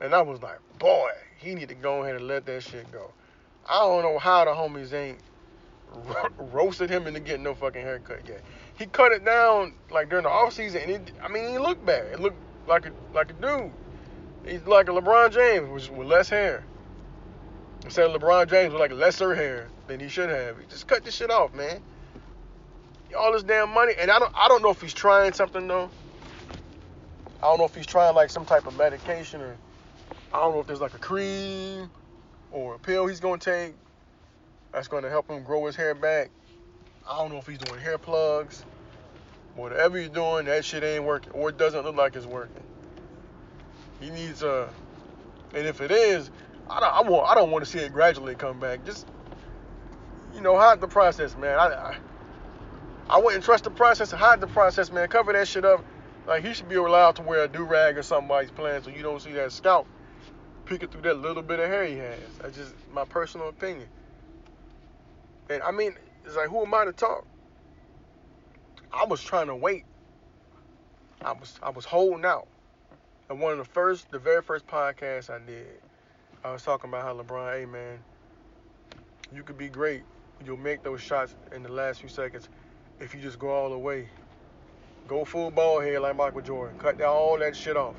and 0.00 0.14
I 0.14 0.22
was 0.22 0.42
like, 0.42 0.58
boy, 0.78 1.10
he 1.38 1.54
need 1.54 1.68
to 1.68 1.74
go 1.74 2.02
ahead 2.02 2.16
and 2.16 2.26
let 2.26 2.46
that 2.46 2.62
shit 2.62 2.90
go. 2.90 3.12
I 3.68 3.80
don't 3.80 4.02
know 4.02 4.18
how 4.18 4.44
the 4.44 4.52
homies 4.52 4.92
ain't 4.92 5.18
ro- 5.92 6.28
roasted 6.52 6.90
him 6.90 7.06
into 7.06 7.20
getting 7.20 7.42
no 7.42 7.54
fucking 7.54 7.82
haircut 7.82 8.28
yet. 8.28 8.42
He 8.78 8.86
cut 8.86 9.12
it 9.12 9.24
down 9.24 9.74
like 9.90 10.08
during 10.08 10.24
the 10.24 10.30
off 10.30 10.52
season, 10.52 10.82
and 10.82 10.90
it, 10.90 11.12
I 11.22 11.28
mean, 11.28 11.48
he 11.50 11.58
looked 11.58 11.84
bad. 11.84 12.06
It 12.12 12.20
looked 12.20 12.36
like 12.68 12.86
a 12.86 12.92
like 13.14 13.30
a 13.30 13.34
dude. 13.34 13.72
He's 14.46 14.66
like 14.66 14.88
a 14.88 14.92
LeBron 14.92 15.32
James, 15.32 15.68
which 15.68 15.90
with 15.90 16.06
less 16.06 16.28
hair. 16.28 16.64
Instead 17.84 18.10
of 18.10 18.20
LeBron 18.20 18.48
James 18.48 18.72
with 18.72 18.80
like 18.80 18.92
lesser 18.92 19.34
hair 19.34 19.68
than 19.86 20.00
he 20.00 20.08
should 20.08 20.30
have. 20.30 20.58
He 20.58 20.66
just 20.66 20.86
cut 20.86 21.04
this 21.04 21.14
shit 21.16 21.30
off, 21.30 21.54
man. 21.54 21.80
All 23.18 23.32
this 23.32 23.42
damn 23.42 23.70
money, 23.72 23.94
and 23.98 24.10
I 24.10 24.18
don't 24.18 24.32
I 24.36 24.48
don't 24.48 24.62
know 24.62 24.70
if 24.70 24.80
he's 24.80 24.94
trying 24.94 25.32
something 25.32 25.66
though. 25.66 25.90
I 27.42 27.46
don't 27.48 27.58
know 27.58 27.64
if 27.64 27.74
he's 27.74 27.86
trying 27.86 28.14
like 28.14 28.30
some 28.30 28.44
type 28.44 28.66
of 28.66 28.76
medication 28.76 29.40
or 29.40 29.56
I 30.32 30.40
don't 30.40 30.54
know 30.54 30.60
if 30.60 30.66
there's 30.66 30.80
like 30.80 30.94
a 30.94 30.98
cream 30.98 31.90
or 32.56 32.74
a 32.74 32.78
pill 32.78 33.06
he's 33.06 33.20
gonna 33.20 33.36
take 33.36 33.74
that's 34.72 34.88
gonna 34.88 35.10
help 35.10 35.30
him 35.30 35.44
grow 35.44 35.66
his 35.66 35.76
hair 35.76 35.94
back. 35.94 36.30
I 37.08 37.18
don't 37.18 37.30
know 37.30 37.38
if 37.38 37.46
he's 37.46 37.58
doing 37.58 37.80
hair 37.80 37.98
plugs. 37.98 38.64
Whatever 39.54 39.98
he's 39.98 40.08
doing, 40.08 40.46
that 40.46 40.64
shit 40.64 40.82
ain't 40.82 41.04
working, 41.04 41.32
or 41.32 41.50
it 41.50 41.58
doesn't 41.58 41.84
look 41.84 41.96
like 41.96 42.16
it's 42.16 42.26
working. 42.26 42.62
He 44.00 44.10
needs 44.10 44.42
a, 44.42 44.50
uh, 44.50 44.68
and 45.54 45.66
if 45.66 45.80
it 45.80 45.90
is, 45.90 46.30
I 46.68 46.80
don't, 46.80 46.92
I, 46.92 47.08
want, 47.08 47.30
I 47.30 47.34
don't 47.34 47.50
want 47.50 47.64
to 47.64 47.70
see 47.70 47.78
it 47.78 47.92
gradually 47.92 48.34
come 48.34 48.60
back. 48.60 48.84
Just, 48.84 49.06
you 50.34 50.40
know, 50.42 50.58
hide 50.58 50.80
the 50.80 50.88
process, 50.88 51.36
man. 51.36 51.58
I, 51.58 51.66
I, 51.68 51.96
I 53.08 53.18
wouldn't 53.18 53.44
trust 53.44 53.64
the 53.64 53.70
process. 53.70 54.10
Hide 54.10 54.40
the 54.40 54.46
process, 54.46 54.92
man. 54.92 55.08
Cover 55.08 55.32
that 55.32 55.48
shit 55.48 55.64
up. 55.64 55.84
Like 56.26 56.44
he 56.44 56.52
should 56.52 56.68
be 56.68 56.74
allowed 56.74 57.16
to 57.16 57.22
wear 57.22 57.44
a 57.44 57.48
do 57.48 57.64
rag 57.64 57.96
or 57.96 58.02
something 58.02 58.28
while 58.28 58.42
he's 58.42 58.50
playing, 58.50 58.82
so 58.82 58.90
you 58.90 59.02
don't 59.02 59.22
see 59.22 59.32
that 59.32 59.52
scalp 59.52 59.86
peeking 60.66 60.88
through 60.88 61.02
that 61.02 61.18
little 61.18 61.42
bit 61.42 61.60
of 61.60 61.68
hair 61.68 61.86
he 61.86 61.96
has. 61.96 62.18
That's 62.42 62.56
just 62.56 62.74
my 62.92 63.04
personal 63.04 63.48
opinion. 63.48 63.88
And 65.48 65.62
I 65.62 65.70
mean, 65.70 65.94
it's 66.24 66.36
like, 66.36 66.48
who 66.48 66.62
am 66.62 66.74
I 66.74 66.84
to 66.84 66.92
talk? 66.92 67.26
I 68.92 69.04
was 69.04 69.22
trying 69.22 69.46
to 69.46 69.54
wait. 69.54 69.84
I 71.22 71.32
was 71.32 71.58
I 71.62 71.70
was 71.70 71.84
holding 71.84 72.24
out. 72.24 72.46
And 73.28 73.40
one 73.40 73.52
of 73.52 73.58
the 73.58 73.64
first, 73.64 74.10
the 74.10 74.18
very 74.18 74.42
first 74.42 74.66
podcast 74.66 75.30
I 75.30 75.44
did, 75.44 75.80
I 76.44 76.52
was 76.52 76.62
talking 76.62 76.90
about 76.90 77.02
how 77.02 77.20
LeBron, 77.20 77.58
hey 77.58 77.66
man, 77.66 77.98
you 79.34 79.42
could 79.42 79.58
be 79.58 79.68
great. 79.68 80.02
You'll 80.44 80.56
make 80.56 80.82
those 80.82 81.00
shots 81.00 81.34
in 81.54 81.62
the 81.62 81.72
last 81.72 82.00
few 82.00 82.08
seconds 82.08 82.48
if 83.00 83.14
you 83.14 83.20
just 83.20 83.38
go 83.38 83.48
all 83.48 83.70
the 83.70 83.78
way. 83.78 84.08
Go 85.08 85.24
full 85.24 85.50
ball 85.50 85.80
here 85.80 86.00
like 86.00 86.16
Michael 86.16 86.40
Jordan. 86.40 86.78
Cut 86.78 86.98
down 86.98 87.08
all 87.08 87.38
that 87.38 87.56
shit 87.56 87.76
off. 87.76 87.94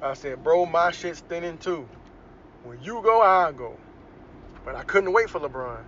I 0.00 0.14
said, 0.14 0.44
bro, 0.44 0.64
my 0.64 0.92
shit's 0.92 1.20
thinning 1.20 1.58
too. 1.58 1.88
When 2.62 2.80
you 2.82 3.02
go, 3.02 3.20
I'll 3.20 3.52
go. 3.52 3.76
But 4.64 4.76
I 4.76 4.84
couldn't 4.84 5.12
wait 5.12 5.28
for 5.28 5.40
LeBron. 5.40 5.82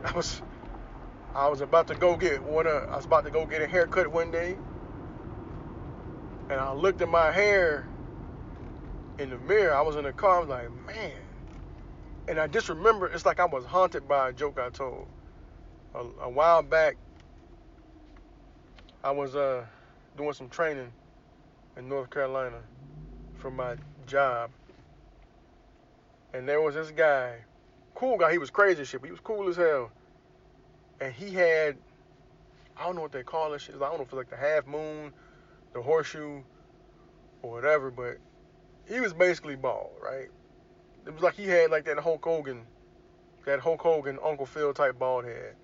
I 0.04 0.12
was 0.12 0.42
I 1.34 1.48
was 1.48 1.60
about 1.60 1.86
to 1.88 1.94
go 1.94 2.16
get 2.16 2.42
one 2.42 2.66
I 2.66 2.96
was 2.96 3.04
about 3.04 3.24
to 3.24 3.30
go 3.30 3.46
get 3.46 3.62
a 3.62 3.66
haircut 3.66 4.08
one 4.08 4.30
day. 4.30 4.56
And 6.48 6.58
I 6.58 6.72
looked 6.72 7.00
at 7.02 7.08
my 7.08 7.30
hair 7.30 7.86
in 9.18 9.30
the 9.30 9.38
mirror. 9.38 9.72
I 9.74 9.82
was 9.82 9.94
in 9.94 10.04
the 10.04 10.12
car, 10.12 10.36
I 10.36 10.40
was 10.40 10.48
like, 10.48 10.86
man. 10.86 11.12
And 12.26 12.40
I 12.40 12.48
just 12.48 12.68
remember 12.68 13.06
it's 13.06 13.24
like 13.24 13.38
I 13.38 13.44
was 13.44 13.64
haunted 13.64 14.08
by 14.08 14.30
a 14.30 14.32
joke 14.32 14.58
I 14.58 14.70
told. 14.70 15.06
A, 15.94 16.04
a 16.22 16.28
while 16.28 16.62
back, 16.62 16.96
I 19.04 19.12
was 19.12 19.36
uh, 19.36 19.64
doing 20.16 20.32
some 20.32 20.48
training 20.48 20.92
in 21.80 21.88
North 21.88 22.10
Carolina 22.10 22.58
for 23.38 23.50
my 23.50 23.74
job. 24.06 24.50
And 26.34 26.46
there 26.46 26.60
was 26.60 26.74
this 26.74 26.90
guy, 26.90 27.38
cool 27.94 28.18
guy. 28.18 28.30
He 28.30 28.38
was 28.38 28.50
crazy 28.50 28.84
shit, 28.84 29.00
but 29.00 29.06
he 29.06 29.12
was 29.12 29.20
cool 29.20 29.48
as 29.48 29.56
hell. 29.56 29.90
And 31.00 31.12
he 31.12 31.30
had, 31.30 31.78
I 32.76 32.84
don't 32.84 32.96
know 32.96 33.00
what 33.00 33.12
they 33.12 33.22
call 33.22 33.50
this 33.50 33.62
shit. 33.62 33.76
I 33.76 33.78
don't 33.78 33.96
know 33.96 34.02
if 34.02 34.08
it's 34.08 34.12
like 34.12 34.28
the 34.28 34.36
half 34.36 34.66
moon, 34.66 35.12
the 35.72 35.80
horseshoe, 35.80 36.42
or 37.42 37.50
whatever, 37.50 37.90
but 37.90 38.18
he 38.86 39.00
was 39.00 39.14
basically 39.14 39.56
bald, 39.56 39.92
right? 40.02 40.28
It 41.06 41.14
was 41.14 41.22
like 41.22 41.34
he 41.34 41.46
had 41.46 41.70
like 41.70 41.86
that 41.86 41.98
Hulk 41.98 42.22
Hogan, 42.22 42.66
that 43.46 43.58
Hulk 43.58 43.80
Hogan 43.80 44.18
Uncle 44.22 44.44
Phil 44.44 44.74
type 44.74 44.98
bald 44.98 45.24
head. 45.24 45.54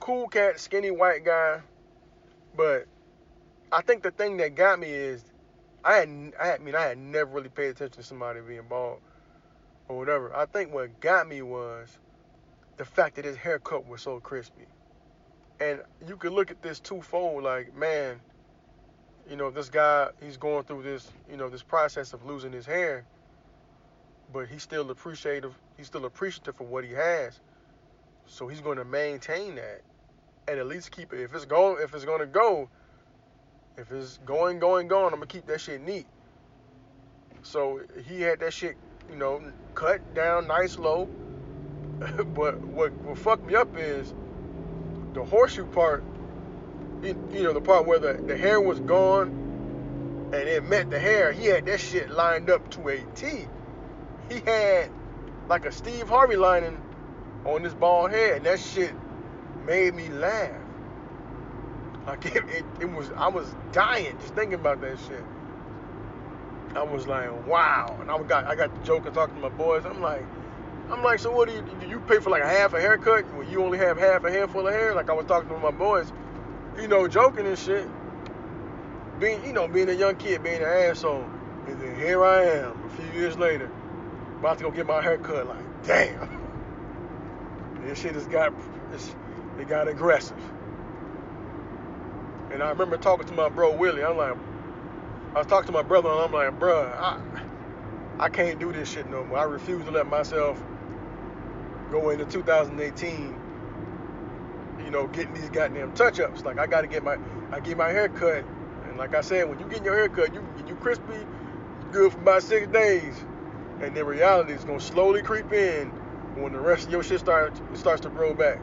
Cool 0.00 0.26
cat, 0.26 0.58
skinny 0.58 0.90
white 0.90 1.24
guy, 1.24 1.60
But 2.56 2.86
I 3.72 3.82
think 3.82 4.02
the 4.02 4.10
thing 4.10 4.36
that 4.38 4.54
got 4.54 4.78
me 4.78 4.88
is 4.88 5.24
I 5.84 5.94
had 5.94 6.32
I, 6.40 6.46
had, 6.46 6.60
I 6.60 6.64
mean 6.64 6.74
I 6.74 6.82
had 6.82 6.98
never 6.98 7.30
really 7.30 7.48
paid 7.48 7.68
attention 7.68 8.00
to 8.00 8.02
somebody 8.02 8.40
being 8.40 8.62
bald 8.68 9.00
or 9.88 9.96
whatever. 9.96 10.34
I 10.34 10.46
think 10.46 10.72
what 10.72 11.00
got 11.00 11.28
me 11.28 11.42
was 11.42 11.98
the 12.76 12.84
fact 12.84 13.16
that 13.16 13.24
his 13.24 13.36
haircut 13.36 13.86
was 13.88 14.02
so 14.02 14.20
crispy. 14.20 14.66
And 15.60 15.80
you 16.06 16.16
could 16.16 16.32
look 16.32 16.50
at 16.50 16.60
this 16.60 16.80
twofold, 16.80 17.42
like, 17.42 17.74
man, 17.74 18.20
you 19.28 19.36
know, 19.36 19.50
this 19.50 19.70
guy, 19.70 20.08
he's 20.22 20.36
going 20.36 20.64
through 20.64 20.82
this, 20.82 21.10
you 21.30 21.36
know, 21.36 21.48
this 21.48 21.62
process 21.62 22.12
of 22.12 22.24
losing 22.26 22.52
his 22.52 22.66
hair, 22.66 23.06
but 24.32 24.48
he's 24.48 24.62
still 24.62 24.90
appreciative, 24.90 25.54
he's 25.78 25.86
still 25.86 26.04
appreciative 26.04 26.56
for 26.56 26.64
what 26.64 26.84
he 26.84 26.92
has. 26.92 27.40
So 28.26 28.48
he's 28.48 28.60
going 28.60 28.76
to 28.76 28.84
maintain 28.84 29.54
that 29.54 29.80
and 30.48 30.58
at 30.58 30.66
least 30.66 30.90
keep 30.90 31.12
it. 31.12 31.20
If 31.20 31.34
it's 31.34 31.44
going, 31.44 31.82
if 31.82 31.94
it's 31.94 32.04
going 32.04 32.20
to 32.20 32.26
go, 32.26 32.68
if 33.76 33.92
it's 33.92 34.18
going, 34.24 34.58
going, 34.58 34.88
going, 34.88 35.06
I'm 35.06 35.20
gonna 35.20 35.26
keep 35.26 35.46
that 35.46 35.60
shit 35.60 35.80
neat. 35.80 36.06
So 37.42 37.80
he 38.06 38.22
had 38.22 38.40
that 38.40 38.52
shit, 38.52 38.76
you 39.10 39.16
know, 39.16 39.42
cut 39.74 40.14
down 40.14 40.46
nice 40.46 40.78
low. 40.78 41.06
but 42.34 42.58
what 42.58 42.92
what 42.92 43.18
fucked 43.18 43.46
me 43.46 43.54
up 43.54 43.76
is 43.76 44.14
the 45.14 45.24
horseshoe 45.24 45.66
part. 45.66 46.04
You, 47.02 47.14
know, 47.42 47.52
the 47.52 47.60
part 47.60 47.86
where 47.86 47.98
the, 47.98 48.14
the 48.14 48.36
hair 48.36 48.60
was 48.60 48.80
gone 48.80 49.28
and 50.32 50.34
it 50.34 50.64
met 50.64 50.90
the 50.90 50.98
hair. 50.98 51.30
He 51.30 51.46
had 51.46 51.66
that 51.66 51.78
shit 51.78 52.10
lined 52.10 52.50
up 52.50 52.68
to 52.70 52.88
a 52.88 52.98
T. 53.14 53.46
He 54.28 54.40
had 54.40 54.90
like 55.48 55.66
a 55.66 55.72
Steve 55.72 56.08
Harvey 56.08 56.36
lining 56.36 56.80
on 57.44 57.62
his 57.62 57.74
bald 57.74 58.10
head, 58.10 58.38
and 58.38 58.46
that 58.46 58.58
shit 58.58 58.92
made 59.66 59.94
me 59.94 60.08
laugh. 60.08 60.65
Like 62.06 62.24
it, 62.26 62.44
it, 62.48 62.64
it 62.80 62.92
was, 62.92 63.10
I 63.16 63.28
was 63.28 63.52
dying 63.72 64.16
just 64.20 64.34
thinking 64.34 64.54
about 64.54 64.80
that 64.80 64.98
shit. 65.08 65.24
I 66.76 66.82
was 66.82 67.06
like, 67.06 67.46
wow. 67.46 67.96
And 68.00 68.10
I 68.10 68.22
got, 68.22 68.44
I 68.44 68.54
got 68.54 68.72
the 68.74 68.84
joke 68.84 69.06
and 69.06 69.14
talking 69.14 69.34
to 69.34 69.40
my 69.40 69.48
boys. 69.48 69.84
I'm 69.84 70.00
like, 70.00 70.24
I'm 70.90 71.02
like, 71.02 71.18
so 71.18 71.32
what 71.32 71.48
do 71.48 71.54
you, 71.54 71.62
do 71.80 71.88
you 71.88 71.98
pay 72.00 72.20
for 72.20 72.30
like 72.30 72.42
a 72.42 72.48
half 72.48 72.74
a 72.74 72.80
haircut 72.80 73.24
when 73.34 73.50
you 73.50 73.64
only 73.64 73.78
have 73.78 73.98
half 73.98 74.24
a 74.24 74.30
handful 74.30 74.68
of 74.68 74.72
hair? 74.72 74.94
Like 74.94 75.10
I 75.10 75.14
was 75.14 75.26
talking 75.26 75.48
to 75.48 75.58
my 75.58 75.72
boys, 75.72 76.12
you 76.78 76.86
know, 76.86 77.08
joking 77.08 77.46
and 77.46 77.58
shit. 77.58 77.88
Being, 79.18 79.44
you 79.44 79.52
know, 79.52 79.66
being 79.66 79.88
a 79.88 79.94
young 79.94 80.14
kid, 80.16 80.44
being 80.44 80.62
an 80.62 80.68
asshole. 80.68 81.24
And 81.66 81.80
then 81.80 81.96
here 81.96 82.24
I 82.24 82.44
am, 82.44 82.84
a 82.84 82.90
few 82.90 83.20
years 83.20 83.36
later, 83.36 83.70
about 84.38 84.58
to 84.58 84.64
go 84.64 84.70
get 84.70 84.86
my 84.86 85.02
hair 85.02 85.18
cut. 85.18 85.48
Like, 85.48 85.82
damn. 85.84 86.42
This 87.82 88.00
shit 88.00 88.14
has 88.16 88.26
got, 88.26 88.52
it 89.60 89.68
got 89.68 89.86
aggressive. 89.86 90.36
And 92.56 92.62
I 92.62 92.70
remember 92.70 92.96
talking 92.96 93.26
to 93.26 93.34
my 93.34 93.50
bro 93.50 93.76
Willie. 93.76 94.02
I'm 94.02 94.16
like, 94.16 94.34
I 95.34 95.38
was 95.40 95.46
talking 95.46 95.66
to 95.66 95.72
my 95.72 95.82
brother, 95.82 96.08
and 96.08 96.20
I'm 96.20 96.32
like, 96.32 96.58
bro, 96.58 96.84
I, 96.84 97.20
I 98.18 98.30
can't 98.30 98.58
do 98.58 98.72
this 98.72 98.90
shit 98.90 99.10
no 99.10 99.26
more. 99.26 99.36
I 99.36 99.42
refuse 99.42 99.84
to 99.84 99.90
let 99.90 100.06
myself 100.06 100.58
go 101.90 102.08
into 102.08 102.24
2018, 102.24 103.38
you 104.82 104.90
know, 104.90 105.06
getting 105.06 105.34
these 105.34 105.50
goddamn 105.50 105.92
touch-ups. 105.92 106.44
Like 106.44 106.58
I 106.58 106.66
got 106.66 106.80
to 106.80 106.86
get 106.86 107.04
my, 107.04 107.18
I 107.52 107.60
get 107.60 107.76
my 107.76 107.90
hair 107.90 108.08
cut, 108.08 108.42
and 108.88 108.96
like 108.96 109.14
I 109.14 109.20
said, 109.20 109.50
when 109.50 109.58
you 109.58 109.66
get 109.66 109.84
your 109.84 109.94
hair 109.94 110.08
cut, 110.08 110.32
you 110.32 110.42
you 110.66 110.76
crispy, 110.76 111.26
good 111.92 112.12
for 112.12 112.18
about 112.20 112.42
six 112.42 112.68
days, 112.68 113.22
and 113.82 113.94
then 113.94 114.06
reality 114.06 114.54
is 114.54 114.64
gonna 114.64 114.80
slowly 114.80 115.20
creep 115.20 115.52
in 115.52 115.88
when 116.36 116.54
the 116.54 116.60
rest 116.60 116.86
of 116.86 116.90
your 116.90 117.02
shit 117.02 117.20
starts 117.20 117.60
starts 117.74 118.00
to 118.00 118.08
grow 118.08 118.32
back. 118.32 118.60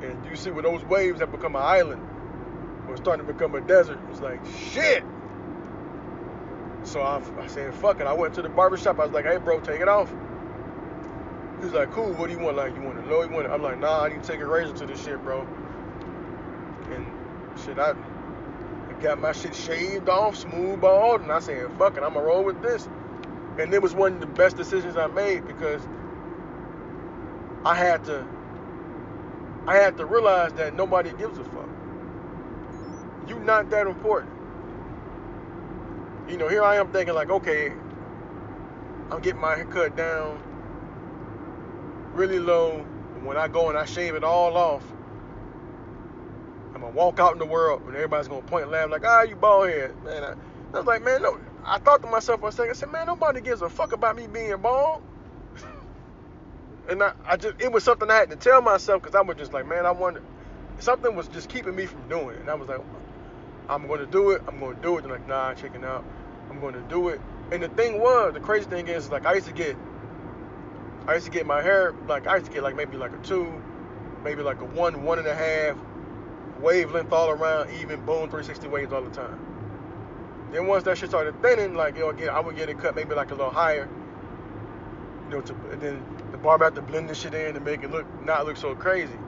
And 0.00 0.24
you 0.24 0.36
see, 0.36 0.52
when 0.52 0.62
those 0.62 0.84
waves 0.84 1.18
have 1.18 1.32
become 1.32 1.56
an 1.56 1.62
island, 1.62 2.06
or 2.90 2.96
starting 2.96 3.26
to 3.26 3.32
become 3.32 3.54
a 3.54 3.60
desert, 3.60 3.98
It 3.98 4.10
was 4.10 4.20
like 4.20 4.40
shit. 4.72 5.02
So 6.82 7.00
I, 7.00 7.22
I 7.38 7.46
said, 7.46 7.74
fuck 7.74 8.00
it. 8.00 8.06
I 8.06 8.12
went 8.12 8.34
to 8.34 8.42
the 8.42 8.48
barbershop. 8.48 8.98
I 8.98 9.04
was 9.04 9.12
like, 9.12 9.26
hey, 9.26 9.36
bro, 9.36 9.60
take 9.60 9.80
it 9.80 9.88
off. 9.88 10.12
He's 11.62 11.72
like, 11.72 11.92
cool. 11.92 12.12
What 12.14 12.28
do 12.28 12.32
you 12.32 12.38
want? 12.38 12.56
Like, 12.56 12.74
you 12.74 12.80
want 12.80 12.98
it 12.98 13.06
low? 13.06 13.22
You 13.22 13.28
want 13.28 13.46
it? 13.46 13.50
I'm 13.50 13.62
like, 13.62 13.78
nah, 13.78 14.04
I 14.04 14.08
need 14.08 14.22
to 14.22 14.28
take 14.28 14.40
a 14.40 14.46
razor 14.46 14.74
to 14.74 14.86
this 14.86 15.04
shit, 15.04 15.22
bro. 15.22 15.46
And 16.90 17.06
shit, 17.64 17.78
I, 17.78 17.94
got 19.00 19.20
my 19.20 19.32
shit 19.32 19.54
shaved 19.54 20.08
off, 20.08 20.36
smooth 20.36 20.80
bald, 20.80 21.22
and 21.22 21.32
I 21.32 21.40
said, 21.40 21.70
fuck 21.78 21.96
it, 21.96 22.02
I'm 22.02 22.14
gonna 22.14 22.24
roll 22.24 22.44
with 22.44 22.60
this. 22.62 22.88
And 23.58 23.72
it 23.72 23.82
was 23.82 23.94
one 23.94 24.14
of 24.14 24.20
the 24.20 24.26
best 24.26 24.56
decisions 24.56 24.96
I 24.96 25.06
made 25.08 25.46
because 25.46 25.82
I 27.64 27.74
had 27.74 28.04
to, 28.04 28.26
I 29.66 29.76
had 29.76 29.96
to 29.96 30.06
realize 30.06 30.52
that 30.54 30.74
nobody 30.74 31.12
gives 31.12 31.38
a 31.38 31.44
fuck. 31.44 31.69
You 33.30 33.40
not 33.40 33.70
that 33.70 33.86
important 33.86 34.40
you 36.30 36.36
know, 36.36 36.48
here 36.48 36.62
I 36.62 36.76
am 36.76 36.92
thinking 36.92 37.14
like, 37.14 37.28
okay, 37.28 37.72
I'm 39.10 39.20
getting 39.20 39.40
my 39.40 39.56
hair 39.56 39.64
cut 39.64 39.96
down 39.96 40.40
really 42.12 42.38
low. 42.38 42.86
And 43.16 43.24
when 43.24 43.36
I 43.36 43.48
go 43.48 43.68
and 43.68 43.76
I 43.76 43.84
shave 43.84 44.14
it 44.14 44.22
all 44.22 44.56
off, 44.56 44.84
I'm 46.72 46.82
gonna 46.82 46.90
walk 46.90 47.18
out 47.18 47.32
in 47.32 47.38
the 47.38 47.46
world 47.46 47.82
and 47.86 47.96
everybody's 47.96 48.28
gonna 48.28 48.42
point 48.42 48.62
and 48.62 48.72
laugh 48.72 48.90
like, 48.90 49.04
ah, 49.04 49.22
you 49.22 49.34
bald 49.34 49.68
head, 49.68 49.92
man. 50.04 50.22
I, 50.22 50.32
I 50.72 50.78
was 50.78 50.86
like, 50.86 51.02
man, 51.02 51.22
no. 51.22 51.38
I 51.64 51.78
thought 51.78 52.00
to 52.02 52.08
myself 52.08 52.40
for 52.40 52.48
a 52.48 52.52
second, 52.52 52.70
I 52.70 52.74
said, 52.74 52.90
man, 52.90 53.06
nobody 53.06 53.40
gives 53.40 53.60
a 53.60 53.68
fuck 53.68 53.92
about 53.92 54.14
me 54.16 54.28
being 54.28 54.56
bald. 54.58 55.02
and 56.88 57.02
I, 57.02 57.12
I 57.26 57.36
just, 57.36 57.60
it 57.60 57.72
was 57.72 57.82
something 57.82 58.08
I 58.08 58.14
had 58.14 58.30
to 58.30 58.36
tell 58.36 58.62
myself 58.62 59.02
because 59.02 59.16
I 59.16 59.20
was 59.20 59.36
just 59.36 59.52
like, 59.52 59.66
man, 59.66 59.84
I 59.84 59.90
wonder, 59.90 60.22
something 60.78 61.16
was 61.16 61.26
just 61.26 61.48
keeping 61.48 61.74
me 61.74 61.86
from 61.86 62.08
doing 62.08 62.36
it. 62.36 62.40
And 62.40 62.48
I 62.48 62.54
was 62.54 62.68
like, 62.68 62.80
I'm 63.70 63.86
gonna 63.86 64.06
do 64.06 64.32
it. 64.32 64.42
I'm 64.46 64.60
gonna 64.60 64.74
do 64.82 64.98
it. 64.98 65.02
They're 65.02 65.12
like, 65.12 65.26
nah, 65.26 65.54
chicken 65.54 65.84
out. 65.84 66.04
I'm 66.50 66.60
going 66.60 66.74
to 66.74 66.80
do 66.82 67.08
it. 67.08 67.20
And 67.52 67.62
the 67.62 67.68
thing 67.68 68.00
was, 68.00 68.34
the 68.34 68.40
crazy 68.40 68.68
thing 68.68 68.88
is, 68.88 69.08
like 69.10 69.24
I 69.24 69.34
used 69.34 69.46
to 69.46 69.52
get, 69.52 69.76
I 71.06 71.14
used 71.14 71.26
to 71.26 71.32
get 71.32 71.46
my 71.46 71.62
hair, 71.62 71.94
like 72.06 72.26
I 72.26 72.36
used 72.36 72.46
to 72.46 72.52
get 72.52 72.62
like 72.62 72.76
maybe 72.76 72.96
like 72.96 73.12
a 73.12 73.18
two, 73.18 73.62
maybe 74.24 74.42
like 74.42 74.60
a 74.60 74.64
one, 74.64 75.04
one 75.04 75.18
and 75.18 75.28
a 75.28 75.34
half, 75.34 75.76
wavelength 76.60 77.12
all 77.12 77.30
around, 77.30 77.70
even 77.80 78.00
boom, 78.04 78.28
360 78.28 78.68
waves 78.68 78.92
all 78.92 79.02
the 79.02 79.10
time. 79.10 79.38
Then 80.52 80.66
once 80.66 80.82
that 80.84 80.98
shit 80.98 81.08
started 81.08 81.40
thinning, 81.40 81.74
like 81.74 81.94
you 81.94 82.00
know, 82.00 82.12
get, 82.12 82.28
I 82.28 82.40
would 82.40 82.56
get 82.56 82.68
it 82.68 82.78
cut 82.80 82.96
maybe 82.96 83.14
like 83.14 83.30
a 83.30 83.34
little 83.34 83.52
higher, 83.52 83.88
you 85.28 85.36
know, 85.36 85.40
to, 85.40 85.54
and 85.72 85.80
then 85.80 86.04
the 86.32 86.38
barber 86.38 86.64
had 86.64 86.74
to 86.74 86.82
blend 86.82 87.08
this 87.08 87.20
shit 87.20 87.34
in 87.34 87.54
to 87.54 87.60
make 87.60 87.84
it 87.84 87.90
look 87.90 88.06
not 88.24 88.44
look 88.44 88.56
so 88.56 88.74
crazy. 88.74 89.18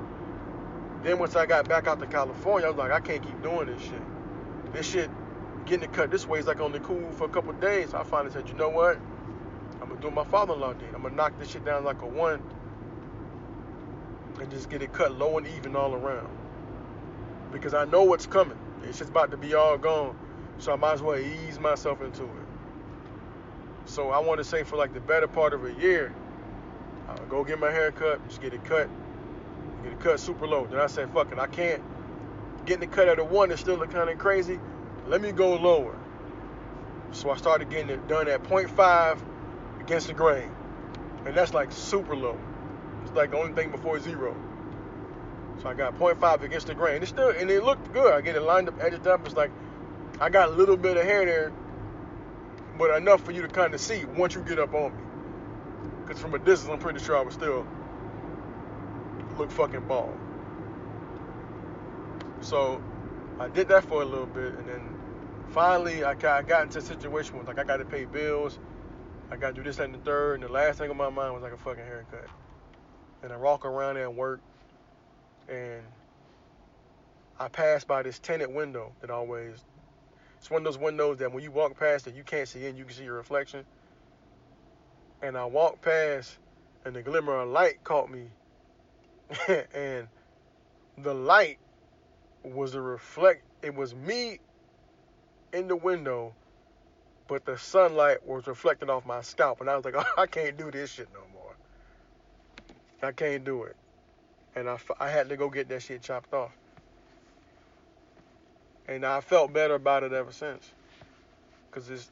Then 1.04 1.18
once 1.18 1.34
I 1.36 1.46
got 1.46 1.68
back 1.68 1.86
out 1.86 2.00
to 2.00 2.06
California, 2.06 2.66
I 2.66 2.70
was 2.70 2.78
like, 2.78 2.92
I 2.92 3.00
can't 3.00 3.22
keep 3.22 3.40
doing 3.42 3.66
this 3.66 3.82
shit. 3.82 4.11
This 4.72 4.90
shit 4.90 5.10
getting 5.66 5.84
it 5.84 5.92
cut 5.92 6.10
this 6.10 6.26
way 6.26 6.38
is 6.38 6.46
like 6.46 6.60
only 6.60 6.80
cool 6.80 7.10
for 7.12 7.24
a 7.24 7.28
couple 7.28 7.52
days. 7.54 7.94
I 7.94 8.02
finally 8.04 8.32
said, 8.32 8.48
you 8.48 8.54
know 8.54 8.70
what? 8.70 8.98
I'm 9.80 9.88
gonna 9.88 10.00
do 10.00 10.10
my 10.10 10.24
father-in-law 10.24 10.74
did. 10.74 10.94
I'm 10.94 11.02
gonna 11.02 11.14
knock 11.14 11.38
this 11.38 11.50
shit 11.50 11.64
down 11.64 11.84
like 11.84 12.00
a 12.02 12.06
one 12.06 12.42
and 14.40 14.50
just 14.50 14.70
get 14.70 14.82
it 14.82 14.92
cut 14.92 15.16
low 15.18 15.38
and 15.38 15.46
even 15.46 15.76
all 15.76 15.94
around. 15.94 16.28
Because 17.52 17.74
I 17.74 17.84
know 17.84 18.02
what's 18.04 18.26
coming. 18.26 18.58
It's 18.84 18.98
just 18.98 19.10
about 19.10 19.30
to 19.30 19.36
be 19.36 19.54
all 19.54 19.76
gone. 19.76 20.16
So 20.58 20.72
I 20.72 20.76
might 20.76 20.94
as 20.94 21.02
well 21.02 21.18
ease 21.18 21.58
myself 21.58 22.00
into 22.00 22.24
it. 22.24 22.28
So 23.84 24.10
I 24.10 24.18
want 24.20 24.38
to 24.38 24.44
say 24.44 24.62
for 24.62 24.76
like 24.76 24.94
the 24.94 25.00
better 25.00 25.26
part 25.26 25.52
of 25.52 25.64
a 25.64 25.72
year, 25.74 26.14
I'll 27.08 27.26
go 27.26 27.44
get 27.44 27.58
my 27.58 27.70
hair 27.70 27.92
cut, 27.92 28.26
just 28.28 28.40
get 28.40 28.54
it 28.54 28.64
cut, 28.64 28.88
get 29.82 29.92
it 29.92 30.00
cut 30.00 30.20
super 30.20 30.46
low. 30.46 30.66
Then 30.66 30.78
I 30.78 30.86
said, 30.86 31.10
fuck 31.12 31.32
it, 31.32 31.38
I 31.38 31.46
can't. 31.46 31.82
Getting 32.66 32.88
the 32.88 32.94
cut 32.94 33.08
at 33.08 33.18
a 33.18 33.24
one 33.24 33.50
is 33.50 33.60
still 33.60 33.78
kind 33.86 34.08
of 34.08 34.18
crazy 34.18 34.58
let 35.06 35.20
me 35.20 35.32
go 35.32 35.56
lower. 35.56 35.96
So 37.12 37.30
I 37.30 37.36
started 37.36 37.70
getting 37.70 37.90
it 37.90 38.08
done 38.08 38.28
at 38.28 38.42
0.5 38.44 39.18
against 39.80 40.06
the 40.06 40.14
grain. 40.14 40.50
And 41.26 41.36
that's 41.36 41.52
like 41.52 41.72
super 41.72 42.16
low. 42.16 42.38
It's 43.02 43.12
like 43.12 43.30
the 43.30 43.36
only 43.36 43.52
thing 43.52 43.70
before 43.70 43.98
zero. 44.00 44.34
So 45.60 45.68
I 45.68 45.74
got 45.74 45.98
0.5 45.98 46.42
against 46.42 46.68
the 46.68 46.74
grain. 46.74 47.02
It's 47.02 47.10
still 47.10 47.28
and 47.28 47.50
it 47.50 47.64
looked 47.64 47.92
good. 47.92 48.12
I 48.12 48.20
get 48.20 48.36
it 48.36 48.40
lined 48.40 48.68
up, 48.68 48.82
edged 48.82 49.06
up. 49.06 49.26
It's 49.26 49.36
like 49.36 49.50
I 50.20 50.30
got 50.30 50.48
a 50.48 50.52
little 50.52 50.76
bit 50.76 50.96
of 50.96 51.04
hair 51.04 51.24
there, 51.24 51.52
but 52.78 52.96
enough 52.96 53.22
for 53.22 53.32
you 53.32 53.42
to 53.42 53.48
kind 53.48 53.74
of 53.74 53.80
see 53.80 54.04
once 54.16 54.34
you 54.34 54.42
get 54.42 54.58
up 54.58 54.74
on 54.74 54.92
me. 54.92 55.02
Cause 56.06 56.18
from 56.18 56.34
a 56.34 56.38
distance, 56.38 56.72
I'm 56.72 56.78
pretty 56.78 56.98
sure 57.00 57.16
I 57.16 57.22
would 57.22 57.32
still 57.32 57.66
look 59.36 59.50
fucking 59.50 59.86
bald. 59.86 60.18
So 62.42 62.82
I 63.38 63.48
did 63.48 63.68
that 63.68 63.84
for 63.84 64.02
a 64.02 64.04
little 64.04 64.26
bit, 64.26 64.52
and 64.54 64.68
then 64.68 64.82
finally 65.50 66.02
I 66.02 66.14
got, 66.14 66.50
into 66.50 66.78
a 66.78 66.82
situation 66.82 67.36
where 67.36 67.44
like 67.44 67.58
I 67.58 67.64
got 67.64 67.76
to 67.76 67.84
pay 67.84 68.04
bills, 68.04 68.58
I 69.30 69.36
got 69.36 69.48
to 69.48 69.54
do 69.54 69.62
this 69.62 69.78
and 69.78 69.94
the 69.94 69.98
third, 69.98 70.34
and 70.34 70.42
the 70.42 70.52
last 70.52 70.78
thing 70.78 70.90
on 70.90 70.96
my 70.96 71.08
mind 71.08 71.34
was 71.34 71.42
like 71.42 71.52
a 71.52 71.56
fucking 71.56 71.84
haircut. 71.84 72.26
And 73.22 73.32
I 73.32 73.36
walk 73.36 73.64
around 73.64 73.96
and 73.96 74.16
work, 74.16 74.40
and 75.48 75.82
I 77.38 77.46
pass 77.46 77.84
by 77.84 78.02
this 78.02 78.18
tenant 78.18 78.52
window 78.52 78.92
that 79.00 79.10
always. 79.10 79.64
It's 80.38 80.50
one 80.50 80.62
of 80.62 80.64
those 80.64 80.78
windows 80.78 81.18
that 81.18 81.32
when 81.32 81.44
you 81.44 81.52
walk 81.52 81.78
past 81.78 82.08
it, 82.08 82.16
you 82.16 82.24
can't 82.24 82.48
see 82.48 82.66
in, 82.66 82.76
you 82.76 82.84
can 82.84 82.94
see 82.94 83.04
your 83.04 83.14
reflection. 83.14 83.64
And 85.22 85.38
I 85.38 85.44
walked 85.44 85.82
past, 85.82 86.36
and 86.84 86.96
the 86.96 87.02
glimmer 87.02 87.36
of 87.36 87.48
light 87.48 87.84
caught 87.84 88.10
me, 88.10 88.24
and 89.72 90.08
the 90.98 91.14
light 91.14 91.58
was 92.44 92.74
a 92.74 92.80
reflect. 92.80 93.42
It 93.62 93.74
was 93.74 93.94
me 93.94 94.38
in 95.52 95.68
the 95.68 95.76
window, 95.76 96.34
but 97.28 97.44
the 97.44 97.56
sunlight 97.56 98.26
was 98.26 98.46
reflecting 98.46 98.90
off 98.90 99.06
my 99.06 99.20
scalp, 99.20 99.60
and 99.60 99.70
I 99.70 99.76
was 99.76 99.84
like, 99.84 99.94
oh, 99.98 100.04
I 100.16 100.26
can't 100.26 100.56
do 100.56 100.70
this 100.70 100.92
shit 100.92 101.08
no 101.12 101.20
more. 101.32 101.54
I 103.02 103.12
can't 103.12 103.44
do 103.44 103.64
it, 103.64 103.76
and 104.54 104.68
I, 104.68 104.78
I 105.00 105.08
had 105.08 105.28
to 105.28 105.36
go 105.36 105.48
get 105.48 105.68
that 105.68 105.82
shit 105.82 106.02
chopped 106.02 106.32
off, 106.32 106.52
and 108.88 109.04
I 109.04 109.20
felt 109.20 109.52
better 109.52 109.74
about 109.74 110.02
it 110.04 110.12
ever 110.12 110.32
since, 110.32 110.70
cause 111.70 111.90
it's 111.90 112.10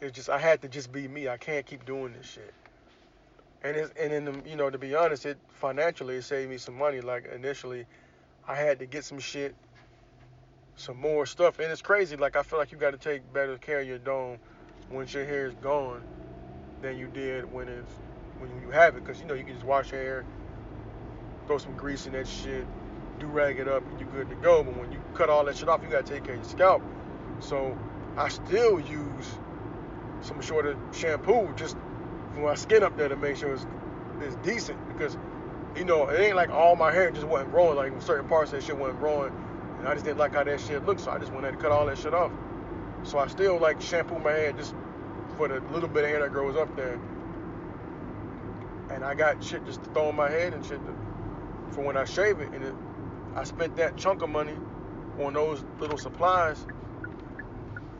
it's 0.00 0.16
just 0.16 0.30
I 0.30 0.38
had 0.38 0.62
to 0.62 0.68
just 0.68 0.92
be 0.92 1.08
me. 1.08 1.28
I 1.28 1.36
can't 1.36 1.64
keep 1.64 1.84
doing 1.84 2.12
this 2.12 2.26
shit. 2.26 2.54
And 3.62 3.76
it's 3.76 3.92
and 3.98 4.12
in 4.12 4.24
the, 4.24 4.42
you 4.48 4.56
know 4.56 4.70
to 4.70 4.78
be 4.78 4.94
honest, 4.94 5.26
it 5.26 5.38
financially 5.50 6.16
it 6.16 6.22
saved 6.22 6.50
me 6.50 6.58
some 6.58 6.76
money. 6.76 7.00
Like 7.00 7.30
initially, 7.34 7.86
I 8.46 8.54
had 8.54 8.78
to 8.80 8.86
get 8.86 9.04
some 9.04 9.18
shit, 9.18 9.54
some 10.76 10.98
more 10.98 11.26
stuff, 11.26 11.58
and 11.58 11.70
it's 11.70 11.82
crazy. 11.82 12.16
Like 12.16 12.36
I 12.36 12.42
feel 12.42 12.58
like 12.58 12.72
you 12.72 12.78
got 12.78 12.92
to 12.92 12.98
take 12.98 13.32
better 13.32 13.58
care 13.58 13.80
of 13.80 13.86
your 13.86 13.98
dome 13.98 14.38
once 14.90 15.14
your 15.14 15.24
hair 15.24 15.46
is 15.46 15.54
gone 15.56 16.02
than 16.82 16.98
you 16.98 17.06
did 17.08 17.52
when 17.52 17.68
it's 17.68 17.92
when 18.38 18.50
you 18.62 18.70
have 18.70 18.96
it, 18.96 19.04
because 19.04 19.20
you 19.20 19.26
know 19.26 19.34
you 19.34 19.44
can 19.44 19.54
just 19.54 19.66
wash 19.66 19.92
your 19.92 20.00
hair, 20.00 20.24
throw 21.46 21.58
some 21.58 21.76
grease 21.76 22.06
in 22.06 22.12
that 22.14 22.26
shit, 22.26 22.66
do 23.18 23.26
rag 23.26 23.58
it 23.58 23.68
up, 23.68 23.84
and 23.86 24.00
you're 24.00 24.08
good 24.10 24.30
to 24.30 24.36
go. 24.36 24.62
But 24.62 24.76
when 24.76 24.90
you 24.90 25.00
cut 25.14 25.28
all 25.28 25.44
that 25.44 25.56
shit 25.56 25.68
off, 25.68 25.82
you 25.82 25.90
got 25.90 26.06
to 26.06 26.12
take 26.12 26.24
care 26.24 26.34
of 26.34 26.40
your 26.40 26.50
scalp. 26.50 26.82
So 27.40 27.78
I 28.16 28.28
still 28.28 28.80
use 28.80 29.38
some 30.22 30.40
shorter 30.40 30.76
shampoo 30.92 31.52
just 31.56 31.76
for 32.34 32.40
my 32.40 32.54
skin 32.54 32.82
up 32.82 32.96
there 32.96 33.08
to 33.08 33.16
make 33.16 33.36
sure 33.36 33.52
it's, 33.52 33.66
it's 34.20 34.36
decent 34.36 34.78
because 34.88 35.16
you 35.76 35.84
know 35.84 36.08
it 36.08 36.20
ain't 36.20 36.36
like 36.36 36.50
all 36.50 36.76
my 36.76 36.92
hair 36.92 37.10
just 37.10 37.26
wasn't 37.26 37.50
growing. 37.50 37.76
Like 37.76 38.02
certain 38.02 38.28
parts 38.28 38.50
that 38.50 38.62
shit 38.62 38.76
wasn't 38.76 38.98
growing 38.98 39.32
and 39.80 39.88
I 39.88 39.94
just 39.94 40.04
didn't 40.04 40.18
like 40.18 40.34
how 40.34 40.44
that 40.44 40.60
shit 40.60 40.84
looked 40.84 41.00
so 41.00 41.10
I 41.10 41.18
just 41.18 41.32
went 41.32 41.44
ahead 41.44 41.54
and 41.54 41.62
cut 41.62 41.72
all 41.72 41.86
that 41.86 41.98
shit 41.98 42.12
off. 42.12 42.30
So 43.02 43.18
I 43.18 43.28
still 43.28 43.58
like 43.58 43.80
shampoo 43.80 44.18
my 44.18 44.32
hair 44.32 44.52
just 44.52 44.74
for 45.36 45.48
the 45.48 45.60
little 45.72 45.88
bit 45.88 46.04
of 46.04 46.10
hair 46.10 46.20
that 46.20 46.32
grows 46.32 46.56
up 46.56 46.76
there. 46.76 47.00
And 48.90 49.02
I 49.02 49.14
got 49.14 49.42
shit 49.42 49.64
just 49.64 49.82
to 49.84 49.90
throw 49.90 50.10
in 50.10 50.16
my 50.16 50.28
head 50.28 50.52
and 50.52 50.64
shit 50.64 50.84
to, 50.84 50.94
for 51.72 51.82
when 51.82 51.96
I 51.96 52.04
shave 52.04 52.40
it 52.40 52.52
and 52.52 52.62
it, 52.62 52.74
I 53.34 53.44
spent 53.44 53.76
that 53.76 53.96
chunk 53.96 54.20
of 54.20 54.28
money 54.28 54.56
on 55.18 55.32
those 55.32 55.64
little 55.78 55.96
supplies. 55.96 56.66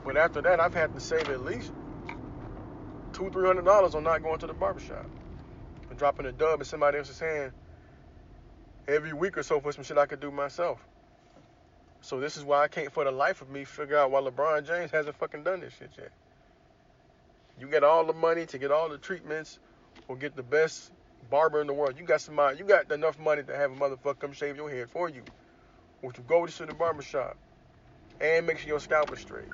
But 0.04 0.18
after 0.18 0.42
that 0.42 0.60
I've 0.60 0.74
had 0.74 0.94
to 0.94 1.00
save 1.00 1.30
at 1.30 1.44
least 1.44 1.72
two, 3.14 3.30
three 3.30 3.46
hundred 3.46 3.64
dollars 3.64 3.94
on 3.94 4.04
not 4.04 4.22
going 4.22 4.38
to 4.40 4.46
the 4.46 4.52
barbershop 4.52 5.06
and 5.88 5.98
dropping 5.98 6.26
a 6.26 6.32
dub 6.32 6.60
in 6.60 6.66
somebody 6.66 6.98
else's 6.98 7.20
hand 7.20 7.52
every 8.90 9.12
week 9.12 9.38
or 9.38 9.42
so 9.42 9.60
for 9.60 9.72
some 9.72 9.84
shit 9.84 9.98
I 9.98 10.06
could 10.06 10.20
do 10.20 10.30
myself. 10.30 10.84
So 12.02 12.18
this 12.18 12.36
is 12.36 12.44
why 12.44 12.62
I 12.64 12.68
can't 12.68 12.92
for 12.92 13.04
the 13.04 13.10
life 13.10 13.42
of 13.42 13.50
me 13.50 13.64
figure 13.64 13.98
out 13.98 14.10
why 14.10 14.20
LeBron 14.20 14.66
James 14.66 14.90
hasn't 14.90 15.16
fucking 15.16 15.44
done 15.44 15.60
this 15.60 15.74
shit 15.74 15.90
yet. 15.98 16.10
You 17.58 17.68
get 17.68 17.84
all 17.84 18.04
the 18.04 18.12
money 18.14 18.46
to 18.46 18.58
get 18.58 18.70
all 18.70 18.88
the 18.88 18.98
treatments 18.98 19.58
or 20.08 20.16
get 20.16 20.34
the 20.34 20.42
best 20.42 20.92
barber 21.30 21.60
in 21.60 21.66
the 21.66 21.74
world. 21.74 21.98
You 21.98 22.04
got 22.04 22.20
somebody 22.20 22.58
you 22.58 22.64
got 22.64 22.90
enough 22.90 23.18
money 23.18 23.42
to 23.42 23.56
have 23.56 23.70
a 23.70 23.74
motherfucker 23.74 24.18
come 24.18 24.32
shave 24.32 24.56
your 24.56 24.70
head 24.70 24.88
for 24.90 25.08
you. 25.08 25.22
Or 26.02 26.12
to 26.12 26.20
go 26.22 26.46
to 26.46 26.66
the 26.66 26.72
barbershop 26.72 27.36
and 28.20 28.46
make 28.46 28.58
sure 28.58 28.68
your 28.68 28.80
scalp 28.80 29.12
is 29.12 29.20
straight 29.20 29.48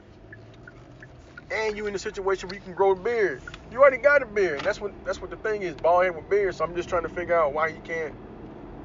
and 1.51 1.76
you 1.76 1.87
in 1.87 1.95
a 1.95 1.99
situation 1.99 2.49
where 2.49 2.57
you 2.57 2.62
can 2.62 2.74
grow 2.74 2.93
a 2.93 2.97
beard. 2.97 3.43
You 3.70 3.80
already 3.80 3.99
got 3.99 4.22
a 4.22 4.26
beard. 4.26 4.61
That's 4.64 4.80
what 4.80 4.93
that's 5.05 5.20
what 5.20 5.30
the 5.30 5.37
thing 5.37 5.62
is, 5.62 5.74
bald 5.74 6.05
head 6.05 6.14
with 6.16 6.28
beard. 6.28 6.55
So 6.55 6.64
I'm 6.64 6.74
just 6.74 6.89
trying 6.89 7.03
to 7.03 7.09
figure 7.09 7.34
out 7.37 7.53
why 7.53 7.68
you 7.68 7.80
can't 7.84 8.14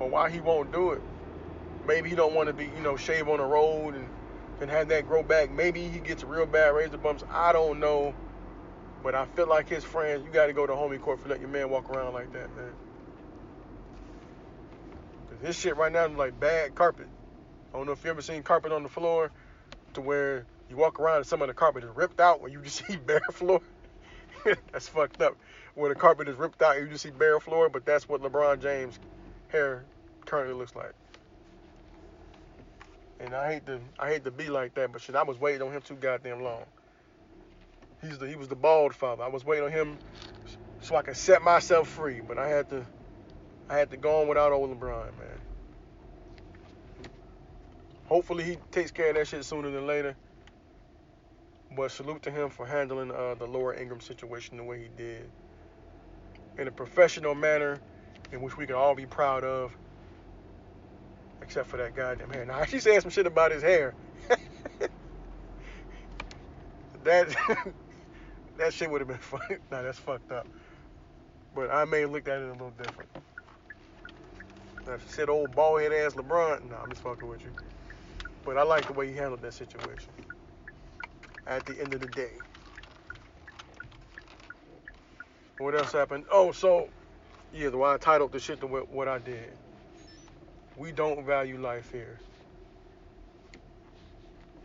or 0.01 0.09
why 0.09 0.29
he 0.29 0.39
won't 0.39 0.71
do 0.71 0.91
it. 0.91 1.01
Maybe 1.87 2.09
he 2.09 2.15
don't 2.15 2.33
want 2.33 2.47
to 2.47 2.53
be, 2.53 2.65
you 2.65 2.81
know, 2.83 2.97
shave 2.97 3.27
on 3.27 3.37
the 3.37 3.45
road 3.45 3.95
and 3.95 4.07
and 4.61 4.69
have 4.69 4.89
that 4.89 5.07
grow 5.07 5.23
back. 5.23 5.51
Maybe 5.51 5.87
he 5.87 5.99
gets 5.99 6.23
real 6.23 6.45
bad 6.45 6.69
razor 6.69 6.97
bumps. 6.97 7.23
I 7.31 7.51
don't 7.51 7.79
know. 7.79 8.13
But 9.03 9.15
I 9.15 9.25
feel 9.25 9.47
like 9.47 9.67
his 9.67 9.83
friends, 9.83 10.23
you 10.23 10.31
got 10.31 10.45
to 10.45 10.53
go 10.53 10.67
to 10.67 10.73
homie 10.73 11.01
court 11.01 11.19
for 11.19 11.29
letting 11.29 11.41
your 11.41 11.51
man 11.51 11.71
walk 11.71 11.89
around 11.89 12.13
like 12.13 12.31
that, 12.33 12.55
man. 12.55 12.71
Cause 15.29 15.39
his 15.41 15.59
shit 15.59 15.75
right 15.75 15.91
now 15.91 16.05
is 16.05 16.15
like 16.15 16.39
bad 16.39 16.75
carpet. 16.75 17.07
I 17.73 17.77
don't 17.77 17.87
know 17.87 17.93
if 17.93 18.03
you 18.03 18.11
ever 18.11 18.21
seen 18.21 18.43
carpet 18.43 18.71
on 18.71 18.83
the 18.83 18.89
floor 18.89 19.31
to 19.93 20.01
where 20.01 20.45
you 20.69 20.77
walk 20.77 20.99
around 20.99 21.17
and 21.17 21.25
some 21.25 21.41
of 21.41 21.47
the 21.47 21.55
carpet 21.55 21.83
is 21.83 21.89
ripped 21.95 22.19
out 22.19 22.41
when 22.41 22.51
you 22.51 22.61
just 22.63 22.85
see 22.85 22.97
bare 22.97 23.21
floor. 23.31 23.61
that's 24.71 24.87
fucked 24.87 25.21
up. 25.21 25.35
Where 25.73 25.89
the 25.89 25.99
carpet 25.99 26.27
is 26.27 26.35
ripped 26.35 26.61
out, 26.61 26.75
and 26.75 26.85
you 26.85 26.91
just 26.91 27.03
see 27.03 27.11
bare 27.11 27.39
floor, 27.39 27.69
but 27.69 27.85
that's 27.85 28.07
what 28.07 28.21
LeBron 28.21 28.61
James' 28.61 28.99
hair 29.47 29.85
currently 30.25 30.55
looks 30.55 30.75
like. 30.75 30.93
And 33.19 33.35
I 33.35 33.53
hate 33.53 33.65
to 33.67 33.79
I 33.99 34.09
hate 34.09 34.23
to 34.23 34.31
be 34.31 34.47
like 34.49 34.73
that, 34.75 34.91
but 34.91 35.01
shit, 35.01 35.15
I 35.15 35.23
was 35.23 35.39
waiting 35.39 35.61
on 35.61 35.71
him 35.71 35.81
too 35.81 35.95
goddamn 35.95 36.41
long. 36.41 36.63
He's 38.01 38.17
the 38.17 38.27
he 38.27 38.35
was 38.35 38.47
the 38.47 38.55
bald 38.55 38.95
father. 38.95 39.23
I 39.23 39.27
was 39.27 39.45
waiting 39.45 39.65
on 39.65 39.71
him 39.71 39.97
so 40.81 40.95
I 40.95 41.03
could 41.03 41.15
set 41.15 41.43
myself 41.43 41.87
free, 41.87 42.21
but 42.21 42.37
I 42.37 42.47
had 42.47 42.69
to 42.69 42.85
I 43.69 43.77
had 43.77 43.91
to 43.91 43.97
go 43.97 44.21
on 44.21 44.27
without 44.27 44.51
old 44.51 44.71
LeBron, 44.71 45.17
man. 45.19 45.39
Hopefully 48.05 48.43
he 48.43 48.57
takes 48.71 48.91
care 48.91 49.09
of 49.09 49.15
that 49.15 49.27
shit 49.27 49.45
sooner 49.45 49.69
than 49.71 49.87
later. 49.87 50.15
But 51.77 51.91
salute 51.91 52.23
to 52.23 52.31
him 52.31 52.49
for 52.49 52.65
handling 52.65 53.11
uh, 53.11 53.35
the 53.35 53.47
Laura 53.47 53.79
Ingraham 53.79 54.01
situation 54.01 54.57
the 54.57 54.63
way 54.63 54.79
he 54.81 54.89
did. 54.97 55.29
In 56.57 56.67
a 56.67 56.71
professional 56.71 57.33
manner 57.33 57.79
in 58.33 58.41
which 58.41 58.57
we 58.57 58.65
can 58.65 58.75
all 58.75 58.95
be 58.95 59.05
proud 59.05 59.45
of. 59.45 59.75
Except 61.41 61.67
for 61.67 61.77
that 61.77 61.95
goddamn 61.95 62.29
hair. 62.29 62.45
Now, 62.45 62.63
she 62.69 62.79
said 62.79 63.01
some 63.01 63.11
shit 63.11 63.27
about 63.27 63.51
his 63.51 63.63
hair. 63.63 63.93
that 67.03 67.35
that 68.57 68.73
shit 68.73 68.89
would 68.89 69.01
have 69.01 69.07
been 69.07 69.17
funny. 69.17 69.57
Nah, 69.71 69.81
that's 69.81 69.99
fucked 69.99 70.31
up. 70.31 70.47
But 71.55 71.71
I 71.71 71.85
may 71.85 72.01
have 72.01 72.11
looked 72.11 72.27
at 72.27 72.41
it 72.41 72.47
a 72.47 72.51
little 72.53 72.71
different. 72.71 73.09
Now, 74.87 74.97
she 74.97 75.09
said 75.09 75.29
old 75.29 75.55
bald 75.55 75.81
head 75.81 75.93
ass 75.93 76.13
LeBron, 76.13 76.69
nah, 76.69 76.81
I'm 76.81 76.89
just 76.89 77.01
fucking 77.01 77.27
with 77.27 77.43
you. 77.43 77.51
But 78.45 78.57
I 78.57 78.63
like 78.63 78.87
the 78.87 78.93
way 78.93 79.07
he 79.07 79.13
handled 79.13 79.41
that 79.41 79.53
situation 79.53 80.09
at 81.47 81.65
the 81.65 81.79
end 81.79 81.93
of 81.93 81.99
the 81.99 82.07
day. 82.07 82.31
What 85.57 85.75
else 85.75 85.91
happened? 85.91 86.25
Oh, 86.31 86.51
so 86.51 86.89
yeah, 87.53 87.69
the 87.69 87.77
why 87.77 87.93
I 87.93 87.97
titled 87.97 88.31
the 88.31 88.39
shit 88.39 88.59
to 88.61 88.67
what 88.67 89.07
I 89.07 89.19
did. 89.19 89.51
We 90.81 90.91
don't 90.91 91.23
value 91.23 91.61
life 91.61 91.91
here. 91.91 92.19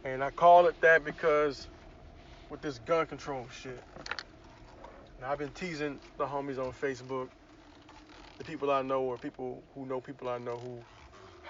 And 0.03 0.25
I 0.25 0.31
call 0.31 0.67
it 0.67 0.81
that 0.81 1.05
because 1.05 1.69
with 2.49 2.63
this 2.63 2.79
gun 2.79 3.05
control 3.05 3.47
shit. 3.53 3.83
Now 5.21 5.31
I've 5.31 5.39
been 5.39 5.51
teasing 5.51 6.01
the 6.17 6.25
homies 6.25 6.57
on 6.57 6.73
Facebook, 6.73 7.29
the 8.39 8.45
people 8.45 8.71
I 8.71 8.81
know 8.81 9.03
or 9.03 9.19
people 9.19 9.63
who 9.75 9.85
know 9.85 10.01
people 10.01 10.31
I 10.31 10.39
know 10.39 10.57
who 10.57 10.79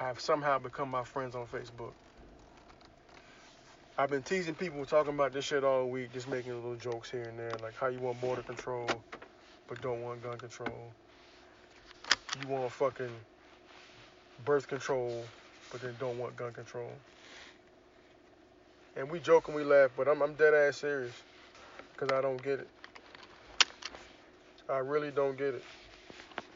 have 0.01 0.19
somehow 0.19 0.59
become 0.59 0.89
my 0.89 1.05
friends 1.05 1.37
on 1.37 1.47
Facebook. 1.47 1.93
I've 3.97 4.11
been 4.11 4.25
teasing 4.25 4.57
people 4.57 4.85
talking 4.85 5.15
about 5.15 5.33
this 5.33 5.45
shit 5.45 5.63
all 5.63 5.89
week, 5.89 6.13
just 6.13 6.29
making 6.29 6.57
little 6.57 6.75
jokes 6.75 7.09
here 7.09 7.23
and 7.23 7.39
there, 7.39 7.57
like 7.63 7.77
how 7.77 7.87
you 7.87 8.01
want 8.01 8.21
border 8.21 8.43
control, 8.43 8.89
but 9.69 9.81
don't 9.81 10.03
want 10.03 10.25
gun 10.25 10.39
control. 10.39 10.91
You 12.43 12.49
want 12.53 12.73
fucking 12.73 13.13
birth 14.45 14.69
control, 14.69 15.25
but 15.73 15.81
then 15.81 15.95
don't 15.99 16.19
want 16.19 16.37
gun 16.37 16.53
control. 16.53 16.91
And 18.97 19.11
we 19.11 19.21
joke 19.21 19.49
and 19.49 19.57
we 19.57 19.65
laugh, 19.65 19.91
but 19.97 20.09
I'm, 20.09 20.23
I'm 20.23 20.35
dead 20.35 20.55
ass 20.55 20.79
serious, 20.79 21.13
cause 21.97 22.11
I 22.13 22.21
don't 22.21 22.43
get 22.43 22.61
it. 22.61 22.69
I 24.69 24.79
really 24.79 25.11
don't 25.11 25.37
get 25.37 25.55
it. 25.55 25.65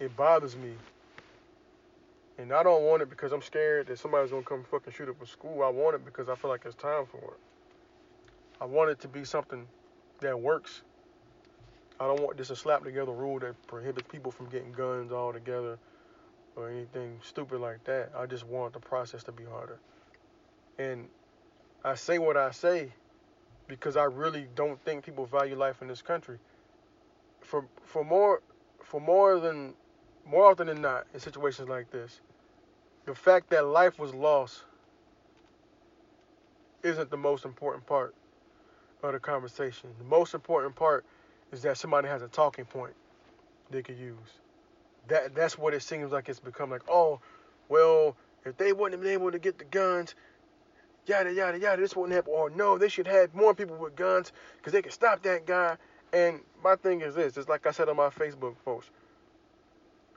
It 0.01 0.17
bothers 0.17 0.57
me. 0.57 0.73
And 2.39 2.53
I 2.53 2.63
don't 2.63 2.83
want 2.85 3.03
it 3.03 3.11
because 3.11 3.33
I'm 3.33 3.43
scared 3.43 3.89
that 3.89 3.99
somebody's 3.99 4.31
gonna 4.31 4.43
come 4.43 4.65
fucking 4.65 4.95
shoot 4.95 5.09
up 5.09 5.21
a 5.23 5.27
school. 5.27 5.63
I 5.63 5.69
want 5.69 5.95
it 5.95 6.05
because 6.05 6.29
I 6.29 6.35
feel 6.35 6.51
like 6.51 6.63
it's 6.65 6.75
time 6.75 7.05
for 7.05 7.19
it. 7.19 7.41
I 8.61 8.65
want 8.65 8.91
it 8.91 9.01
to 9.01 9.09
be 9.09 9.25
something 9.25 9.67
that 10.21 10.39
works. 10.39 10.81
I 11.99 12.07
don't 12.07 12.21
want 12.23 12.39
this 12.39 12.49
a 12.49 12.57
slap 12.57 12.83
together 12.83 13.13
rule 13.13 13.39
that 13.41 13.55
prohibits 13.67 14.09
people 14.11 14.33
from 14.33 14.49
getting 14.49 14.73
guns 14.73 15.13
altogether 15.13 15.79
or 16.61 16.71
anything 16.71 17.19
stupid 17.23 17.61
like 17.61 17.85
that. 17.85 18.11
I 18.17 18.27
just 18.27 18.47
want 18.47 18.73
the 18.73 18.81
process 18.81 19.23
to 19.25 19.33
be 19.33 19.45
harder. 19.45 19.79
And 20.79 21.09
I 21.85 21.95
say 21.95 22.19
what 22.19 22.37
I 22.37 22.51
say 22.51 22.93
because 23.69 23.97
I 23.97 24.05
really 24.05 24.47
don't 24.55 24.83
think 24.85 25.05
people 25.05 25.27
value 25.27 25.57
life 25.57 25.81
in 25.83 25.89
this 25.89 26.03
country. 26.03 26.39
For 27.41 27.65
for 27.85 28.05
more 28.05 28.43
for 28.83 29.01
more 29.01 29.39
than 29.39 29.75
more 30.27 30.51
often 30.51 30.67
than 30.67 30.81
not 30.81 31.07
in 31.15 31.21
situations 31.21 31.69
like 31.69 31.91
this, 31.91 32.21
the 33.07 33.15
fact 33.15 33.51
that 33.51 33.65
life 33.67 33.99
was 33.99 34.15
lost 34.15 34.65
isn't 36.83 37.11
the 37.11 37.17
most 37.17 37.45
important 37.45 37.87
part 37.87 38.15
of 39.03 39.13
the 39.13 39.19
conversation. 39.19 39.91
The 39.99 40.05
most 40.05 40.35
important 40.35 40.75
part 40.75 41.05
is 41.53 41.63
that 41.63 41.79
somebody 41.79 42.09
has 42.09 42.23
a 42.23 42.29
talking 42.29 42.65
point 42.65 42.95
they 43.71 43.83
could 43.83 43.99
use. 43.99 44.17
That 45.11 45.35
that's 45.35 45.59
what 45.59 45.75
it 45.75 45.83
seems 45.83 46.13
like 46.13 46.29
it's 46.29 46.39
become 46.39 46.71
like, 46.71 46.83
oh, 46.89 47.21
well, 47.69 48.17
if 48.45 48.57
they 48.57 48.73
wouldn't 48.73 48.93
have 48.93 49.03
been 49.03 49.13
able 49.13 49.33
to 49.33 49.41
get 49.41 49.59
the 49.59 49.65
guns, 49.65 50.15
yada 51.07 51.33
yada 51.33 51.59
yada, 51.59 51.83
this 51.83 51.97
wouldn't 51.97 52.15
happen. 52.15 52.33
Or 52.33 52.49
no, 52.49 52.79
they 52.79 52.89
should 52.89 53.09
have 53.09 53.35
more 53.35 53.53
people 53.53 53.77
with 53.77 53.97
guns 53.97 54.33
because 54.57 54.73
they 54.73 54.83
could 54.83 54.93
stop 54.93 55.23
that 55.25 55.47
guy. 55.47 55.77
And 56.13 56.41
my 56.63 56.77
thing 56.77 57.01
is 57.01 57.17
this, 57.17 57.37
it's 57.37 57.49
like 57.49 57.67
I 57.67 57.73
said 57.73 57.89
on 57.89 57.97
my 57.97 58.09
Facebook 58.09 58.55
post. 58.65 58.91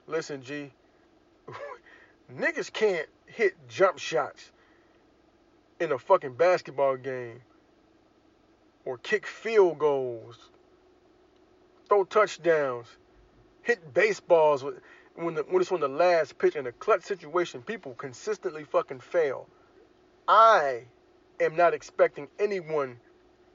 Listen, 0.06 0.42
G, 0.42 0.70
niggas 2.32 2.72
can't 2.72 3.08
hit 3.26 3.54
jump 3.68 3.98
shots 3.98 4.52
in 5.80 5.90
a 5.90 5.98
fucking 5.98 6.34
basketball 6.34 6.96
game 6.96 7.40
or 8.84 8.98
kick 8.98 9.26
field 9.26 9.78
goals, 9.78 10.50
throw 11.88 12.04
touchdowns, 12.04 12.86
hit 13.64 13.92
baseballs 13.92 14.64
when 15.16 15.34
the, 15.34 15.42
when 15.42 15.60
it's 15.60 15.72
on 15.72 15.80
the 15.80 15.88
last 15.88 16.38
pitch 16.38 16.54
in 16.54 16.66
a 16.66 16.72
clutch 16.72 17.02
situation. 17.02 17.62
People 17.62 17.94
consistently 17.94 18.64
fucking 18.64 19.00
fail. 19.00 19.48
I 20.28 20.84
am 21.40 21.56
not 21.56 21.74
expecting 21.74 22.28
anyone 22.38 22.98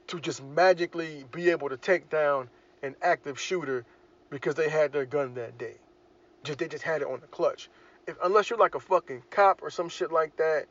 to 0.08 0.20
just 0.20 0.44
magically 0.44 1.24
be 1.32 1.50
able 1.52 1.70
to 1.70 1.78
take 1.78 2.10
down 2.10 2.50
an 2.84 2.96
active 3.02 3.40
shooter 3.40 3.86
because 4.30 4.56
they 4.56 4.70
had 4.70 4.92
their 4.92 5.06
gun 5.06 5.36
that 5.36 5.58
day. 5.58 5.76
Just 6.44 6.60
they 6.60 6.68
just 6.68 6.84
had 6.84 7.02
it 7.02 7.08
on 7.08 7.22
the 7.22 7.28
clutch. 7.28 7.70
If 8.08 8.18
unless 8.24 8.50
you're 8.50 8.60
like 8.60 8.76
a 8.76 8.80
fucking 8.80 9.24
cop 9.30 9.62
or 9.62 9.70
some 9.70 9.90
shit 9.90 10.12
like 10.12 10.36
that, 10.38 10.66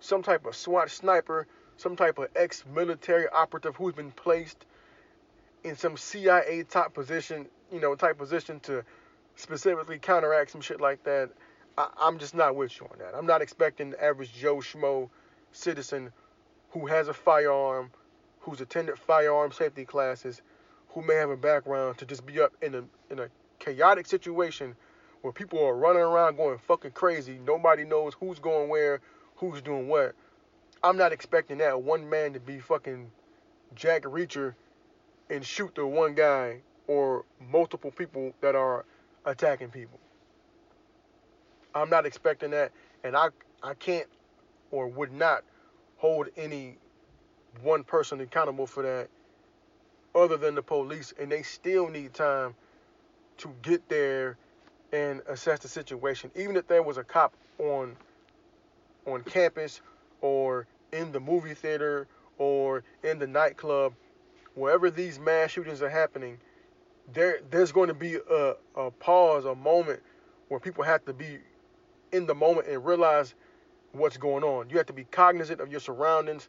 some 0.00 0.22
type 0.22 0.46
of 0.46 0.54
SWAT 0.54 0.90
sniper, 0.90 1.46
some 1.76 1.96
type 1.96 2.18
of 2.18 2.28
ex-military 2.36 3.26
operative 3.28 3.74
who's 3.74 3.94
been 3.94 4.12
placed 4.12 4.64
in 5.64 5.76
some 5.76 5.96
CIA 5.96 6.62
top 6.68 6.94
position, 6.94 7.46
you 7.72 7.80
know, 7.80 7.94
type 7.94 8.18
position 8.18 8.60
to 8.60 8.84
specifically 9.34 9.98
counteract 9.98 10.50
some 10.50 10.60
shit 10.60 10.80
like 10.80 11.02
that. 11.04 11.30
I, 11.76 11.88
I'm 11.98 12.18
just 12.18 12.34
not 12.34 12.54
with 12.54 12.78
you 12.78 12.86
on 12.92 12.98
that. 12.98 13.14
I'm 13.16 13.26
not 13.26 13.42
expecting 13.42 13.90
the 13.90 14.04
average 14.04 14.32
Joe 14.32 14.56
Schmo 14.56 15.08
citizen 15.52 16.12
who 16.70 16.86
has 16.86 17.08
a 17.08 17.14
firearm, 17.14 17.90
who's 18.40 18.60
attended 18.60 18.98
firearm 18.98 19.52
safety 19.52 19.84
classes, 19.84 20.42
who 20.90 21.02
may 21.02 21.14
have 21.14 21.30
a 21.30 21.36
background 21.36 21.98
to 21.98 22.06
just 22.06 22.24
be 22.26 22.40
up 22.40 22.52
in 22.62 22.74
a 22.74 22.84
in 23.10 23.18
a 23.18 23.28
chaotic 23.58 24.06
situation 24.06 24.76
where 25.22 25.32
people 25.32 25.64
are 25.64 25.74
running 25.74 26.02
around 26.02 26.36
going 26.36 26.58
fucking 26.58 26.90
crazy. 26.90 27.38
Nobody 27.44 27.84
knows 27.84 28.12
who's 28.20 28.38
going 28.38 28.68
where, 28.68 29.00
who's 29.36 29.62
doing 29.62 29.88
what. 29.88 30.14
I'm 30.82 30.98
not 30.98 31.12
expecting 31.12 31.58
that 31.58 31.80
one 31.80 32.10
man 32.10 32.34
to 32.34 32.40
be 32.40 32.58
fucking 32.58 33.10
Jack 33.74 34.02
Reacher 34.02 34.54
and 35.30 35.44
shoot 35.44 35.74
the 35.74 35.86
one 35.86 36.14
guy 36.14 36.60
or 36.86 37.24
multiple 37.50 37.90
people 37.90 38.34
that 38.40 38.54
are 38.54 38.84
attacking 39.24 39.70
people. 39.70 39.98
I'm 41.74 41.90
not 41.90 42.06
expecting 42.06 42.50
that, 42.50 42.72
and 43.02 43.16
I 43.16 43.28
I 43.62 43.74
can't 43.74 44.06
or 44.70 44.86
would 44.88 45.12
not 45.12 45.42
hold 45.96 46.28
any 46.36 46.76
one 47.62 47.84
person 47.84 48.20
accountable 48.20 48.66
for 48.66 48.82
that 48.82 49.08
other 50.14 50.36
than 50.36 50.54
the 50.54 50.62
police, 50.62 51.12
and 51.18 51.30
they 51.30 51.42
still 51.42 51.88
need 51.88 52.14
time 52.14 52.54
to 53.38 53.52
get 53.62 53.88
there 53.88 54.36
and 54.92 55.22
assess 55.28 55.60
the 55.60 55.68
situation. 55.68 56.30
Even 56.36 56.56
if 56.56 56.68
there 56.68 56.82
was 56.82 56.98
a 56.98 57.04
cop 57.04 57.34
on 57.58 57.96
on 59.06 59.22
campus 59.22 59.80
or 60.20 60.66
in 60.92 61.12
the 61.12 61.20
movie 61.20 61.54
theater 61.54 62.06
or 62.38 62.84
in 63.02 63.18
the 63.18 63.26
nightclub, 63.26 63.94
wherever 64.54 64.90
these 64.90 65.18
mass 65.18 65.50
shootings 65.50 65.82
are 65.82 65.90
happening, 65.90 66.38
there 67.12 67.40
there's 67.50 67.72
going 67.72 67.88
to 67.88 67.94
be 67.94 68.16
a, 68.16 68.54
a 68.76 68.90
pause, 68.90 69.44
a 69.44 69.54
moment 69.54 70.00
where 70.48 70.60
people 70.60 70.84
have 70.84 71.04
to 71.04 71.12
be 71.12 71.38
in 72.12 72.26
the 72.26 72.34
moment 72.34 72.68
and 72.68 72.84
realize 72.84 73.34
what's 73.92 74.16
going 74.16 74.44
on. 74.44 74.70
You 74.70 74.76
have 74.78 74.86
to 74.86 74.92
be 74.92 75.04
cognizant 75.04 75.60
of 75.60 75.70
your 75.70 75.80
surroundings 75.80 76.48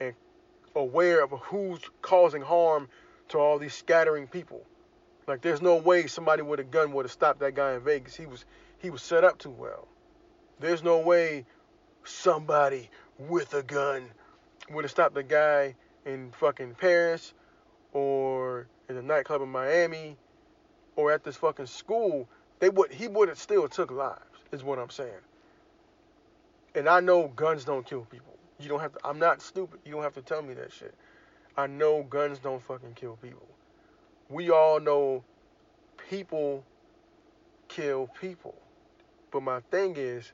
and 0.00 0.14
aware 0.74 1.22
of 1.22 1.30
who's 1.30 1.80
causing 2.00 2.42
harm 2.42 2.88
to 3.28 3.38
all 3.38 3.58
these 3.58 3.74
scattering 3.74 4.26
people. 4.26 4.62
Like 5.26 5.40
there's 5.40 5.62
no 5.62 5.76
way 5.76 6.06
somebody 6.06 6.42
with 6.42 6.60
a 6.60 6.64
gun 6.64 6.92
would 6.92 7.04
have 7.04 7.12
stopped 7.12 7.40
that 7.40 7.54
guy 7.54 7.74
in 7.74 7.80
Vegas. 7.80 8.14
He 8.16 8.26
was 8.26 8.44
he 8.78 8.90
was 8.90 9.02
set 9.02 9.24
up 9.24 9.38
too 9.38 9.50
well. 9.50 9.86
There's 10.58 10.82
no 10.82 10.98
way 10.98 11.44
somebody 12.04 12.90
with 13.18 13.54
a 13.54 13.62
gun 13.62 14.04
would 14.70 14.84
have 14.84 14.90
stopped 14.90 15.14
the 15.14 15.22
guy 15.22 15.74
in 16.06 16.32
fucking 16.32 16.74
Paris 16.74 17.34
or 17.92 18.66
in 18.88 18.96
a 18.96 19.02
nightclub 19.02 19.42
in 19.42 19.48
Miami 19.48 20.16
or 20.96 21.12
at 21.12 21.24
this 21.24 21.36
fucking 21.36 21.66
school. 21.66 22.28
They 22.60 22.68
would 22.68 22.92
he 22.92 23.08
would 23.08 23.28
have 23.28 23.38
still 23.38 23.68
took 23.68 23.90
lives, 23.90 24.20
is 24.52 24.62
what 24.62 24.78
I'm 24.78 24.90
saying. 24.90 25.10
And 26.74 26.88
I 26.88 27.00
know 27.00 27.28
guns 27.28 27.64
don't 27.64 27.84
kill 27.84 28.02
people. 28.02 28.36
You 28.58 28.68
don't 28.68 28.80
have 28.80 28.92
to 28.92 28.98
I'm 29.04 29.18
not 29.18 29.42
stupid. 29.42 29.80
You 29.84 29.92
don't 29.92 30.02
have 30.02 30.14
to 30.14 30.22
tell 30.22 30.42
me 30.42 30.54
that 30.54 30.72
shit. 30.72 30.94
I 31.56 31.66
know 31.66 32.02
guns 32.02 32.38
don't 32.38 32.62
fucking 32.62 32.94
kill 32.94 33.16
people. 33.16 33.46
We 34.28 34.50
all 34.50 34.80
know 34.80 35.24
people 36.10 36.64
kill 37.68 38.08
people. 38.20 38.54
But 39.30 39.42
my 39.42 39.60
thing 39.70 39.96
is 39.96 40.32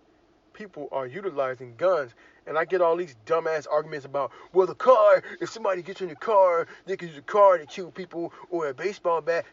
people 0.53 0.89
are 0.93 1.07
utilizing 1.07 1.75
guns. 1.77 2.13
And 2.49 2.57
I 2.57 2.65
get 2.65 2.81
all 2.81 2.97
these 2.97 3.15
dumbass 3.27 3.67
arguments 3.71 4.07
about, 4.07 4.33
well, 4.53 4.67
the 4.67 4.75
car, 4.75 5.23
if 5.41 5.51
somebody 5.51 5.83
gets 5.83 6.01
in 6.01 6.09
the 6.09 6.17
car, 6.17 6.67
they 6.87 6.97
can 6.97 7.09
use 7.09 7.19
a 7.19 7.23
car 7.23 7.59
to 7.59 7.67
kill 7.67 7.91
people 7.91 8.33
or 8.51 8.69
a 8.69 8.75
baseball 8.75 9.21
bat. 9.21 9.45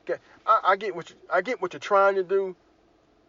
I, 0.45 0.59
I 0.63 0.75
get 0.77 0.95
what 0.95 1.09
you, 1.09 1.15
I 1.31 1.41
get 1.41 1.61
what 1.61 1.73
you're 1.73 1.79
trying 1.79 2.15
to 2.15 2.23
do. 2.23 2.55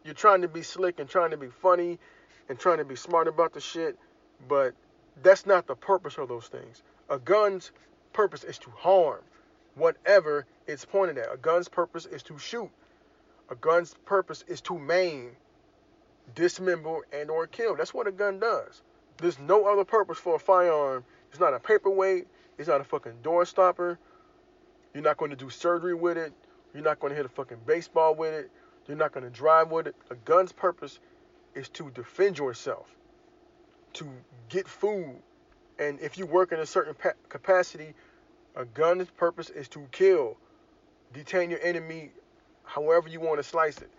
You're 0.04 0.14
trying 0.14 0.42
to 0.42 0.48
be 0.48 0.62
slick 0.62 1.00
and 1.00 1.08
trying 1.08 1.30
to 1.32 1.36
be 1.36 1.48
funny 1.48 1.98
and 2.48 2.58
trying 2.58 2.78
to 2.78 2.84
be 2.84 2.94
smart 2.94 3.26
about 3.26 3.54
the 3.54 3.60
shit, 3.60 3.98
but 4.48 4.72
that's 5.22 5.46
not 5.46 5.66
the 5.66 5.74
purpose 5.74 6.16
of 6.16 6.28
those 6.28 6.46
things. 6.46 6.82
A 7.10 7.18
gun's 7.18 7.72
purpose 8.12 8.44
is 8.44 8.58
to 8.58 8.70
harm 8.70 9.20
whatever 9.74 10.46
it's 10.68 10.84
pointed 10.84 11.18
at. 11.18 11.32
A 11.32 11.36
gun's 11.36 11.68
purpose 11.68 12.06
is 12.06 12.22
to 12.24 12.38
shoot. 12.38 12.70
A 13.50 13.56
gun's 13.56 13.94
purpose 14.04 14.44
is 14.46 14.60
to 14.62 14.78
maim 14.78 15.32
dismember, 16.34 17.00
and 17.12 17.30
or 17.30 17.46
kill. 17.46 17.76
That's 17.76 17.94
what 17.94 18.06
a 18.06 18.12
gun 18.12 18.38
does. 18.38 18.82
There's 19.18 19.38
no 19.38 19.66
other 19.66 19.84
purpose 19.84 20.18
for 20.18 20.36
a 20.36 20.38
firearm. 20.38 21.04
It's 21.30 21.40
not 21.40 21.54
a 21.54 21.58
paperweight. 21.58 22.26
It's 22.58 22.68
not 22.68 22.80
a 22.80 22.84
fucking 22.84 23.22
door 23.22 23.44
stopper. 23.44 23.98
You're 24.94 25.02
not 25.02 25.16
going 25.16 25.30
to 25.30 25.36
do 25.36 25.50
surgery 25.50 25.94
with 25.94 26.16
it. 26.16 26.32
You're 26.74 26.82
not 26.82 27.00
going 27.00 27.10
to 27.10 27.16
hit 27.16 27.26
a 27.26 27.30
fucking 27.30 27.58
baseball 27.66 28.14
with 28.14 28.32
it. 28.34 28.50
You're 28.86 28.96
not 28.96 29.12
going 29.12 29.24
to 29.24 29.30
drive 29.30 29.70
with 29.70 29.86
it. 29.86 29.96
A 30.10 30.14
gun's 30.14 30.52
purpose 30.52 30.98
is 31.54 31.68
to 31.70 31.90
defend 31.90 32.38
yourself, 32.38 32.88
to 33.94 34.08
get 34.48 34.68
food. 34.68 35.16
And 35.78 36.00
if 36.00 36.18
you 36.18 36.26
work 36.26 36.52
in 36.52 36.60
a 36.60 36.66
certain 36.66 36.94
pa- 36.94 37.12
capacity, 37.28 37.94
a 38.54 38.64
gun's 38.64 39.10
purpose 39.10 39.50
is 39.50 39.68
to 39.68 39.86
kill, 39.90 40.36
detain 41.12 41.50
your 41.50 41.60
enemy 41.62 42.10
however 42.64 43.08
you 43.08 43.20
want 43.20 43.38
to 43.38 43.42
slice 43.42 43.78
it. 43.78 43.90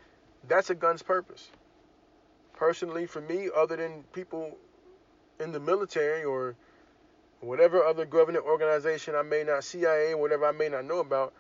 That's 0.48 0.70
a 0.70 0.76
gun's 0.76 1.04
purpose 1.04 1.50
personally 2.58 3.06
for 3.06 3.22
me, 3.22 3.50
other 3.56 3.76
than 3.76 4.04
people 4.14 4.58
in 5.40 5.52
the 5.52 5.60
military 5.60 6.24
or 6.24 6.56
whatever 7.42 7.84
other 7.84 8.06
government 8.06 8.46
organization 8.46 9.16
I 9.16 9.22
may 9.22 9.44
not, 9.44 9.64
CIA, 9.64 10.16
whatever 10.16 10.46
I 10.46 10.52
may 10.52 10.70
not 10.70 10.86
know 10.86 11.00
about, 11.00 11.34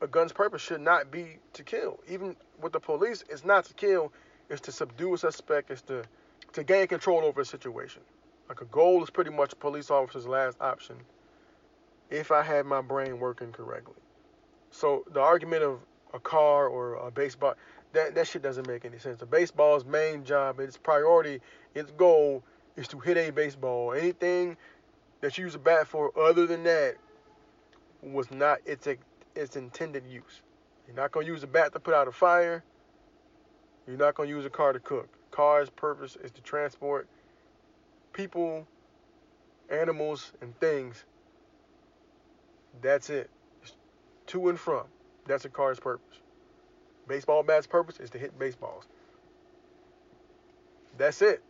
a 0.00 0.06
gun's 0.06 0.32
purpose 0.32 0.62
should 0.62 0.80
not 0.80 1.10
be 1.10 1.38
to 1.54 1.64
kill. 1.64 1.98
Even 2.08 2.36
with 2.60 2.72
the 2.72 2.80
police, 2.80 3.24
it's 3.28 3.44
not 3.44 3.64
to 3.66 3.74
kill, 3.74 4.12
it's 4.48 4.60
to 4.62 4.72
subdue 4.72 5.14
a 5.14 5.18
suspect, 5.18 5.70
it's 5.70 5.82
to, 5.82 6.04
to 6.52 6.64
gain 6.64 6.86
control 6.86 7.24
over 7.24 7.40
a 7.40 7.44
situation. 7.44 8.02
Like 8.48 8.60
a 8.60 8.66
goal 8.66 9.02
is 9.02 9.10
pretty 9.10 9.30
much 9.30 9.52
a 9.52 9.56
police 9.56 9.90
officer's 9.90 10.26
last 10.26 10.56
option 10.60 10.96
if 12.10 12.30
I 12.30 12.42
had 12.42 12.64
my 12.64 12.80
brain 12.80 13.18
working 13.18 13.52
correctly. 13.52 13.94
So 14.70 15.04
the 15.12 15.20
argument 15.20 15.62
of 15.62 15.80
a 16.14 16.20
car 16.20 16.68
or 16.68 16.94
a 16.94 17.10
baseball, 17.10 17.54
that 17.92 18.14
that 18.14 18.26
shit 18.26 18.42
doesn't 18.42 18.66
make 18.66 18.84
any 18.84 18.98
sense. 18.98 19.20
A 19.20 19.26
baseball's 19.26 19.84
main 19.84 20.24
job, 20.24 20.60
its 20.60 20.76
priority, 20.76 21.40
its 21.74 21.90
goal 21.92 22.42
is 22.78 22.88
to 22.88 23.00
hit 23.00 23.16
a 23.16 23.30
baseball. 23.30 23.92
Anything 23.92 24.56
that 25.20 25.36
you 25.36 25.44
use 25.44 25.56
a 25.56 25.58
bat 25.58 25.86
for 25.88 26.16
other 26.18 26.46
than 26.46 26.62
that 26.62 26.94
was 28.02 28.30
not 28.30 28.60
its 28.64 28.86
its 29.34 29.56
intended 29.56 30.04
use. 30.06 30.42
You're 30.86 30.96
not 30.96 31.10
gonna 31.10 31.26
use 31.26 31.42
a 31.42 31.48
bat 31.48 31.72
to 31.72 31.80
put 31.80 31.92
out 31.92 32.06
a 32.06 32.12
fire. 32.12 32.62
You're 33.86 33.96
not 33.96 34.14
gonna 34.14 34.28
use 34.28 34.46
a 34.46 34.50
car 34.50 34.72
to 34.72 34.78
cook. 34.78 35.08
Car's 35.32 35.70
purpose 35.70 36.16
is 36.22 36.30
to 36.32 36.40
transport 36.40 37.08
people, 38.12 38.66
animals, 39.68 40.32
and 40.40 40.58
things. 40.60 41.04
That's 42.80 43.10
it. 43.10 43.28
It's 43.62 43.74
to 44.28 44.48
and 44.48 44.58
from. 44.58 44.84
That's 45.26 45.44
a 45.44 45.48
car's 45.48 45.80
purpose. 45.80 46.18
Baseball 47.08 47.42
bat's 47.42 47.66
purpose 47.66 47.98
is 47.98 48.10
to 48.10 48.18
hit 48.18 48.38
baseballs. 48.38 48.84
That's 50.96 51.22
it. 51.22 51.42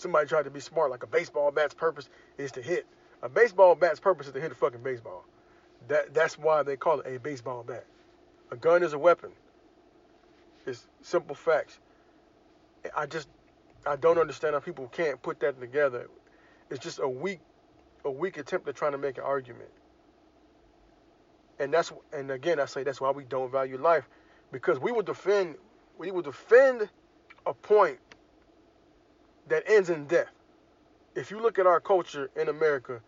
Somebody 0.00 0.26
tried 0.26 0.44
to 0.44 0.50
be 0.50 0.60
smart, 0.60 0.90
like 0.90 1.02
a 1.02 1.06
baseball 1.06 1.50
bat's 1.50 1.74
purpose 1.74 2.08
is 2.38 2.50
to 2.52 2.62
hit. 2.62 2.86
A 3.22 3.28
baseball 3.28 3.74
bat's 3.74 4.00
purpose 4.00 4.28
is 4.28 4.32
to 4.32 4.40
hit 4.40 4.50
a 4.50 4.54
fucking 4.54 4.82
baseball. 4.82 5.26
That 5.88 6.14
that's 6.14 6.38
why 6.38 6.62
they 6.62 6.76
call 6.76 7.00
it 7.00 7.14
a 7.14 7.20
baseball 7.20 7.62
bat. 7.62 7.84
A 8.50 8.56
gun 8.56 8.82
is 8.82 8.94
a 8.94 8.98
weapon. 8.98 9.30
It's 10.64 10.86
simple 11.02 11.34
facts. 11.34 11.78
I 12.96 13.04
just 13.04 13.28
I 13.86 13.96
don't 13.96 14.16
understand 14.16 14.54
how 14.54 14.60
people 14.60 14.88
can't 14.88 15.20
put 15.20 15.38
that 15.40 15.60
together. 15.60 16.08
It's 16.70 16.82
just 16.82 16.98
a 16.98 17.08
weak, 17.08 17.40
a 18.06 18.10
weak 18.10 18.38
attempt 18.38 18.66
at 18.68 18.76
trying 18.76 18.92
to 18.92 18.98
make 18.98 19.18
an 19.18 19.24
argument. 19.24 19.68
And 21.58 21.74
that's 21.74 21.92
and 22.14 22.30
again 22.30 22.58
I 22.58 22.64
say 22.64 22.84
that's 22.84 23.02
why 23.02 23.10
we 23.10 23.24
don't 23.24 23.52
value 23.52 23.76
life, 23.76 24.08
because 24.50 24.78
we 24.78 24.92
will 24.92 25.02
defend 25.02 25.56
we 25.98 26.10
will 26.10 26.22
defend 26.22 26.88
a 27.44 27.52
point 27.52 27.98
that 29.50 29.64
ends 29.66 29.90
in 29.90 30.06
death. 30.06 30.30
If 31.14 31.30
you 31.30 31.40
look 31.40 31.58
at 31.58 31.66
our 31.66 31.80
culture 31.80 32.30
in 32.36 32.48
America, 32.48 33.00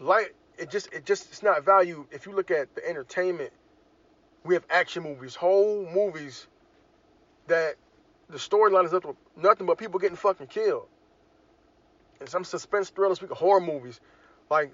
light 0.00 0.32
it 0.56 0.70
just 0.70 0.92
it 0.92 1.04
just 1.04 1.28
it's 1.30 1.42
not 1.42 1.64
valued. 1.64 2.06
If 2.10 2.26
you 2.26 2.32
look 2.32 2.50
at 2.50 2.74
the 2.74 2.86
entertainment, 2.88 3.52
we 4.44 4.54
have 4.54 4.64
action 4.70 5.02
movies, 5.02 5.34
whole 5.34 5.88
movies 5.92 6.46
that 7.46 7.74
the 8.28 8.38
storyline 8.38 8.84
is 8.84 8.92
nothing, 8.92 9.16
nothing 9.36 9.66
but 9.66 9.78
people 9.78 10.00
getting 10.00 10.16
fucking 10.16 10.48
killed. 10.48 10.86
And 12.20 12.28
some 12.28 12.44
suspense 12.44 12.90
thrillers, 12.90 13.20
we 13.20 13.28
horror 13.28 13.60
movies. 13.60 14.00
Like 14.50 14.72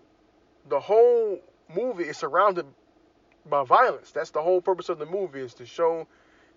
the 0.69 0.81
whole 0.81 1.41
movie 1.75 2.05
is 2.05 2.17
surrounded 2.17 2.67
by 3.49 3.65
violence. 3.65 4.11
That's 4.13 4.31
the 4.31 4.43
whole 4.43 4.61
purpose 4.61 4.89
of 4.89 4.99
the 4.99 5.07
movie 5.07 5.41
is 5.41 5.55
to 5.55 5.67
show 5.67 6.07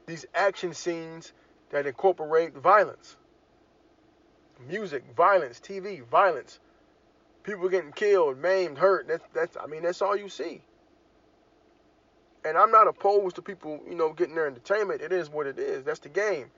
these 0.06 0.26
action 0.34 0.74
scenes 0.74 1.34
that 1.72 1.86
incorporate 1.86 2.56
violence. 2.56 3.18
Music, 4.68 5.04
violence, 5.16 5.60
TV, 5.60 6.04
violence. 6.06 6.60
People 7.44 7.70
getting 7.70 7.92
killed, 7.92 8.38
maimed, 8.38 8.78
hurt. 8.78 9.08
That's 9.08 9.24
that's 9.34 9.58
I 9.58 9.68
mean 9.68 9.84
that's 9.84 10.02
all 10.02 10.16
you 10.16 10.30
see. 10.30 10.62
And 12.46 12.58
I'm 12.58 12.72
not 12.72 12.88
opposed 12.88 13.36
to 13.38 13.42
people, 13.42 13.82
you 13.88 13.96
know, 13.96 14.14
getting 14.14 14.36
their 14.36 14.48
entertainment. 14.48 15.02
It 15.02 15.12
is 15.12 15.30
what 15.30 15.48
it 15.48 15.60
is. 15.60 15.84
That's 15.84 16.00
the 16.00 16.10
game. 16.10 16.50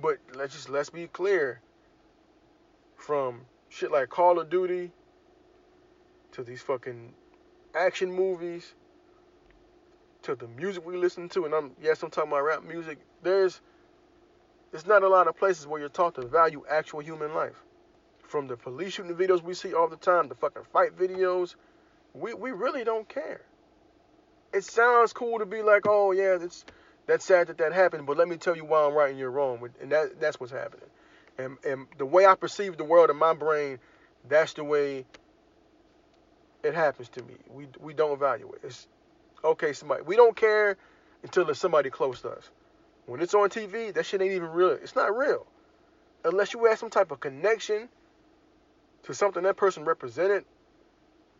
But 0.00 0.18
let's 0.34 0.54
just 0.54 0.68
let's 0.68 0.90
be 0.90 1.06
clear. 1.06 1.60
From 2.96 3.42
shit 3.68 3.92
like 3.92 4.08
Call 4.08 4.38
of 4.40 4.48
Duty 4.48 4.90
to 6.32 6.42
these 6.42 6.62
fucking 6.62 7.12
action 7.74 8.12
movies 8.12 8.74
to 10.22 10.34
the 10.34 10.48
music 10.48 10.84
we 10.84 10.96
listen 10.96 11.28
to, 11.30 11.44
and 11.44 11.54
I'm 11.54 11.70
yes, 11.80 12.02
I'm 12.02 12.10
talking 12.10 12.30
about 12.32 12.42
rap 12.44 12.64
music. 12.64 12.98
There's 13.22 13.60
there's 14.70 14.86
not 14.86 15.02
a 15.02 15.08
lot 15.08 15.28
of 15.28 15.36
places 15.36 15.66
where 15.66 15.80
you're 15.80 15.88
taught 15.88 16.14
to 16.16 16.26
value 16.26 16.64
actual 16.68 17.00
human 17.00 17.34
life. 17.34 17.62
From 18.28 18.48
the 18.48 18.56
police 18.56 18.94
shooting 18.94 19.14
videos 19.14 19.42
we 19.42 19.54
see 19.54 19.72
all 19.72 19.88
the 19.88 19.96
time, 19.96 20.28
the 20.28 20.34
fucking 20.34 20.64
fight 20.72 20.96
videos, 20.96 21.54
we 22.14 22.34
we 22.34 22.50
really 22.50 22.84
don't 22.84 23.08
care. 23.08 23.40
It 24.52 24.64
sounds 24.64 25.12
cool 25.12 25.38
to 25.38 25.46
be 25.46 25.62
like, 25.62 25.82
oh 25.86 26.12
yeah, 26.12 26.38
it's 26.40 26.64
that's 27.06 27.24
sad 27.24 27.46
that 27.46 27.58
that 27.58 27.72
happened, 27.72 28.06
but 28.06 28.16
let 28.16 28.26
me 28.26 28.36
tell 28.36 28.56
you 28.56 28.64
why 28.64 28.84
I'm 28.84 28.94
right 28.94 29.10
and 29.10 29.18
you're 29.18 29.30
wrong, 29.30 29.60
and 29.80 29.92
that 29.92 30.20
that's 30.20 30.40
what's 30.40 30.52
happening. 30.52 30.88
And 31.38 31.58
and 31.64 31.86
the 31.98 32.06
way 32.06 32.26
I 32.26 32.34
perceive 32.34 32.76
the 32.76 32.84
world 32.84 33.10
in 33.10 33.16
my 33.16 33.34
brain, 33.34 33.78
that's 34.28 34.54
the 34.54 34.64
way 34.64 35.06
it 36.64 36.74
happens 36.74 37.08
to 37.10 37.22
me. 37.22 37.34
We 37.48 37.68
we 37.80 37.94
don't 37.94 38.18
value 38.18 38.50
it. 38.54 38.60
It's 38.64 38.88
okay, 39.44 39.72
somebody. 39.72 40.02
We 40.02 40.16
don't 40.16 40.36
care 40.36 40.76
until 41.22 41.44
there's 41.44 41.58
somebody 41.58 41.90
close 41.90 42.20
to 42.22 42.30
us. 42.30 42.50
When 43.06 43.20
it's 43.20 43.34
on 43.34 43.48
TV, 43.48 43.94
that 43.94 44.04
shit 44.04 44.20
ain't 44.20 44.32
even 44.32 44.50
real. 44.50 44.70
It's 44.70 44.96
not 44.96 45.16
real. 45.16 45.46
Unless 46.24 46.54
you 46.54 46.64
have 46.64 46.78
some 46.78 46.90
type 46.90 47.12
of 47.12 47.20
connection 47.20 47.88
to 49.04 49.14
something 49.14 49.44
that 49.44 49.56
person 49.56 49.84
represented 49.84 50.44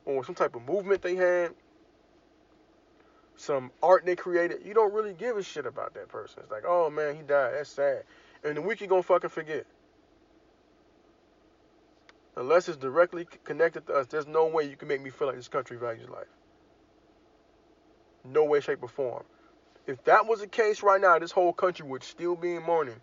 or 0.04 0.24
some 0.24 0.36
type 0.36 0.54
of 0.54 0.62
movement 0.62 1.02
they 1.02 1.16
had, 1.16 1.52
some 3.36 3.70
art 3.82 4.06
they 4.06 4.16
created, 4.16 4.60
you 4.64 4.74
don't 4.74 4.92
really 4.94 5.12
give 5.12 5.36
a 5.36 5.42
shit 5.42 5.66
about 5.66 5.94
that 5.94 6.08
person. 6.08 6.40
It's 6.42 6.52
like, 6.52 6.64
oh 6.66 6.88
man, 6.88 7.16
he 7.16 7.22
died. 7.22 7.54
That's 7.54 7.70
sad. 7.70 8.04
And 8.44 8.56
the 8.56 8.62
week 8.62 8.80
you 8.80 8.86
gonna 8.86 9.02
fucking 9.02 9.30
forget. 9.30 9.66
Unless 12.36 12.68
it's 12.68 12.76
directly 12.76 13.26
connected 13.44 13.86
to 13.88 13.94
us, 13.94 14.06
there's 14.06 14.26
no 14.26 14.46
way 14.46 14.68
you 14.68 14.76
can 14.76 14.88
make 14.88 15.02
me 15.02 15.10
feel 15.10 15.26
like 15.26 15.36
this 15.36 15.48
country 15.48 15.76
values 15.76 16.08
life. 16.08 16.26
No 18.24 18.44
way, 18.44 18.60
shape, 18.60 18.82
or 18.82 18.88
form. 18.88 19.24
If 19.86 20.02
that 20.04 20.26
was 20.26 20.40
the 20.40 20.46
case 20.48 20.82
right 20.82 21.00
now, 21.00 21.18
this 21.18 21.30
whole 21.30 21.52
country 21.52 21.86
would 21.86 22.02
still 22.02 22.34
be 22.34 22.54
in 22.54 22.62
mourning 22.62 23.00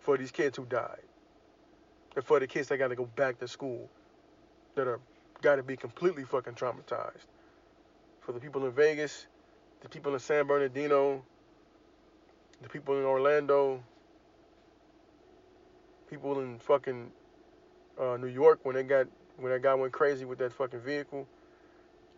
for 0.00 0.16
these 0.16 0.30
kids 0.30 0.56
who 0.56 0.64
died. 0.64 1.02
And 2.16 2.24
for 2.24 2.40
the 2.40 2.46
kids 2.46 2.68
that 2.68 2.78
got 2.78 2.88
to 2.88 2.96
go 2.96 3.04
back 3.04 3.38
to 3.40 3.48
school 3.48 3.88
that 4.74 4.88
are 4.88 5.00
got 5.42 5.56
to 5.56 5.62
be 5.62 5.76
completely 5.76 6.24
fucking 6.24 6.54
traumatized. 6.54 7.26
For 8.20 8.32
the 8.32 8.40
people 8.40 8.64
in 8.66 8.72
Vegas, 8.72 9.26
the 9.82 9.88
people 9.88 10.14
in 10.14 10.20
San 10.20 10.46
Bernardino, 10.46 11.22
the 12.62 12.68
people 12.68 12.98
in 12.98 13.04
Orlando, 13.04 13.82
people 16.10 16.40
in 16.40 16.58
fucking 16.58 17.10
uh, 18.00 18.16
New 18.16 18.28
York 18.28 18.60
when 18.62 18.74
they 18.74 18.82
got 18.82 19.06
when 19.36 19.52
that 19.52 19.62
guy 19.62 19.74
went 19.74 19.92
crazy 19.92 20.24
with 20.24 20.38
that 20.38 20.52
fucking 20.52 20.80
vehicle. 20.80 21.26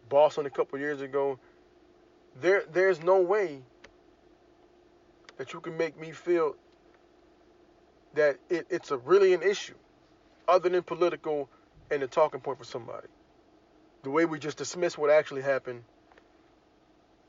Boston 0.09 0.47
a 0.47 0.51
couple 0.51 0.79
years 0.79 1.01
ago. 1.01 1.39
There 2.41 2.65
there's 2.73 3.03
no 3.03 3.21
way 3.21 3.63
that 5.41 5.55
you 5.55 5.61
can 5.61 5.79
make 5.79 5.99
me 5.99 6.13
feel 6.13 6.55
that 8.13 8.37
it, 8.51 8.67
it's 8.69 8.91
a 8.91 8.99
really 8.99 9.33
an 9.33 9.43
issue 9.43 9.73
other 10.47 10.69
than 10.69 10.83
political 10.83 11.49
and 11.91 12.03
a 12.03 12.07
talking 12.07 12.41
point 12.41 12.59
for 12.59 12.65
somebody. 12.65 13.07
The 14.03 14.11
way 14.11 14.27
we 14.27 14.39
just 14.39 14.59
dismiss 14.59 14.99
what 14.99 15.09
actually 15.09 15.41
happened 15.41 15.83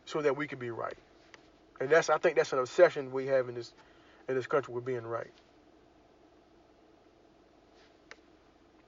so 0.03 0.21
that 0.21 0.35
we 0.35 0.45
can 0.45 0.59
be 0.59 0.71
right. 0.71 0.97
And 1.79 1.89
that's 1.89 2.09
I 2.09 2.17
think 2.17 2.35
that's 2.35 2.51
an 2.51 2.59
obsession 2.59 3.13
we 3.13 3.27
have 3.27 3.47
in 3.47 3.55
this 3.55 3.73
in 4.27 4.35
this 4.35 4.45
country 4.45 4.73
with 4.73 4.83
being 4.83 5.03
right. 5.03 5.31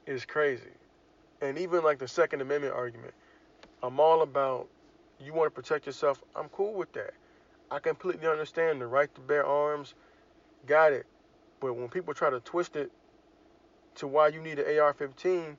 It's 0.05 0.26
crazy. 0.26 0.76
And 1.41 1.57
even 1.59 1.82
like 1.82 1.99
the 1.99 2.09
Second 2.09 2.41
Amendment 2.41 2.74
argument, 2.74 3.13
I'm 3.82 4.01
all 4.01 4.21
about 4.21 4.67
you 5.21 5.34
want 5.34 5.47
to 5.47 5.61
protect 5.61 5.86
yourself. 5.86 6.21
I'm 6.36 6.49
cool 6.49 6.74
with 6.74 6.91
that. 6.91 7.13
I 7.74 7.80
completely 7.80 8.28
understand 8.28 8.80
the 8.80 8.86
right 8.86 9.13
to 9.15 9.21
bear 9.21 9.43
arms. 9.43 9.95
Got 10.67 10.93
it. 10.93 11.07
But 11.59 11.74
when 11.74 11.89
people 11.89 12.13
try 12.13 12.30
to 12.30 12.39
twist 12.39 12.76
it 12.76 12.91
to 13.95 14.05
why 14.05 14.28
you 14.28 14.41
need 14.41 14.59
an 14.59 14.80
AR-15, 14.80 15.55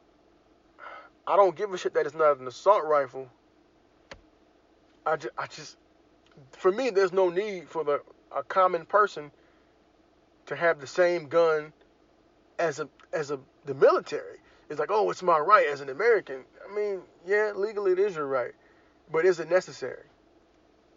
I 1.26 1.36
don't 1.36 1.56
give 1.56 1.74
a 1.74 1.78
shit 1.78 1.92
that 1.94 2.06
it's 2.06 2.14
not 2.14 2.38
an 2.38 2.46
assault 2.46 2.84
rifle. 2.84 3.28
I 5.04 5.16
just, 5.16 5.34
I 5.36 5.46
just, 5.48 5.76
for 6.52 6.70
me, 6.70 6.90
there's 6.90 7.12
no 7.12 7.30
need 7.30 7.68
for 7.68 7.82
the 7.82 8.00
a 8.30 8.44
common 8.44 8.86
person 8.86 9.32
to 10.46 10.54
have 10.54 10.80
the 10.80 10.86
same 10.86 11.26
gun 11.26 11.72
as 12.60 12.78
a 12.78 12.88
as 13.12 13.32
a 13.32 13.40
the 13.64 13.74
military. 13.74 14.38
It's 14.70 14.78
like, 14.78 14.90
oh, 14.92 15.10
it's 15.10 15.22
my 15.22 15.38
right 15.38 15.66
as 15.66 15.80
an 15.80 15.88
American. 15.88 16.44
I 16.68 16.74
mean, 16.74 17.00
yeah, 17.26 17.52
legally 17.56 17.92
it 17.92 17.98
is 17.98 18.14
your 18.14 18.26
right, 18.26 18.52
but 19.10 19.24
is 19.24 19.40
it 19.40 19.50
necessary? 19.50 20.04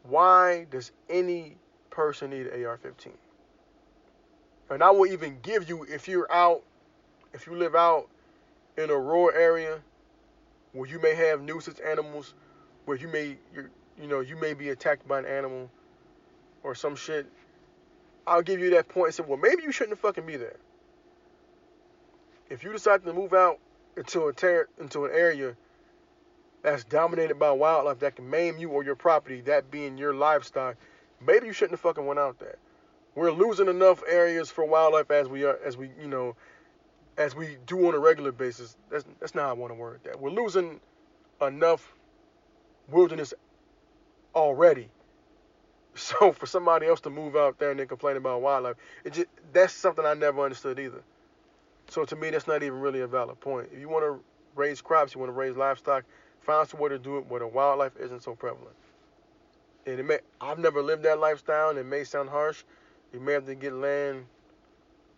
Why 0.07 0.65
does 0.71 0.91
any 1.09 1.57
person 1.89 2.29
need 2.29 2.47
an 2.47 2.65
AR-15? 2.65 3.09
And 4.69 4.83
I 4.83 4.91
will 4.91 5.07
even 5.07 5.37
give 5.41 5.67
you 5.67 5.83
if 5.83 6.07
you're 6.07 6.31
out, 6.31 6.63
if 7.33 7.47
you 7.47 7.55
live 7.55 7.75
out 7.75 8.07
in 8.77 8.89
a 8.89 8.97
rural 8.97 9.31
area 9.35 9.79
where 10.73 10.89
you 10.89 10.99
may 10.99 11.15
have 11.15 11.41
nuisance 11.41 11.79
animals, 11.79 12.33
where 12.85 12.97
you 12.97 13.07
may 13.07 13.37
you 13.53 13.69
you 13.99 14.07
know 14.07 14.19
you 14.19 14.35
may 14.35 14.53
be 14.53 14.69
attacked 14.69 15.07
by 15.07 15.19
an 15.19 15.25
animal 15.25 15.69
or 16.63 16.75
some 16.75 16.95
shit. 16.95 17.25
I'll 18.25 18.41
give 18.41 18.59
you 18.59 18.69
that 18.71 18.89
point 18.89 19.07
and 19.07 19.15
say, 19.15 19.23
well, 19.25 19.37
maybe 19.37 19.63
you 19.63 19.71
shouldn't 19.71 19.97
fucking 19.99 20.25
be 20.25 20.35
there. 20.35 20.57
If 22.49 22.63
you 22.63 22.73
decide 22.73 23.03
to 23.05 23.13
move 23.13 23.33
out 23.33 23.59
into 23.95 24.27
a 24.27 24.33
ter- 24.33 24.67
into 24.79 25.05
an 25.05 25.11
area 25.13 25.55
that's 26.63 26.83
dominated 26.83 27.35
by 27.39 27.51
wildlife 27.51 27.99
that 27.99 28.15
can 28.15 28.29
maim 28.29 28.57
you 28.57 28.69
or 28.69 28.83
your 28.83 28.95
property, 28.95 29.41
that 29.41 29.71
being 29.71 29.97
your 29.97 30.13
livestock, 30.13 30.75
maybe 31.25 31.47
you 31.47 31.53
shouldn't 31.53 31.73
have 31.73 31.79
fucking 31.81 32.05
went 32.05 32.19
out 32.19 32.39
there. 32.39 32.57
We're 33.15 33.31
losing 33.31 33.67
enough 33.67 34.03
areas 34.07 34.51
for 34.51 34.65
wildlife 34.65 35.09
as 35.09 35.27
we 35.27 35.43
are, 35.43 35.59
as 35.65 35.75
we, 35.77 35.89
you 35.99 36.07
know, 36.07 36.35
as 37.17 37.35
we 37.35 37.57
do 37.65 37.87
on 37.87 37.95
a 37.95 37.99
regular 37.99 38.31
basis. 38.31 38.77
That's 38.89 39.05
that's 39.19 39.33
not 39.33 39.43
how 39.43 39.49
I 39.49 39.53
want 39.53 39.71
to 39.71 39.75
word 39.75 40.01
that. 40.03 40.19
We're 40.19 40.29
losing 40.29 40.79
enough 41.41 41.93
wilderness 42.89 43.33
already. 44.35 44.89
So 45.99 46.31
for 46.31 46.45
somebody 46.45 46.85
else 46.85 47.01
to 47.01 47.09
move 47.09 47.35
out 47.35 47.57
there 47.57 47.71
and 47.71 47.79
then 47.79 47.87
complain 47.87 48.17
about 48.17 48.43
wildlife, 48.43 48.75
it 49.03 49.13
just 49.13 49.25
that's 49.51 49.73
something 49.73 50.05
I 50.05 50.13
never 50.13 50.43
understood 50.43 50.77
either. 50.77 51.01
So 51.89 52.05
to 52.05 52.15
me, 52.15 52.29
that's 52.29 52.45
not 52.45 52.61
even 52.61 52.79
really 52.79 53.01
a 53.01 53.07
valid 53.07 53.39
point. 53.39 53.69
If 53.73 53.79
you 53.79 53.89
want 53.89 54.05
to 54.05 54.23
raise 54.53 54.79
crops, 54.79 55.15
you 55.15 55.19
want 55.19 55.29
to 55.29 55.33
raise 55.33 55.57
livestock, 55.57 56.03
Find 56.47 56.65
some 56.65 56.79
way 56.79 56.87
to 56.89 56.97
do 56.97 57.17
it 57.17 57.27
where 57.27 57.41
the 57.41 57.47
wildlife 57.47 57.97
isn't 57.99 58.23
so 58.23 58.33
prevalent. 58.33 58.75
And 59.85 59.99
it 59.99 60.03
may, 60.03 60.19
I've 60.39 60.57
never 60.57 60.81
lived 60.81 61.03
that 61.03 61.19
lifestyle, 61.19 61.69
and 61.69 61.77
it 61.77 61.85
may 61.85 62.05
sound 62.05 62.29
harsh. 62.29 62.63
You 63.11 63.19
may 63.19 63.33
have 63.33 63.45
to 63.47 63.55
get 63.55 63.73
land 63.73 64.25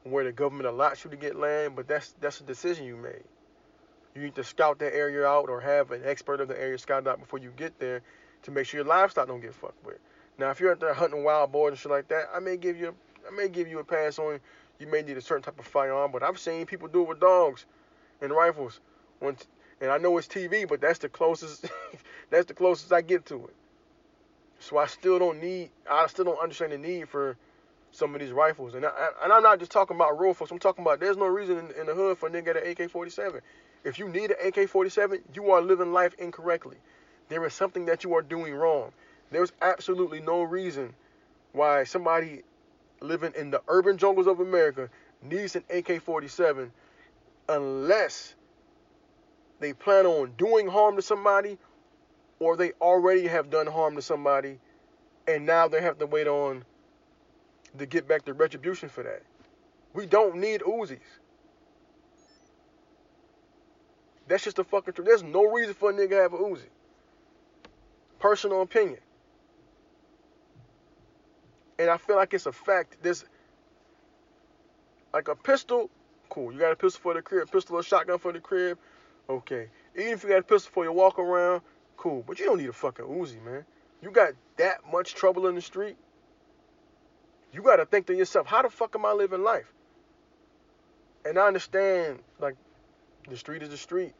where 0.04 0.24
the 0.24 0.32
government 0.32 0.68
allots 0.68 1.04
you 1.04 1.12
to 1.12 1.18
get 1.18 1.36
land, 1.36 1.76
but 1.76 1.88
that's 1.88 2.16
that's 2.20 2.42
a 2.42 2.44
decision 2.44 2.86
you 2.86 2.96
made. 2.96 3.24
You 4.16 4.24
need 4.24 4.36
to 4.36 4.44
scout 4.44 4.80
that 4.80 4.96
area 4.96 5.24
out 5.24 5.50
or 5.50 5.62
have 5.62 5.92
an 5.92 6.02
expert 6.04 6.42
of 6.42 6.48
the 6.48 6.60
area 6.60 6.80
scout 6.80 7.06
out 7.08 7.20
before 7.20 7.38
you 7.38 7.54
get 7.56 7.78
there 7.80 8.02
to 8.44 8.52
make 8.52 8.66
sure 8.66 8.80
your 8.80 8.88
livestock 8.88 9.28
don't 9.28 9.42
get 9.42 9.54
fucked 9.54 9.86
with. 9.86 10.00
Now, 10.40 10.50
if 10.50 10.60
you're 10.60 10.72
out 10.72 10.80
there 10.80 10.94
hunting 10.96 11.24
wild 11.24 11.52
boars 11.52 11.72
and 11.72 11.80
shit 11.80 11.92
like 11.92 12.08
that, 12.08 12.30
I 12.34 12.40
may 12.40 12.58
give 12.58 12.76
you 12.76 12.96
I 13.28 13.36
may 13.36 13.50
give 13.50 13.68
you 13.68 13.80
a 13.80 13.84
pass 13.84 14.18
on 14.18 14.40
you 14.80 14.88
may 14.88 15.04
need 15.04 15.18
a 15.18 15.22
certain 15.22 15.44
type 15.44 15.60
of 15.60 15.68
firearm, 15.68 16.12
but 16.12 16.24
I've 16.24 16.40
seen 16.40 16.66
people 16.66 16.88
do 16.88 17.04
it 17.04 17.08
with 17.08 17.20
dogs 17.20 17.66
and 18.20 18.32
rifles. 18.32 18.80
Once, 19.22 19.46
and 19.82 19.92
I 19.92 19.98
know 19.98 20.18
it's 20.18 20.28
TV, 20.28 20.68
but 20.68 20.82
that's 20.82 21.00
the 21.00 21.10
closest. 21.10 21.66
that's 22.30 22.46
the 22.48 22.54
closest 22.54 22.92
I 22.92 23.02
get 23.02 23.26
to 23.28 23.46
it. 23.46 23.56
So 24.60 24.78
I 24.78 24.88
still 24.88 25.20
don't 25.20 25.42
need. 25.42 25.72
I 25.90 26.08
still 26.08 26.26
don't 26.26 26.40
understand 26.40 26.74
the 26.74 26.78
need 26.78 27.10
for 27.10 27.38
some 27.92 28.14
of 28.14 28.22
these 28.22 28.32
rifles. 28.32 28.76
And 28.76 28.86
I, 28.86 29.10
and 29.24 29.32
I'm 29.32 29.44
not 29.44 29.60
just 29.60 29.72
talking 29.72 29.96
about 29.96 30.20
rural 30.20 30.34
folks. 30.34 30.52
I'm 30.52 30.60
talking 30.60 30.84
about 30.84 31.00
there's 31.00 31.18
no 31.18 31.26
reason 31.28 31.58
in, 31.58 31.72
in 31.80 31.86
the 31.88 31.96
hood 31.96 32.18
for 32.18 32.28
a 32.28 32.32
nigga 32.32 32.54
to 32.54 32.54
get 32.54 32.58
an 32.58 32.72
AK-47. 32.72 33.42
If 33.84 33.98
you 33.98 34.10
need 34.10 34.32
an 34.32 34.38
AK-47, 34.48 35.22
you 35.34 35.52
are 35.52 35.62
living 35.62 35.94
life 35.94 36.14
incorrectly. 36.20 36.78
There 37.30 37.46
is 37.46 37.54
something 37.54 37.86
that 37.86 38.04
you 38.04 38.14
are 38.16 38.22
doing 38.22 38.54
wrong. 38.54 38.92
There's 39.32 39.54
absolutely 39.62 40.20
no 40.20 40.44
reason 40.44 40.94
why 41.54 41.84
somebody 41.84 42.44
living 43.02 43.34
in 43.38 43.52
the 43.52 43.62
urban 43.68 43.98
jungles 43.98 44.28
of 44.28 44.40
America 44.40 44.90
needs 45.24 45.56
an 45.56 45.64
AK-47 45.70 46.70
unless 47.48 48.36
they 49.60 49.74
plan 49.74 50.06
on 50.06 50.34
doing 50.38 50.68
harm 50.68 50.96
to 50.96 51.02
somebody 51.02 51.58
or 52.40 52.56
they 52.56 52.72
already 52.82 53.28
have 53.28 53.50
done 53.50 53.68
harm 53.68 53.96
to 53.96 54.02
somebody 54.02 54.60
and 55.28 55.46
now 55.46 55.68
they 55.68 55.82
have 55.82 55.98
to 56.00 56.06
wait 56.06 56.28
on 56.28 56.64
to 57.78 57.86
get 57.86 58.08
back 58.08 58.26
the 58.26 58.34
retribution 58.34 58.90
for 58.90 59.04
that. 59.04 59.22
We 59.94 60.06
don't 60.06 60.38
need 60.38 60.62
Uzis. 60.62 61.00
That's 64.28 64.44
just 64.44 64.60
a 64.60 64.64
fucking 64.64 64.94
truth. 64.94 65.08
There's 65.08 65.24
no 65.24 65.44
reason 65.46 65.74
for 65.74 65.90
a 65.90 65.94
nigga 65.94 66.10
to 66.10 66.16
have 66.16 66.34
an 66.34 66.40
Uzi. 66.40 66.70
Personal 68.20 68.62
opinion. 68.62 69.00
And 71.80 71.90
I 71.90 71.98
feel 71.98 72.16
like 72.16 72.34
it's 72.34 72.46
a 72.46 72.52
fact. 72.52 72.98
This, 73.02 73.26
like 75.14 75.30
a 75.30 75.36
pistol, 75.36 75.90
cool. 76.30 76.52
You 76.52 76.60
got 76.60 76.72
a 76.72 76.76
pistol 76.76 77.02
for 77.02 77.14
the 77.16 77.22
crib, 77.22 77.50
pistol 77.52 77.78
or 77.78 77.84
shotgun 77.84 78.20
for 78.20 78.32
the 78.32 78.40
crib, 78.40 78.78
okay. 79.30 79.68
Even 79.96 80.14
if 80.14 80.24
you 80.24 80.30
got 80.30 80.40
a 80.40 80.44
pistol 80.44 80.72
for 80.74 80.84
your 80.84 80.94
walk 80.94 81.20
around, 81.20 81.62
cool. 81.98 82.24
But 82.26 82.40
you 82.40 82.46
don't 82.46 82.58
need 82.58 82.70
a 82.70 82.74
fucking 82.74 83.06
Uzi, 83.06 83.44
man. 83.44 83.66
You 84.02 84.12
got 84.12 84.34
that 84.58 84.80
much 84.92 85.14
trouble 85.14 85.48
in 85.48 85.56
the 85.56 85.62
street. 85.62 85.98
You 87.52 87.62
got 87.62 87.78
to 87.78 87.86
think 87.86 88.08
to 88.08 88.16
yourself, 88.16 88.48
how 88.48 88.62
the 88.62 88.70
fuck 88.70 88.96
am 88.96 89.06
I 89.06 89.14
living 89.14 89.44
life? 89.44 89.72
And 91.26 91.38
I 91.38 91.48
understand, 91.48 92.20
like, 92.40 92.56
the 93.28 93.36
street 93.36 93.62
is 93.64 93.70
the 93.70 93.78
street. 93.78 94.14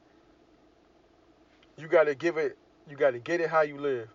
You 1.78 1.88
got 1.88 2.06
to 2.06 2.16
give 2.16 2.38
it, 2.38 2.58
you 2.90 2.98
got 2.98 3.12
to 3.12 3.20
get 3.20 3.40
it 3.40 3.50
how 3.50 3.62
you 3.62 3.78
live. 3.78 4.10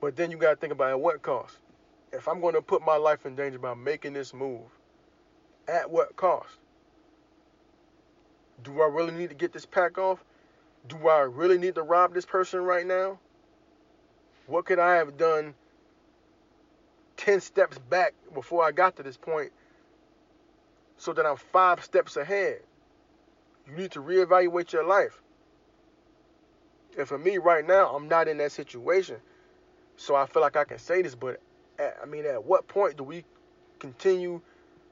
But 0.00 0.16
then 0.16 0.30
you 0.30 0.36
got 0.36 0.50
to 0.50 0.56
think 0.56 0.72
about 0.72 0.90
at 0.90 1.00
what 1.00 1.22
cost. 1.22 1.56
If 2.12 2.28
I'm 2.28 2.40
going 2.40 2.54
to 2.54 2.62
put 2.62 2.84
my 2.84 2.96
life 2.96 3.26
in 3.26 3.34
danger 3.34 3.58
by 3.58 3.74
making 3.74 4.12
this 4.12 4.32
move, 4.32 4.62
at 5.68 5.90
what 5.90 6.16
cost? 6.16 6.48
Do 8.62 8.80
I 8.82 8.86
really 8.86 9.12
need 9.12 9.30
to 9.30 9.34
get 9.34 9.52
this 9.52 9.66
pack 9.66 9.98
off? 9.98 10.22
Do 10.88 11.08
I 11.08 11.20
really 11.20 11.58
need 11.58 11.74
to 11.76 11.82
rob 11.82 12.14
this 12.14 12.26
person 12.26 12.60
right 12.60 12.86
now? 12.86 13.18
What 14.46 14.64
could 14.64 14.78
I 14.78 14.96
have 14.96 15.16
done 15.16 15.54
10 17.20 17.40
steps 17.40 17.78
back 17.78 18.14
before 18.32 18.64
I 18.64 18.72
got 18.72 18.96
to 18.96 19.02
this 19.02 19.18
point 19.18 19.52
so 20.96 21.12
that 21.12 21.26
I'm 21.26 21.36
five 21.36 21.84
steps 21.84 22.16
ahead. 22.16 22.60
You 23.66 23.76
need 23.76 23.90
to 23.92 24.00
reevaluate 24.00 24.72
your 24.72 24.84
life. 24.84 25.20
And 26.98 27.06
for 27.06 27.18
me 27.18 27.38
right 27.38 27.66
now, 27.66 27.94
I'm 27.94 28.08
not 28.08 28.26
in 28.26 28.38
that 28.38 28.52
situation. 28.52 29.16
So 29.96 30.16
I 30.16 30.26
feel 30.26 30.40
like 30.40 30.56
I 30.56 30.64
can 30.64 30.78
say 30.78 31.02
this, 31.02 31.14
but 31.14 31.40
at, 31.78 31.98
I 32.02 32.06
mean, 32.06 32.24
at 32.24 32.42
what 32.42 32.66
point 32.68 32.96
do 32.96 33.04
we 33.04 33.24
continue 33.78 34.40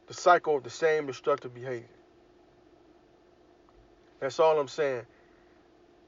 the 0.07 0.15
cycle 0.15 0.57
of 0.57 0.65
the 0.65 0.71
same 0.71 1.07
destructive 1.07 1.55
behavior? 1.55 1.89
That's 4.21 4.39
all 4.39 4.59
I'm 4.61 4.69
saying. 4.69 5.07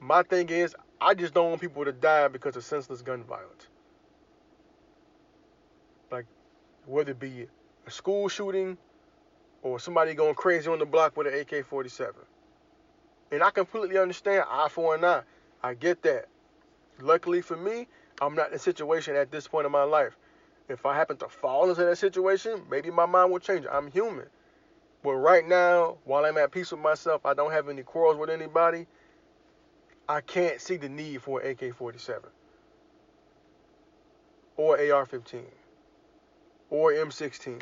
My 0.01 0.22
thing 0.22 0.48
is, 0.48 0.74
I 1.01 1.14
just 1.14 1.34
don't 1.34 1.51
want 1.51 1.61
people 1.61 1.84
to 1.84 1.92
die 1.92 2.28
because 2.28 2.57
of 2.57 2.64
senseless 2.64 3.03
gun 3.03 3.22
violence. 3.22 3.68
Like, 6.11 6.26
whether 6.86 7.12
it 7.12 7.20
be 7.20 7.46
a 7.86 7.90
school 7.90 8.28
shooting 8.28 8.78
or 9.62 9.78
somebody 9.78 10.14
going 10.14 10.34
crazy 10.34 10.70
on 10.70 10.78
the 10.78 10.86
block 10.86 11.16
with 11.16 11.26
an 11.26 11.34
AK 11.34 11.66
47. 11.66 12.14
And 13.30 13.42
I 13.42 13.51
completely 13.51 13.98
understand 13.98 14.44
eye 14.48 14.68
for 14.70 14.94
an 14.94 15.05
eye. 15.05 15.22
I 15.62 15.74
get 15.74 16.03
that. 16.03 16.26
Luckily 17.01 17.42
for 17.42 17.57
me, 17.57 17.86
I'm 18.20 18.34
not 18.34 18.48
in 18.48 18.55
a 18.55 18.59
situation 18.59 19.16
at 19.16 19.30
this 19.30 19.46
point 19.46 19.66
in 19.66 19.72
my 19.72 19.84
life. 19.84 20.16
If 20.68 20.86
I 20.86 20.94
happen 20.94 21.16
to 21.18 21.28
fall 21.28 21.68
into 21.68 21.84
that 21.84 21.98
situation, 21.98 22.62
maybe 22.70 22.90
my 22.90 23.07
mind 23.07 23.30
will 23.30 23.38
change. 23.38 23.66
I'm 23.70 23.90
human. 23.90 24.26
But 25.03 25.14
right 25.14 25.46
now, 25.46 25.98
while 26.05 26.24
I'm 26.24 26.38
at 26.38 26.53
peace 26.53 26.70
with 26.70 26.80
myself, 26.80 27.24
I 27.24 27.34
don't 27.34 27.53
have 27.53 27.68
any 27.68 27.82
quarrels 27.82 28.16
with 28.16 28.30
anybody. 28.30 28.86
I 30.11 30.22
can't 30.22 30.61
see 30.61 30.76
the 30.76 30.88
need 30.88 31.22
for 31.22 31.40
an 31.40 31.52
AK 31.52 31.72
47 31.72 32.30
or 34.56 34.92
AR 34.92 35.06
15 35.06 35.42
or 36.68 36.90
M16 36.90 37.61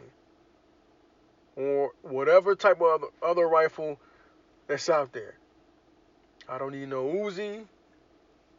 or 1.57 1.91
whatever 2.01 2.55
type 2.55 2.81
of 2.81 2.87
other, 2.87 3.07
other 3.23 3.47
rifle 3.47 4.01
that's 4.67 4.89
out 4.89 5.13
there. 5.13 5.35
I 6.49 6.57
don't 6.57 6.73
need 6.73 6.89
no 6.89 7.05
Uzi, 7.05 7.67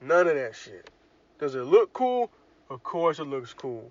none 0.01 0.27
of 0.27 0.35
that 0.35 0.55
shit. 0.55 0.87
Does 1.39 1.55
it 1.55 1.63
look 1.63 1.91
cool? 1.91 2.29
Of 2.69 2.83
course 2.83 3.17
it 3.17 3.23
looks 3.23 3.53
cool. 3.53 3.89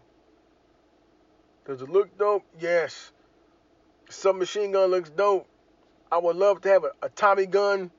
Does 1.66 1.82
it 1.82 1.90
look 1.90 2.16
dope? 2.16 2.44
Yes. 2.60 3.10
Submachine 4.08 4.70
gun 4.70 4.92
looks 4.92 5.10
dope. 5.10 5.48
I 6.12 6.18
would 6.18 6.36
love 6.36 6.60
to 6.60 6.68
have 6.68 6.84
a, 6.84 6.92
a 7.02 7.08
Tommy 7.08 7.46
gun, 7.46 7.90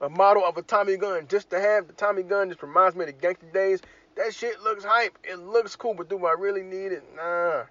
a 0.00 0.08
model 0.08 0.44
of 0.44 0.56
a 0.56 0.62
Tommy 0.62 0.96
gun, 0.96 1.26
just 1.28 1.50
to 1.50 1.60
have 1.60 1.86
the 1.86 1.92
Tommy 1.92 2.22
gun. 2.22 2.48
Just 2.48 2.62
reminds 2.62 2.96
me 2.96 3.02
of 3.02 3.06
the 3.06 3.12
gangster 3.12 3.46
days. 3.52 3.80
That 4.16 4.34
shit 4.34 4.60
looks 4.62 4.84
hype. 4.84 5.18
It 5.24 5.36
looks 5.36 5.76
cool, 5.76 5.94
but 5.94 6.08
do 6.08 6.24
I 6.26 6.32
really 6.32 6.62
need 6.62 6.92
it? 6.92 7.04
Nah. 7.14 7.64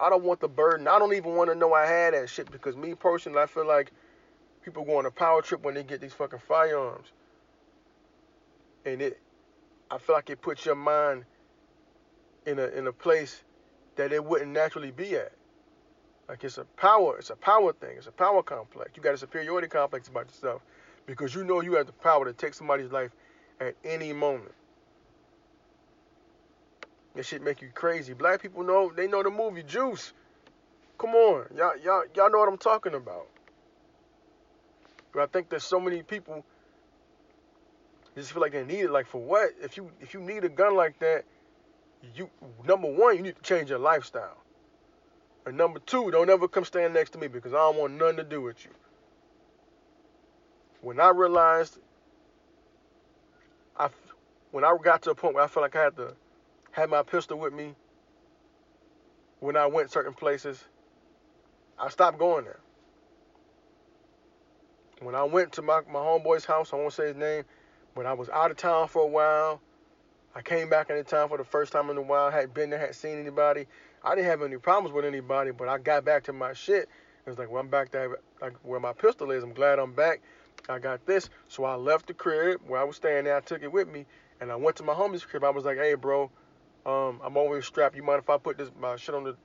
I 0.00 0.10
don't 0.10 0.24
want 0.24 0.40
the 0.40 0.48
burden. 0.48 0.88
I 0.88 0.98
don't 0.98 1.14
even 1.14 1.36
want 1.36 1.50
to 1.50 1.54
know 1.54 1.72
I 1.72 1.86
had 1.86 2.14
that 2.14 2.28
shit 2.28 2.50
because 2.50 2.76
me 2.76 2.94
personally, 2.94 3.40
I 3.40 3.46
feel 3.46 3.66
like 3.66 3.92
people 4.64 4.84
go 4.84 4.98
on 4.98 5.06
a 5.06 5.10
power 5.10 5.40
trip 5.40 5.62
when 5.62 5.74
they 5.74 5.84
get 5.84 6.00
these 6.00 6.12
fucking 6.12 6.40
firearms, 6.48 7.08
and 8.84 9.00
it, 9.00 9.20
I 9.90 9.98
feel 9.98 10.16
like 10.16 10.30
it 10.30 10.42
puts 10.42 10.64
your 10.66 10.74
mind 10.74 11.24
in 12.46 12.58
a 12.58 12.66
in 12.68 12.86
a 12.88 12.92
place 12.92 13.42
that 13.96 14.12
it 14.12 14.24
wouldn't 14.24 14.50
naturally 14.50 14.90
be 14.90 15.14
at. 15.14 15.32
Like 16.28 16.42
it's 16.42 16.58
a 16.58 16.64
power, 16.64 17.18
it's 17.18 17.30
a 17.30 17.36
power 17.36 17.72
thing, 17.72 17.96
it's 17.96 18.08
a 18.08 18.12
power 18.12 18.42
complex. 18.42 18.92
You 18.96 19.02
got 19.02 19.14
a 19.14 19.18
superiority 19.18 19.68
complex 19.68 20.08
about 20.08 20.26
yourself 20.26 20.62
because 21.06 21.34
you 21.34 21.44
know 21.44 21.60
you 21.60 21.74
have 21.74 21.86
the 21.86 21.92
power 21.92 22.24
to 22.24 22.32
take 22.32 22.54
somebody's 22.54 22.90
life 22.90 23.10
at 23.60 23.74
any 23.84 24.12
moment. 24.12 24.52
That 27.14 27.24
shit 27.24 27.42
make 27.42 27.62
you 27.62 27.68
crazy. 27.72 28.12
Black 28.12 28.42
people 28.42 28.64
know 28.64 28.92
they 28.94 29.06
know 29.06 29.22
the 29.22 29.30
movie 29.30 29.62
Juice. 29.62 30.12
Come 30.98 31.10
on, 31.10 31.46
y'all 31.56 31.76
y'all 31.82 32.04
y'all 32.14 32.30
know 32.30 32.38
what 32.38 32.48
I'm 32.48 32.58
talking 32.58 32.94
about. 32.94 33.28
But 35.12 35.22
I 35.22 35.26
think 35.26 35.48
there's 35.48 35.64
so 35.64 35.78
many 35.78 36.02
people 36.02 36.44
just 38.16 38.32
feel 38.32 38.42
like 38.42 38.52
they 38.52 38.64
need 38.64 38.80
it. 38.80 38.90
Like 38.90 39.06
for 39.06 39.20
what? 39.20 39.50
If 39.62 39.76
you 39.76 39.90
if 40.00 40.14
you 40.14 40.20
need 40.20 40.44
a 40.44 40.48
gun 40.48 40.74
like 40.74 40.98
that, 41.00 41.24
you 42.16 42.28
number 42.66 42.88
one 42.92 43.16
you 43.16 43.22
need 43.22 43.36
to 43.36 43.42
change 43.42 43.70
your 43.70 43.78
lifestyle. 43.78 44.38
And 45.46 45.56
number 45.56 45.78
two, 45.80 46.10
don't 46.10 46.30
ever 46.30 46.48
come 46.48 46.64
stand 46.64 46.94
next 46.94 47.10
to 47.10 47.18
me 47.18 47.28
because 47.28 47.52
I 47.52 47.58
don't 47.58 47.76
want 47.76 47.94
nothing 47.94 48.16
to 48.16 48.24
do 48.24 48.40
with 48.40 48.64
you. 48.64 48.70
When 50.84 51.00
I 51.00 51.08
realized, 51.08 51.78
I 53.74 53.88
when 54.50 54.64
I 54.64 54.76
got 54.82 55.00
to 55.02 55.12
a 55.12 55.14
point 55.14 55.34
where 55.34 55.42
I 55.42 55.46
felt 55.46 55.62
like 55.62 55.74
I 55.74 55.84
had 55.84 55.96
to 55.96 56.12
had 56.72 56.90
my 56.90 57.02
pistol 57.02 57.38
with 57.38 57.54
me 57.54 57.74
when 59.40 59.56
I 59.56 59.64
went 59.66 59.90
certain 59.90 60.12
places. 60.12 60.62
I 61.78 61.88
stopped 61.88 62.18
going 62.18 62.44
there. 62.44 62.60
When 65.00 65.14
I 65.14 65.24
went 65.24 65.52
to 65.52 65.62
my, 65.62 65.80
my 65.90 66.00
homeboy's 66.00 66.44
house, 66.44 66.74
I 66.74 66.76
won't 66.76 66.92
say 66.92 67.06
his 67.08 67.16
name, 67.16 67.44
but 67.94 68.04
I 68.04 68.12
was 68.12 68.28
out 68.28 68.50
of 68.50 68.58
town 68.58 68.88
for 68.88 69.02
a 69.02 69.06
while. 69.06 69.62
I 70.34 70.42
came 70.42 70.68
back 70.68 70.90
into 70.90 71.02
town 71.02 71.30
for 71.30 71.38
the 71.38 71.44
first 71.44 71.72
time 71.72 71.88
in 71.88 71.96
a 71.96 72.02
while, 72.02 72.30
hadn't 72.30 72.52
been 72.52 72.68
there, 72.68 72.78
hadn't 72.78 72.94
seen 72.94 73.18
anybody. 73.18 73.66
I 74.02 74.14
didn't 74.14 74.26
have 74.26 74.42
any 74.42 74.58
problems 74.58 74.94
with 74.94 75.06
anybody, 75.06 75.50
but 75.50 75.66
I 75.66 75.78
got 75.78 76.04
back 76.04 76.24
to 76.24 76.34
my 76.34 76.52
shit. 76.52 76.90
It 77.26 77.30
was 77.30 77.38
like, 77.38 77.50
well, 77.50 77.62
I'm 77.62 77.68
back 77.68 77.90
there, 77.90 78.18
like 78.42 78.52
where 78.62 78.80
my 78.80 78.92
pistol 78.92 79.30
is. 79.30 79.42
I'm 79.42 79.54
glad 79.54 79.78
I'm 79.78 79.94
back. 79.94 80.20
I 80.68 80.78
got 80.78 81.06
this. 81.06 81.28
So 81.48 81.64
I 81.64 81.74
left 81.74 82.06
the 82.06 82.14
crib 82.14 82.60
where 82.66 82.80
I 82.80 82.84
was 82.84 82.96
staying 82.96 83.24
there. 83.24 83.36
I 83.36 83.40
took 83.40 83.62
it 83.62 83.72
with 83.72 83.88
me, 83.88 84.06
and 84.40 84.50
I 84.50 84.56
went 84.56 84.76
to 84.76 84.82
my 84.82 84.94
homie's 84.94 85.24
crib. 85.24 85.44
I 85.44 85.50
was 85.50 85.64
like, 85.64 85.76
hey, 85.76 85.94
bro, 85.94 86.30
um, 86.86 87.20
I'm 87.22 87.36
always 87.36 87.66
strapped. 87.66 87.96
You 87.96 88.02
mind 88.02 88.20
if 88.22 88.30
I 88.30 88.38
put 88.38 88.58
this 88.58 88.70
my 88.78 88.96
shit 88.96 89.14
on 89.14 89.24
the 89.24 89.36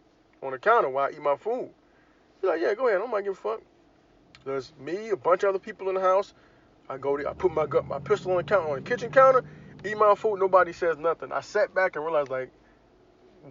on 0.42 0.52
the 0.52 0.60
counter 0.60 0.90
while 0.90 1.08
I 1.08 1.12
eat 1.12 1.22
my 1.22 1.36
food? 1.36 1.70
He's 2.42 2.50
like, 2.50 2.62
yeah, 2.62 2.74
go 2.74 2.88
ahead. 2.88 2.98
I 2.98 3.00
don't 3.02 3.12
mind 3.12 3.26
giving 3.26 3.38
a 3.38 3.42
fuck. 3.42 3.62
There's 4.46 4.72
me, 4.80 5.10
a 5.10 5.18
bunch 5.18 5.44
of 5.44 5.50
other 5.50 5.60
people 5.60 5.90
in 5.90 5.96
the 5.96 6.02
house. 6.02 6.34
I 6.90 6.98
go 6.98 7.18
there, 7.18 7.30
I 7.30 7.34
put 7.34 7.52
my 7.52 7.66
gun, 7.66 7.88
my 7.88 8.00
pistol 8.00 8.32
on 8.32 8.38
the 8.38 8.44
counter 8.44 8.70
on 8.70 8.76
the 8.78 8.82
kitchen 8.82 9.12
counter, 9.12 9.44
eat 9.86 9.98
my 9.98 10.16
food. 10.16 10.40
Nobody 10.40 10.74
says 10.74 10.98
nothing. 10.98 11.32
I 11.32 11.42
sat 11.42 11.76
back 11.76 11.96
and 11.96 12.06
realized 12.06 12.30
like, 12.30 12.52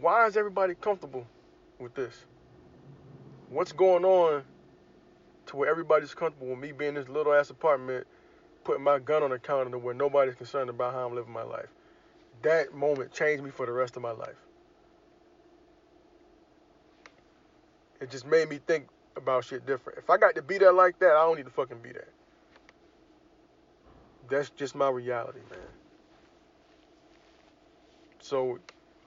why 0.00 0.26
is 0.26 0.36
everybody 0.36 0.74
comfortable 0.74 1.26
with 1.78 1.94
this? 1.94 2.24
what's 3.50 3.72
going 3.72 4.04
on 4.04 4.42
to 5.48 5.56
where 5.56 5.68
everybody's 5.68 6.14
comfortable 6.14 6.48
with 6.48 6.58
me 6.58 6.72
being 6.72 6.90
in 6.90 6.94
this 6.94 7.08
little 7.08 7.32
ass 7.34 7.50
apartment, 7.50 8.06
putting 8.64 8.84
my 8.84 8.98
gun 8.98 9.22
on 9.22 9.30
the 9.30 9.38
counter 9.38 9.70
to 9.70 9.78
where 9.78 9.94
nobody's 9.94 10.34
concerned 10.34 10.70
about 10.70 10.94
how 10.94 11.06
I'm 11.06 11.14
living 11.14 11.32
my 11.32 11.42
life. 11.42 11.68
That 12.42 12.74
moment 12.74 13.12
changed 13.12 13.42
me 13.42 13.50
for 13.50 13.66
the 13.66 13.72
rest 13.72 13.96
of 13.96 14.02
my 14.02 14.12
life. 14.12 14.36
It 18.00 18.10
just 18.10 18.26
made 18.26 18.48
me 18.48 18.60
think 18.66 18.86
about 19.16 19.44
shit 19.44 19.66
different. 19.66 19.98
If 19.98 20.08
I 20.08 20.18
got 20.18 20.34
to 20.36 20.42
be 20.42 20.58
there 20.58 20.72
like 20.72 20.98
that, 21.00 21.10
I 21.10 21.24
don't 21.24 21.36
need 21.36 21.46
to 21.46 21.50
fucking 21.50 21.78
be 21.82 21.92
there. 21.92 22.08
That's 24.28 24.50
just 24.50 24.74
my 24.74 24.88
reality, 24.90 25.40
man. 25.50 25.58
So 28.20 28.58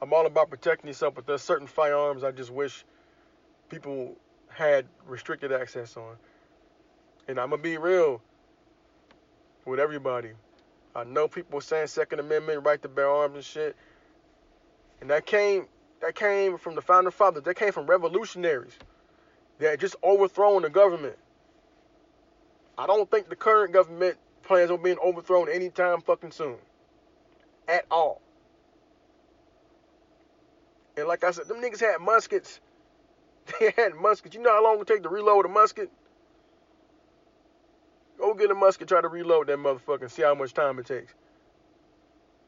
I'm 0.02 0.12
all 0.14 0.26
about 0.26 0.50
protecting 0.50 0.88
yourself, 0.88 1.14
but 1.16 1.28
there's 1.28 1.44
certain 1.44 1.68
firearms 1.68 2.24
I 2.24 2.32
just 2.32 2.52
wish 2.52 2.84
people 3.70 4.18
had 4.50 4.86
restricted 5.06 5.52
access 5.52 5.96
on. 5.96 6.18
And 7.28 7.40
I'm 7.40 7.50
gonna 7.52 7.62
be 7.62 7.78
real 7.78 8.22
with 9.66 9.80
everybody. 9.80 10.32
I 10.96 11.04
know 11.04 11.28
people 11.28 11.62
saying 11.62 11.88
Second 11.88 12.20
Amendment, 12.20 12.66
right 12.66 12.82
to 12.82 12.90
bear 12.90 13.10
arms 13.10 13.36
and 13.36 13.46
shit. 13.46 13.76
And 15.00 15.10
that 15.10 15.26
came 15.26 15.68
that 16.02 16.16
came 16.16 16.58
from 16.58 16.76
the 16.76 16.82
founding 16.82 17.12
fathers. 17.12 17.44
That 17.44 17.56
came 17.56 17.72
from 17.72 17.88
revolutionaries 17.88 18.74
that 19.60 19.80
just 19.80 19.96
overthrown 20.04 20.64
the 20.64 20.70
government. 20.70 21.18
I 22.78 22.88
don't 22.88 23.10
think 23.10 23.30
the 23.30 23.36
current 23.36 23.74
government 23.74 24.18
plans 24.44 24.72
on 24.72 24.82
being 24.82 24.98
overthrown 25.04 25.50
anytime 25.50 26.02
fucking 26.02 26.32
soon. 26.32 26.58
At 27.68 27.86
all. 27.92 28.22
And 30.98 31.08
like 31.08 31.24
I 31.24 31.32
said, 31.32 31.48
them 31.48 31.58
niggas 31.58 31.80
had 31.80 32.02
muskets. 32.02 32.60
They 33.60 33.74
had 33.76 33.96
muskets. 33.96 34.36
You 34.36 34.42
know 34.42 34.52
how 34.52 34.64
long 34.64 34.80
it 34.80 34.88
take 34.88 35.04
to 35.04 35.10
reload 35.10 35.46
a 35.46 35.50
musket? 35.50 35.92
Go 38.22 38.36
get 38.36 38.52
a 38.52 38.56
musket, 38.56 38.88
try 38.88 39.02
to 39.02 39.08
reload 39.08 39.48
that 39.48 39.58
motherfucker 39.58 40.04
and 40.04 40.12
see 40.12 40.22
how 40.22 40.36
much 40.36 40.54
time 40.54 40.78
it 40.78 40.86
takes. 40.86 41.12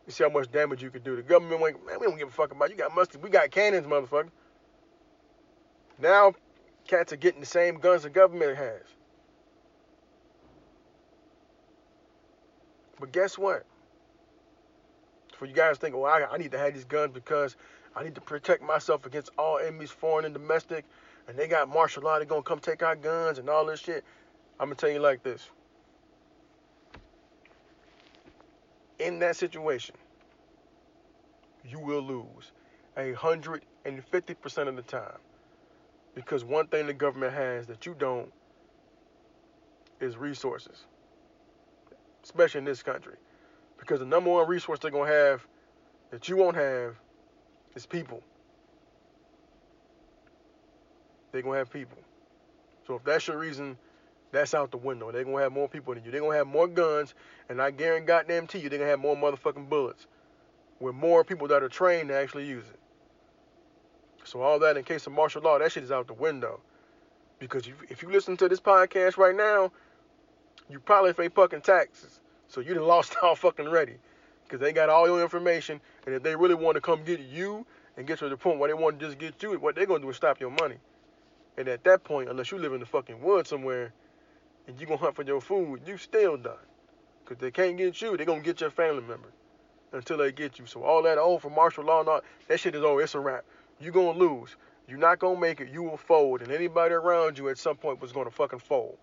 You 0.05 0.13
see 0.13 0.23
how 0.23 0.29
much 0.29 0.51
damage 0.51 0.83
you 0.83 0.91
can 0.91 1.01
do. 1.01 1.15
The 1.15 1.23
government 1.23 1.61
went, 1.61 1.83
man, 1.83 1.99
we 1.99 2.05
don't 2.05 2.19
give 2.19 2.27
a 2.27 2.31
fuck 2.31 2.51
about 2.51 2.69
you. 2.69 2.75
got 2.75 2.93
muskets. 2.93 3.23
We 3.23 3.31
got 3.31 3.49
cannons, 3.49 3.87
motherfucker. 3.87 4.29
Now, 5.97 6.35
cats 6.85 7.11
are 7.11 7.15
getting 7.15 7.39
the 7.39 7.47
same 7.47 7.79
guns 7.79 8.03
the 8.03 8.11
government 8.11 8.55
has. 8.55 8.83
But 12.99 13.11
guess 13.11 13.35
what? 13.35 13.65
For 15.35 15.47
you 15.47 15.53
guys 15.55 15.79
think, 15.79 15.95
well, 15.95 16.05
I, 16.05 16.27
I 16.31 16.37
need 16.37 16.51
to 16.51 16.59
have 16.59 16.75
these 16.75 16.85
guns 16.85 17.13
because 17.15 17.55
I 17.95 18.03
need 18.03 18.13
to 18.13 18.21
protect 18.21 18.61
myself 18.61 19.07
against 19.07 19.31
all 19.39 19.57
enemies, 19.57 19.89
foreign 19.89 20.25
and 20.25 20.35
domestic, 20.35 20.85
and 21.27 21.35
they 21.35 21.47
got 21.47 21.67
martial 21.67 22.03
law, 22.03 22.17
they're 22.17 22.25
gonna 22.25 22.43
come 22.43 22.59
take 22.59 22.83
our 22.83 22.95
guns 22.95 23.39
and 23.39 23.49
all 23.49 23.65
this 23.65 23.79
shit. 23.79 24.03
I'm 24.59 24.67
gonna 24.67 24.75
tell 24.75 24.91
you 24.91 24.99
like 24.99 25.23
this. 25.23 25.49
In 29.03 29.19
that 29.19 29.35
situation, 29.35 29.95
you 31.65 31.77
will 31.77 32.01
lose 32.01 32.53
a 32.95 33.11
hundred 33.11 33.65
and 33.83 34.01
fifty 34.05 34.33
percent 34.33 34.69
of 34.69 34.77
the 34.77 34.81
time. 34.81 35.17
Because 36.15 36.45
one 36.45 36.67
thing 36.67 36.87
the 36.87 36.93
government 36.93 37.33
has 37.33 37.67
that 37.67 37.85
you 37.85 37.95
don't 37.99 38.31
is 39.99 40.15
resources. 40.15 40.85
Especially 42.23 42.59
in 42.59 42.65
this 42.65 42.81
country. 42.81 43.15
Because 43.77 43.99
the 43.99 44.05
number 44.05 44.29
one 44.29 44.47
resource 44.47 44.79
they're 44.79 44.89
gonna 44.89 45.11
have 45.11 45.45
that 46.11 46.29
you 46.29 46.37
won't 46.37 46.55
have 46.55 46.95
is 47.75 47.85
people. 47.85 48.23
They're 51.33 51.41
gonna 51.41 51.57
have 51.57 51.73
people. 51.73 51.97
So 52.87 52.95
if 52.95 53.03
that's 53.03 53.27
your 53.27 53.37
reason, 53.37 53.77
that's 54.33 54.53
out 54.53 54.71
the 54.71 54.77
window. 54.77 55.11
They're 55.11 55.23
gonna 55.23 55.41
have 55.41 55.53
more 55.53 55.69
people 55.69 55.93
than 55.93 56.03
you. 56.03 56.11
They're 56.11 56.19
gonna 56.19 56.35
have 56.35 56.47
more 56.47 56.67
guns, 56.67 57.13
and 57.49 57.61
I 57.61 57.71
guarantee 57.71 58.07
goddamn 58.07 58.47
to 58.47 58.59
you, 58.59 58.67
they're 58.67 58.79
gonna 58.79 58.89
have 58.89 58.99
more 58.99 59.15
motherfucking 59.15 59.69
bullets. 59.69 60.07
With 60.79 60.95
more 60.95 61.23
people 61.23 61.47
that 61.47 61.63
are 61.63 61.69
trained 61.69 62.09
to 62.09 62.15
actually 62.15 62.47
use 62.47 62.65
it. 62.67 62.79
So 64.25 64.41
all 64.41 64.59
that 64.59 64.75
in 64.75 64.83
case 64.83 65.05
of 65.05 65.13
martial 65.13 65.41
law, 65.41 65.59
that 65.59 65.71
shit 65.71 65.83
is 65.83 65.91
out 65.91 66.07
the 66.07 66.13
window. 66.13 66.59
Because 67.39 67.67
if 67.89 68.01
you 68.01 68.09
listen 68.09 68.35
to 68.37 68.49
this 68.49 68.59
podcast 68.59 69.17
right 69.17 69.35
now, 69.35 69.71
you 70.69 70.79
probably 70.79 71.13
pay 71.13 71.29
fucking 71.29 71.61
taxes. 71.61 72.19
So 72.47 72.59
you 72.59 72.73
done 72.73 72.83
lost 72.87 73.15
all 73.21 73.35
fucking 73.35 73.69
ready 73.69 73.97
because 74.43 74.59
they 74.59 74.73
got 74.73 74.89
all 74.89 75.07
your 75.07 75.21
information. 75.21 75.79
And 76.05 76.15
if 76.15 76.23
they 76.23 76.35
really 76.35 76.55
want 76.55 76.75
to 76.75 76.81
come 76.81 77.03
get 77.03 77.19
you 77.19 77.65
and 77.97 78.07
get 78.07 78.19
to 78.19 78.29
the 78.29 78.37
point 78.37 78.57
where 78.57 78.67
they 78.67 78.73
want 78.73 78.99
to 78.99 79.05
just 79.05 79.19
get 79.19 79.41
you, 79.43 79.53
what 79.59 79.75
they're 79.75 79.85
gonna 79.85 80.01
do 80.01 80.09
is 80.09 80.15
stop 80.15 80.39
your 80.39 80.51
money. 80.59 80.77
And 81.57 81.67
at 81.67 81.83
that 81.83 82.03
point, 82.03 82.29
unless 82.29 82.51
you 82.51 82.57
live 82.57 82.73
in 82.73 82.79
the 82.79 82.85
fucking 82.85 83.21
woods 83.21 83.49
somewhere 83.49 83.93
and 84.67 84.79
you 84.79 84.85
gonna 84.85 84.97
hunt 84.97 85.15
for 85.15 85.23
your 85.23 85.41
food, 85.41 85.81
you 85.85 85.97
still 85.97 86.37
done. 86.37 86.53
Cause 87.25 87.37
they 87.39 87.51
can't 87.51 87.77
get 87.77 88.01
you, 88.01 88.17
they 88.17 88.25
gonna 88.25 88.41
get 88.41 88.61
your 88.61 88.69
family 88.69 89.01
member 89.01 89.29
until 89.91 90.17
they 90.17 90.31
get 90.31 90.59
you. 90.59 90.65
So 90.65 90.83
all 90.83 91.03
that 91.03 91.17
oh 91.17 91.37
for 91.37 91.49
martial 91.49 91.85
law 91.85 92.01
and 92.01 92.09
all 92.09 92.21
that 92.47 92.59
shit 92.59 92.75
is 92.75 92.83
over. 92.83 93.01
It's 93.01 93.15
a 93.15 93.19
wrap. 93.19 93.45
You 93.79 93.91
gonna 93.91 94.17
lose. 94.17 94.55
You're 94.87 94.97
not 94.97 95.19
gonna 95.19 95.39
make 95.39 95.61
it. 95.61 95.69
You 95.69 95.83
will 95.83 95.97
fold, 95.97 96.41
and 96.41 96.51
anybody 96.51 96.93
around 96.93 97.37
you 97.37 97.49
at 97.49 97.57
some 97.57 97.77
point 97.77 98.01
was 98.01 98.11
gonna 98.11 98.31
fucking 98.31 98.59
fold. 98.59 98.97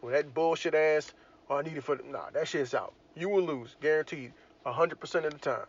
So 0.00 0.10
that 0.10 0.34
bullshit 0.34 0.74
ass, 0.74 1.12
oh, 1.48 1.56
I 1.56 1.62
need 1.62 1.76
it 1.76 1.84
for 1.84 1.96
the, 1.96 2.02
nah, 2.02 2.30
that 2.32 2.48
shit's 2.48 2.74
out. 2.74 2.94
You 3.14 3.28
will 3.28 3.42
lose, 3.42 3.76
guaranteed. 3.80 4.32
100% 4.66 5.24
of 5.24 5.32
the 5.32 5.38
time. 5.38 5.66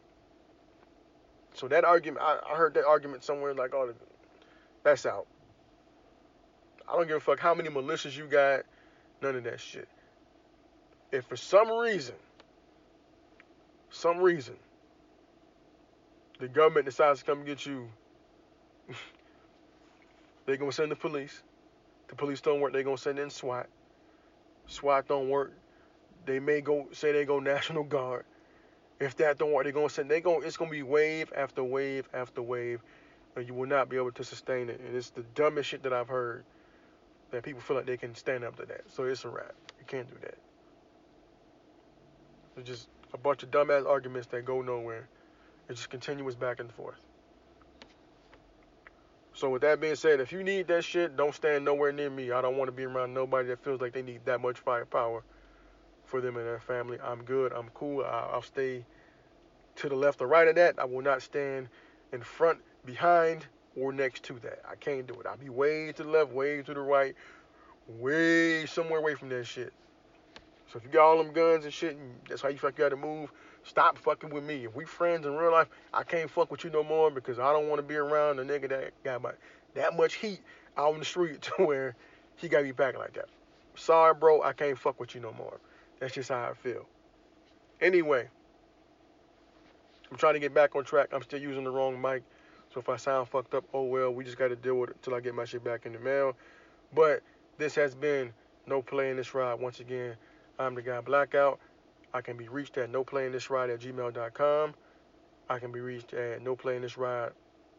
So 1.53 1.67
that 1.67 1.83
argument, 1.83 2.23
I, 2.23 2.39
I 2.51 2.55
heard 2.55 2.73
that 2.75 2.85
argument 2.85 3.23
somewhere 3.23 3.53
like, 3.53 3.73
oh, 3.73 3.93
that's 4.83 5.05
out. 5.05 5.27
I 6.87 6.95
don't 6.95 7.07
give 7.07 7.17
a 7.17 7.19
fuck 7.19 7.39
how 7.39 7.53
many 7.53 7.69
militias 7.69 8.17
you 8.17 8.25
got, 8.25 8.63
none 9.23 9.35
of 9.35 9.43
that 9.45 9.59
shit. 9.59 9.87
If 11.11 11.25
for 11.25 11.35
some 11.35 11.71
reason, 11.71 12.15
some 13.89 14.19
reason, 14.19 14.55
the 16.39 16.47
government 16.47 16.85
decides 16.85 17.19
to 17.19 17.25
come 17.25 17.45
get 17.45 17.65
you, 17.65 17.87
they're 20.45 20.57
gonna 20.57 20.71
send 20.71 20.91
the 20.91 20.95
police. 20.95 21.41
The 22.09 22.15
police 22.15 22.41
don't 22.41 22.59
work, 22.59 22.73
they're 22.73 22.83
gonna 22.83 22.97
send 22.97 23.17
in 23.17 23.29
SWAT. 23.29 23.67
SWAT 24.67 25.07
don't 25.07 25.29
work. 25.29 25.53
They 26.25 26.39
may 26.39 26.61
go 26.61 26.87
say 26.91 27.11
they 27.11 27.25
go 27.25 27.39
National 27.39 27.83
Guard. 27.83 28.25
If 28.99 29.15
that 29.17 29.37
don't 29.37 29.51
work, 29.51 29.63
they're 29.63 29.73
gonna 29.73 29.89
send. 29.89 30.09
They 30.09 30.21
going 30.21 30.45
It's 30.45 30.57
gonna 30.57 30.71
be 30.71 30.83
wave 30.83 31.31
after 31.35 31.63
wave 31.63 32.07
after 32.13 32.41
wave, 32.41 32.81
and 33.35 33.47
you 33.47 33.53
will 33.53 33.67
not 33.67 33.89
be 33.89 33.97
able 33.97 34.11
to 34.13 34.23
sustain 34.23 34.69
it. 34.69 34.79
And 34.79 34.95
it's 34.95 35.09
the 35.09 35.23
dumbest 35.35 35.69
shit 35.69 35.83
that 35.83 35.93
I've 35.93 36.07
heard. 36.07 36.43
That 37.33 37.41
people 37.41 37.61
feel 37.61 37.77
like 37.77 37.87
they 37.87 37.97
can 37.97 38.13
stand 38.13 38.43
up 38.43 38.57
to 38.57 38.65
that. 38.67 38.83
So 38.87 39.05
it's 39.05 39.25
a 39.25 39.29
wrap. 39.29 39.55
You 39.79 39.85
can't 39.87 40.07
do 40.07 40.15
that. 40.21 40.37
It's 42.55 42.69
just 42.69 42.87
a 43.11 43.17
bunch 43.17 43.41
of 43.41 43.49
dumbass 43.49 43.87
arguments 43.87 44.27
that 44.27 44.45
go 44.45 44.61
nowhere. 44.61 45.09
It's 45.67 45.79
just 45.79 45.89
continuous 45.89 46.35
back 46.35 46.59
and 46.59 46.71
forth. 46.71 46.99
So 49.33 49.49
with 49.49 49.63
that 49.63 49.81
being 49.81 49.95
said, 49.95 50.19
if 50.19 50.31
you 50.31 50.43
need 50.43 50.67
that 50.67 50.83
shit, 50.83 51.17
don't 51.17 51.33
stand 51.33 51.65
nowhere 51.65 51.91
near 51.91 52.11
me. 52.11 52.31
I 52.31 52.39
don't 52.39 52.55
want 52.55 52.67
to 52.67 52.71
be 52.71 52.83
around 52.83 53.15
nobody 53.15 53.47
that 53.47 53.63
feels 53.63 53.81
like 53.81 53.93
they 53.93 54.03
need 54.03 54.23
that 54.25 54.39
much 54.39 54.59
firepower 54.59 55.23
for 56.05 56.21
them 56.21 56.37
and 56.37 56.45
their 56.45 56.59
family. 56.59 56.99
I'm 57.03 57.23
good. 57.23 57.51
I'm 57.51 57.69
cool. 57.73 58.05
I'll 58.05 58.43
stay 58.43 58.85
to 59.77 59.89
the 59.89 59.95
left 59.95 60.21
or 60.21 60.27
right 60.27 60.47
of 60.47 60.53
that. 60.53 60.77
I 60.77 60.85
will 60.85 61.01
not 61.01 61.23
stand 61.23 61.69
in 62.11 62.21
front, 62.21 62.59
behind, 62.85 63.47
or 63.79 63.91
next 63.91 64.23
to 64.23 64.33
that. 64.39 64.61
I 64.69 64.75
can't 64.75 65.07
do 65.07 65.13
it. 65.15 65.25
I'll 65.25 65.37
be 65.37 65.49
way 65.49 65.91
to 65.93 66.03
the 66.03 66.09
left, 66.09 66.31
way 66.31 66.61
to 66.61 66.73
the 66.73 66.79
right, 66.79 67.15
way 67.87 68.65
somewhere 68.65 68.99
away 68.99 69.15
from 69.15 69.29
that 69.29 69.45
shit. 69.45 69.73
So 70.71 70.77
if 70.77 70.83
you 70.85 70.89
got 70.89 71.05
all 71.05 71.23
them 71.23 71.33
guns 71.33 71.65
and 71.65 71.73
shit, 71.73 71.95
and 71.95 72.15
that's 72.27 72.41
how 72.41 72.49
you 72.49 72.57
fuck 72.57 72.77
you 72.77 72.83
got 72.83 72.89
to 72.89 72.95
move, 72.95 73.31
stop 73.63 73.97
fucking 73.97 74.31
with 74.31 74.43
me. 74.43 74.65
If 74.65 74.75
we 74.75 74.85
friends 74.85 75.25
in 75.25 75.35
real 75.35 75.51
life, 75.51 75.67
I 75.93 76.03
can't 76.03 76.29
fuck 76.29 76.49
with 76.49 76.63
you 76.63 76.69
no 76.69 76.83
more 76.83 77.11
because 77.11 77.39
I 77.39 77.51
don't 77.53 77.69
want 77.69 77.79
to 77.79 77.87
be 77.87 77.95
around 77.95 78.39
a 78.39 78.43
nigga 78.43 78.69
that 78.69 78.91
got 79.03 79.21
my, 79.21 79.31
that 79.75 79.95
much 79.95 80.15
heat 80.15 80.39
out 80.77 80.93
in 80.93 80.99
the 80.99 81.05
street 81.05 81.41
to 81.57 81.65
where 81.65 81.95
he 82.37 82.47
got 82.47 82.63
me 82.63 82.71
back 82.71 82.97
like 82.97 83.13
that. 83.13 83.29
Sorry, 83.75 84.13
bro, 84.13 84.41
I 84.43 84.53
can't 84.53 84.77
fuck 84.77 84.99
with 84.99 85.15
you 85.15 85.21
no 85.21 85.33
more. 85.33 85.59
That's 85.99 86.13
just 86.13 86.29
how 86.29 86.49
I 86.49 86.53
feel. 86.53 86.85
Anyway, 87.81 88.27
I'm 90.09 90.17
trying 90.17 90.33
to 90.33 90.39
get 90.39 90.53
back 90.53 90.75
on 90.75 90.83
track. 90.83 91.09
I'm 91.11 91.23
still 91.23 91.41
using 91.41 91.63
the 91.63 91.71
wrong 91.71 91.99
mic. 91.99 92.23
So 92.73 92.79
if 92.79 92.89
I 92.89 92.95
sound 92.95 93.27
fucked 93.27 93.53
up, 93.53 93.65
oh 93.73 93.83
well, 93.83 94.11
we 94.11 94.23
just 94.23 94.37
got 94.37 94.47
to 94.47 94.55
deal 94.55 94.75
with 94.75 94.89
it 94.89 94.95
until 94.95 95.13
I 95.13 95.19
get 95.19 95.35
my 95.35 95.45
shit 95.45 95.63
back 95.63 95.85
in 95.85 95.93
the 95.93 95.99
mail. 95.99 96.35
But 96.95 97.21
this 97.59 97.75
has 97.75 97.93
been 97.93 98.33
No 98.65 98.81
Play 98.81 99.11
in 99.11 99.17
This 99.17 99.35
Ride. 99.35 99.59
Once 99.59 99.79
again, 99.79 100.15
I'm 100.57 100.73
the 100.73 100.81
guy 100.81 100.99
Blackout. 101.01 101.59
I 102.15 102.21
can 102.21 102.35
be 102.35 102.47
reached 102.47 102.77
at 102.77 102.91
noplayinthisride 102.91 103.73
at 103.73 103.79
gmail.com. 103.79 104.73
I 105.49 105.59
can 105.59 105.71
be 105.71 105.81
reached 105.81 106.13
at 106.13 106.41
No 106.41 106.55
Play 106.55 106.75
in 106.75 106.81
This 106.81 106.97
Ride 106.97 107.31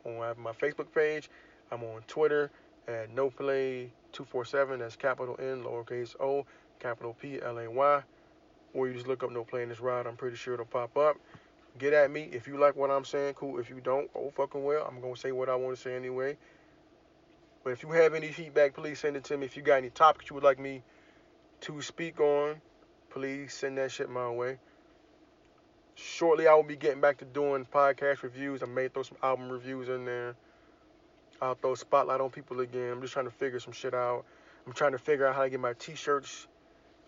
on 0.05 0.19
my 0.39 0.53
Facebook 0.53 0.93
page. 0.95 1.29
I'm 1.73 1.83
on 1.83 2.03
Twitter 2.07 2.51
at 2.87 3.15
NoPlay247. 3.17 4.79
That's 4.79 4.95
capital 4.95 5.37
N, 5.41 5.65
lowercase 5.65 6.15
o, 6.21 6.47
capital 6.79 7.17
P 7.21 7.41
L 7.43 7.59
A 7.59 7.69
Y, 7.69 8.03
or 8.75 8.87
you 8.87 8.95
just 8.95 9.09
look 9.09 9.25
up 9.25 9.33
No 9.33 9.43
Play 9.43 9.65
in 9.65 9.71
This 9.71 9.81
Ride. 9.81 10.07
I'm 10.07 10.17
pretty 10.17 10.37
sure 10.37 10.55
it'll 10.55 10.67
pop 10.67 10.97
up. 10.97 11.17
Get 11.79 11.93
at 11.93 12.11
me 12.11 12.29
if 12.33 12.47
you 12.47 12.57
like 12.57 12.77
what 12.77 12.91
I'm 12.91 13.05
saying. 13.05 13.35
Cool. 13.35 13.59
If 13.59 13.69
you 13.69 13.81
don't, 13.83 14.09
oh 14.15 14.31
fucking 14.37 14.63
well. 14.63 14.87
I'm 14.89 15.01
gonna 15.01 15.17
say 15.17 15.33
what 15.33 15.49
I 15.49 15.57
want 15.57 15.77
to 15.77 15.83
say 15.83 15.97
anyway. 15.97 16.37
But 17.65 17.73
if 17.73 17.83
you 17.83 17.91
have 17.91 18.15
any 18.15 18.29
feedback, 18.29 18.75
please 18.75 19.01
send 19.01 19.17
it 19.17 19.25
to 19.25 19.37
me. 19.37 19.47
If 19.47 19.57
you 19.57 19.63
got 19.63 19.77
any 19.77 19.91
topics 19.91 20.31
you 20.31 20.35
would 20.35 20.45
like 20.45 20.59
me 20.59 20.83
to 21.63 21.81
speak 21.83 22.21
on, 22.21 22.61
please 23.11 23.55
send 23.55 23.79
that 23.79 23.91
shit 23.91 24.09
my 24.11 24.31
way. 24.31 24.59
Shortly, 25.97 26.47
I 26.47 26.55
will 26.55 26.63
be 26.63 26.77
getting 26.77 27.01
back 27.01 27.19
to 27.19 27.25
doing 27.25 27.65
podcast 27.65 28.23
reviews. 28.23 28.63
I 28.63 28.67
may 28.67 28.89
throw 28.89 29.03
some 29.03 29.17
album 29.23 29.49
reviews 29.49 29.89
in 29.89 30.05
there. 30.05 30.35
I'll 31.41 31.55
throw 31.55 31.75
spotlight 31.75 32.21
on 32.21 32.31
people 32.31 32.61
again. 32.61 32.93
I'm 32.93 33.01
just 33.01 33.13
trying 33.13 33.27
to 33.27 33.31
figure 33.31 33.61
some 33.61 33.73
shit 33.73 33.95
out. 33.95 34.25
I'm 34.67 34.73
trying 34.73 34.93
to 34.93 34.99
figure 34.99 35.27
out 35.27 35.35
how 35.35 35.43
to 35.43 35.51
get 35.51 35.61
my 35.61 35.73
t-shirts, 35.75 36.47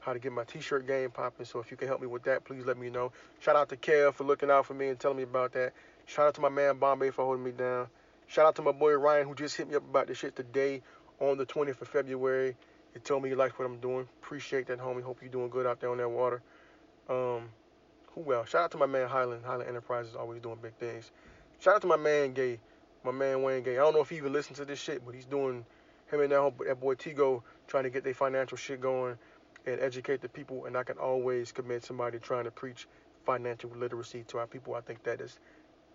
how 0.07 0.12
to 0.12 0.18
get 0.20 0.32
my 0.32 0.44
t-shirt 0.44 0.86
game 0.86 1.11
popping. 1.11 1.44
So 1.44 1.59
if 1.59 1.70
you 1.70 1.76
can 1.76 1.88
help 1.88 2.00
me 2.00 2.07
with 2.07 2.22
that, 2.22 2.44
please 2.44 2.64
let 2.64 2.78
me 2.78 2.88
know. 2.88 3.11
Shout 3.40 3.57
out 3.57 3.68
to 3.70 3.76
Kev 3.76 4.14
for 4.14 4.22
looking 4.22 4.50
out 4.50 4.64
for 4.64 4.72
me 4.72 4.88
and 4.88 4.98
telling 4.98 5.16
me 5.16 5.24
about 5.24 5.52
that. 5.52 5.72
Shout 6.07 6.28
out 6.28 6.34
to 6.34 6.40
my 6.40 6.48
man 6.48 6.78
Bombay 6.78 7.11
for 7.11 7.24
holding 7.24 7.44
me 7.44 7.50
down. 7.50 7.88
Shout 8.28 8.46
out 8.46 8.54
to 8.57 8.62
my 8.62 8.72
boy 8.72 8.94
Ryan 8.94 9.26
who 9.26 9.34
just 9.34 9.57
hit 9.57 9.68
me 9.68 9.74
up 9.74 9.82
about 9.82 10.07
this 10.07 10.18
shit 10.18 10.36
today 10.36 10.82
on 11.20 11.36
the 11.36 11.44
20th 11.44 11.80
of 11.80 11.88
February. 11.88 12.54
He 12.94 13.00
told 13.00 13.24
me 13.24 13.28
he 13.28 13.34
likes 13.34 13.59
what 13.59 13.66
I'm 13.66 13.78
doing. 13.78 14.09
Appreciate 14.22 14.68
that, 14.68 14.78
homie. 14.78 15.02
Hope 15.02 15.18
you're 15.20 15.30
doing 15.30 15.50
good 15.50 15.66
out 15.66 15.80
there 15.80 15.90
on 15.90 15.98
that 15.98 16.09
water. 16.09 16.40
Um, 17.11 17.48
who 18.14 18.32
else? 18.32 18.50
Shout 18.50 18.62
out 18.62 18.70
to 18.70 18.78
my 18.78 18.86
man 18.86 19.09
Highland. 19.09 19.44
Highland 19.44 19.68
Enterprises 19.68 20.14
always 20.14 20.40
doing 20.40 20.59
big 20.62 20.74
things. 20.74 21.11
Shout 21.59 21.74
out 21.74 21.82
to 21.82 21.88
my 21.88 21.96
man 21.96 22.32
Gay, 22.32 22.61
my 23.04 23.11
man 23.11 23.42
Wayne 23.42 23.64
Gay. 23.64 23.72
I 23.72 23.80
don't 23.80 23.94
know 23.94 24.02
if 24.02 24.11
he 24.11 24.16
even 24.16 24.32
listens 24.32 24.59
to 24.59 24.64
this 24.64 24.78
shit, 24.78 25.04
but 25.04 25.16
he's 25.16 25.26
doing 25.26 25.64
him 26.11 26.20
and 26.20 26.30
that, 26.30 26.52
that 26.66 26.80
boy 26.80 26.94
Tigo 26.94 27.42
trying 27.66 27.84
to 27.84 27.90
get 27.90 28.04
their 28.04 28.14
financial 28.14 28.57
shit 28.57 28.80
going 28.80 29.18
and 29.66 29.80
educate 29.80 30.20
the 30.20 30.28
people. 30.28 30.66
And 30.66 30.76
I 30.76 30.84
can 30.84 30.98
always 30.98 31.52
commend 31.52 31.84
somebody 31.84 32.18
trying 32.18 32.44
to 32.44 32.50
preach 32.50 32.86
financial 33.24 33.70
literacy 33.76 34.24
to 34.28 34.38
our 34.38 34.46
people. 34.46 34.74
I 34.74 34.80
think 34.80 35.02
that 35.04 35.20
is 35.20 35.38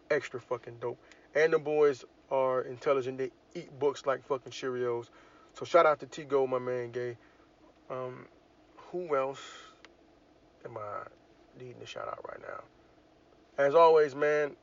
extra 0.09 0.39
fucking 0.39 0.77
dope. 0.79 0.99
And 1.33 1.53
the 1.53 1.59
boys 1.59 2.03
are 2.29 2.61
intelligent. 2.61 3.17
They 3.17 3.31
eat 3.55 3.79
books 3.79 4.05
like 4.05 4.25
fucking 4.25 4.51
Cheerios. 4.51 5.07
So 5.53 5.65
shout 5.65 5.85
out 5.85 5.99
to 6.01 6.05
Tigo, 6.05 6.47
my 6.47 6.59
man 6.59 6.91
Gay. 6.91 7.17
Um, 7.89 8.25
who 8.91 9.15
else 9.15 9.41
am 10.65 10.77
I 10.77 11.07
needing 11.59 11.79
to 11.79 11.85
shout 11.85 12.07
out 12.07 12.25
right 12.27 12.41
now? 12.41 13.63
As 13.63 13.75
always, 13.75 14.15
man, 14.15 14.55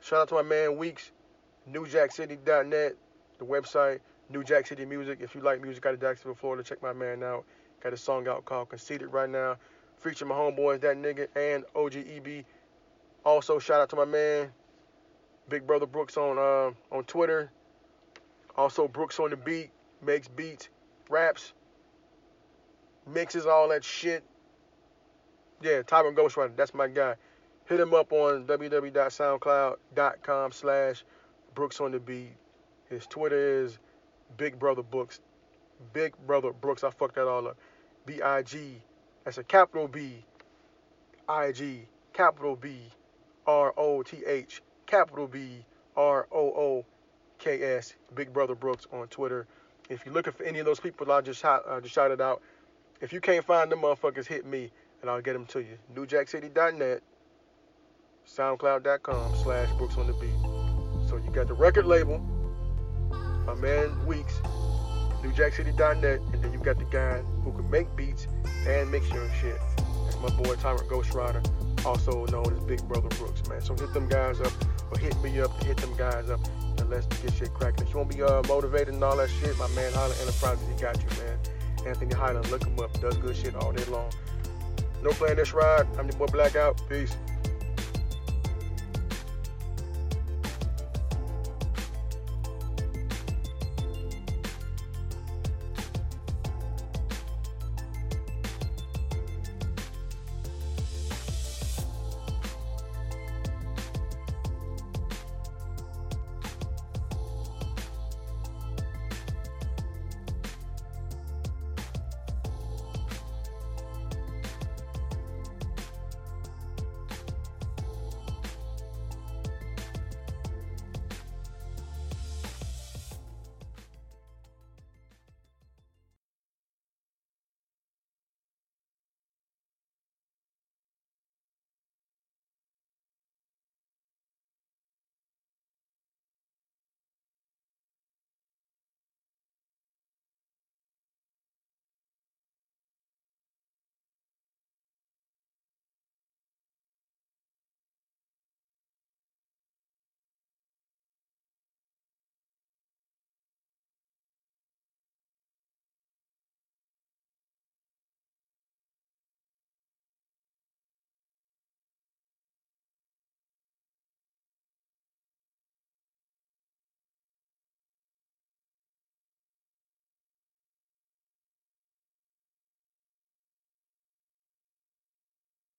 shout 0.00 0.20
out 0.20 0.28
to 0.28 0.34
my 0.34 0.42
man 0.42 0.76
Weeks, 0.76 1.10
NewJackCity.net, 1.70 2.92
the 3.38 3.44
website, 3.44 4.00
New 4.30 4.44
Jack 4.44 4.66
City 4.66 4.84
Music. 4.84 5.18
If 5.22 5.34
you 5.34 5.40
like 5.40 5.62
music 5.62 5.84
out 5.86 5.94
of 5.94 6.00
Jacksonville, 6.00 6.34
Florida, 6.34 6.62
check 6.62 6.82
my 6.82 6.92
man 6.92 7.22
out. 7.22 7.44
Got 7.82 7.92
a 7.92 7.96
song 7.96 8.28
out 8.28 8.44
called 8.44 8.68
Conceited 8.70 9.12
right 9.12 9.30
now, 9.30 9.56
featuring 9.98 10.30
my 10.30 10.34
homeboys, 10.34 10.80
that 10.80 10.96
nigga, 10.96 11.28
and 11.36 11.64
OGEB. 11.74 12.44
Also, 13.24 13.58
shout 13.58 13.80
out 13.80 13.88
to 13.90 13.96
my 13.96 14.04
man, 14.04 14.50
Big 15.48 15.66
Brother 15.66 15.86
Brooks 15.86 16.16
on 16.16 16.38
uh, 16.38 16.70
on 16.94 17.02
Twitter. 17.04 17.50
Also, 18.56 18.88
Brooks 18.88 19.20
on 19.20 19.30
the 19.30 19.36
beat, 19.36 19.70
makes 20.02 20.26
beats, 20.26 20.68
raps, 21.08 21.52
mixes 23.06 23.46
all 23.46 23.68
that 23.68 23.84
shit. 23.84 24.24
Yeah, 25.62 25.82
Tyron 25.82 26.16
Ghostwriter, 26.16 26.56
that's 26.56 26.74
my 26.74 26.88
guy. 26.88 27.14
Hit 27.66 27.78
him 27.80 27.94
up 27.94 28.12
on 28.12 28.46
www.soundcloud.com 28.46 30.52
slash 30.52 31.04
Brooks 31.54 31.80
on 31.80 31.92
the 31.92 32.00
beat. 32.00 32.32
His 32.88 33.06
Twitter 33.06 33.62
is 33.62 33.78
Big 34.36 34.58
Brother 34.58 34.82
Books. 34.82 35.20
Big 35.92 36.14
Brother 36.26 36.52
Brooks. 36.52 36.82
I 36.82 36.90
fucked 36.90 37.14
that 37.16 37.28
all 37.28 37.46
up. 37.48 37.58
B 38.08 38.22
I 38.22 38.42
G. 38.42 38.80
That's 39.24 39.36
a 39.36 39.44
capital 39.44 39.86
B. 39.86 40.24
I 41.28 41.52
G. 41.52 41.82
Capital 42.14 42.56
B. 42.56 42.78
R 43.46 43.74
O 43.76 44.02
T 44.02 44.24
H. 44.26 44.62
Capital 44.86 45.28
B. 45.28 45.62
R 45.94 46.26
O 46.32 46.38
O 46.38 46.86
K 47.38 47.62
S. 47.76 47.94
Big 48.14 48.32
Brother 48.32 48.54
Brooks 48.54 48.86
on 48.94 49.08
Twitter. 49.08 49.46
If 49.90 50.06
you're 50.06 50.14
looking 50.14 50.32
for 50.32 50.44
any 50.44 50.58
of 50.58 50.64
those 50.64 50.80
people 50.80 51.12
I 51.12 51.20
just 51.20 51.40
shot, 51.40 51.64
uh, 51.68 51.82
just 51.82 51.94
shouted 51.94 52.22
out, 52.22 52.40
if 53.02 53.12
you 53.12 53.20
can't 53.20 53.44
find 53.44 53.70
them 53.70 53.80
motherfuckers, 53.80 54.26
hit 54.26 54.46
me 54.46 54.70
and 55.02 55.10
I'll 55.10 55.20
get 55.20 55.34
them 55.34 55.44
to 55.46 55.60
you. 55.60 55.78
NewJackCity.net, 55.94 57.02
SoundCloud.com 58.26 59.36
slash 59.42 59.70
Brooks 59.76 59.96
on 59.98 60.06
the 60.06 60.14
Beat. 60.14 61.08
So 61.10 61.16
you 61.16 61.30
got 61.30 61.46
the 61.46 61.54
record 61.54 61.84
label 61.84 62.24
my 63.48 63.54
man 63.54 64.06
Weeks, 64.06 64.42
NewJackCity.net, 65.22 66.20
and 66.32 66.44
then 66.44 66.52
you 66.52 66.58
got 66.58 66.78
the 66.78 66.84
guy 66.84 67.18
who 67.42 67.52
can 67.52 67.70
make 67.70 67.94
beats 67.96 68.26
and 68.66 68.90
mix 68.90 69.08
your 69.10 69.28
shit. 69.40 69.58
That's 70.04 70.20
my 70.20 70.30
boy 70.42 70.54
Tyrant 70.56 70.88
Ghost 70.88 71.12
Rider, 71.14 71.42
also 71.84 72.26
known 72.26 72.52
as 72.52 72.60
Big 72.64 72.82
Brother 72.88 73.08
Brooks, 73.16 73.46
man. 73.48 73.60
So 73.60 73.74
hit 73.74 73.92
them 73.92 74.08
guys 74.08 74.40
up, 74.40 74.52
or 74.90 74.98
hit 74.98 75.20
me 75.22 75.40
up, 75.40 75.62
hit 75.62 75.76
them 75.78 75.94
guys 75.96 76.30
up, 76.30 76.40
and 76.78 76.88
let's 76.88 77.06
get 77.06 77.32
shit 77.34 77.52
cracking. 77.54 77.86
If 77.86 77.92
you 77.92 77.98
want 77.98 78.10
to 78.12 78.16
be 78.16 78.22
uh, 78.22 78.42
motivated 78.48 78.94
and 78.94 79.02
all 79.02 79.16
that 79.16 79.30
shit, 79.30 79.56
my 79.58 79.68
man 79.68 79.92
Highland 79.92 80.20
Enterprises, 80.20 80.66
he 80.68 80.80
got 80.80 80.96
you, 80.98 81.08
man. 81.22 81.38
Anthony 81.86 82.14
Highland, 82.14 82.50
look 82.50 82.64
him 82.64 82.78
up, 82.80 83.00
does 83.00 83.16
good 83.18 83.36
shit 83.36 83.54
all 83.56 83.72
day 83.72 83.84
long. 83.86 84.10
No 85.02 85.10
Play 85.10 85.30
in 85.30 85.36
This 85.36 85.52
Ride. 85.52 85.86
I'm 85.96 86.08
your 86.08 86.16
boy 86.18 86.26
Blackout. 86.26 86.80
Peace. 86.88 87.16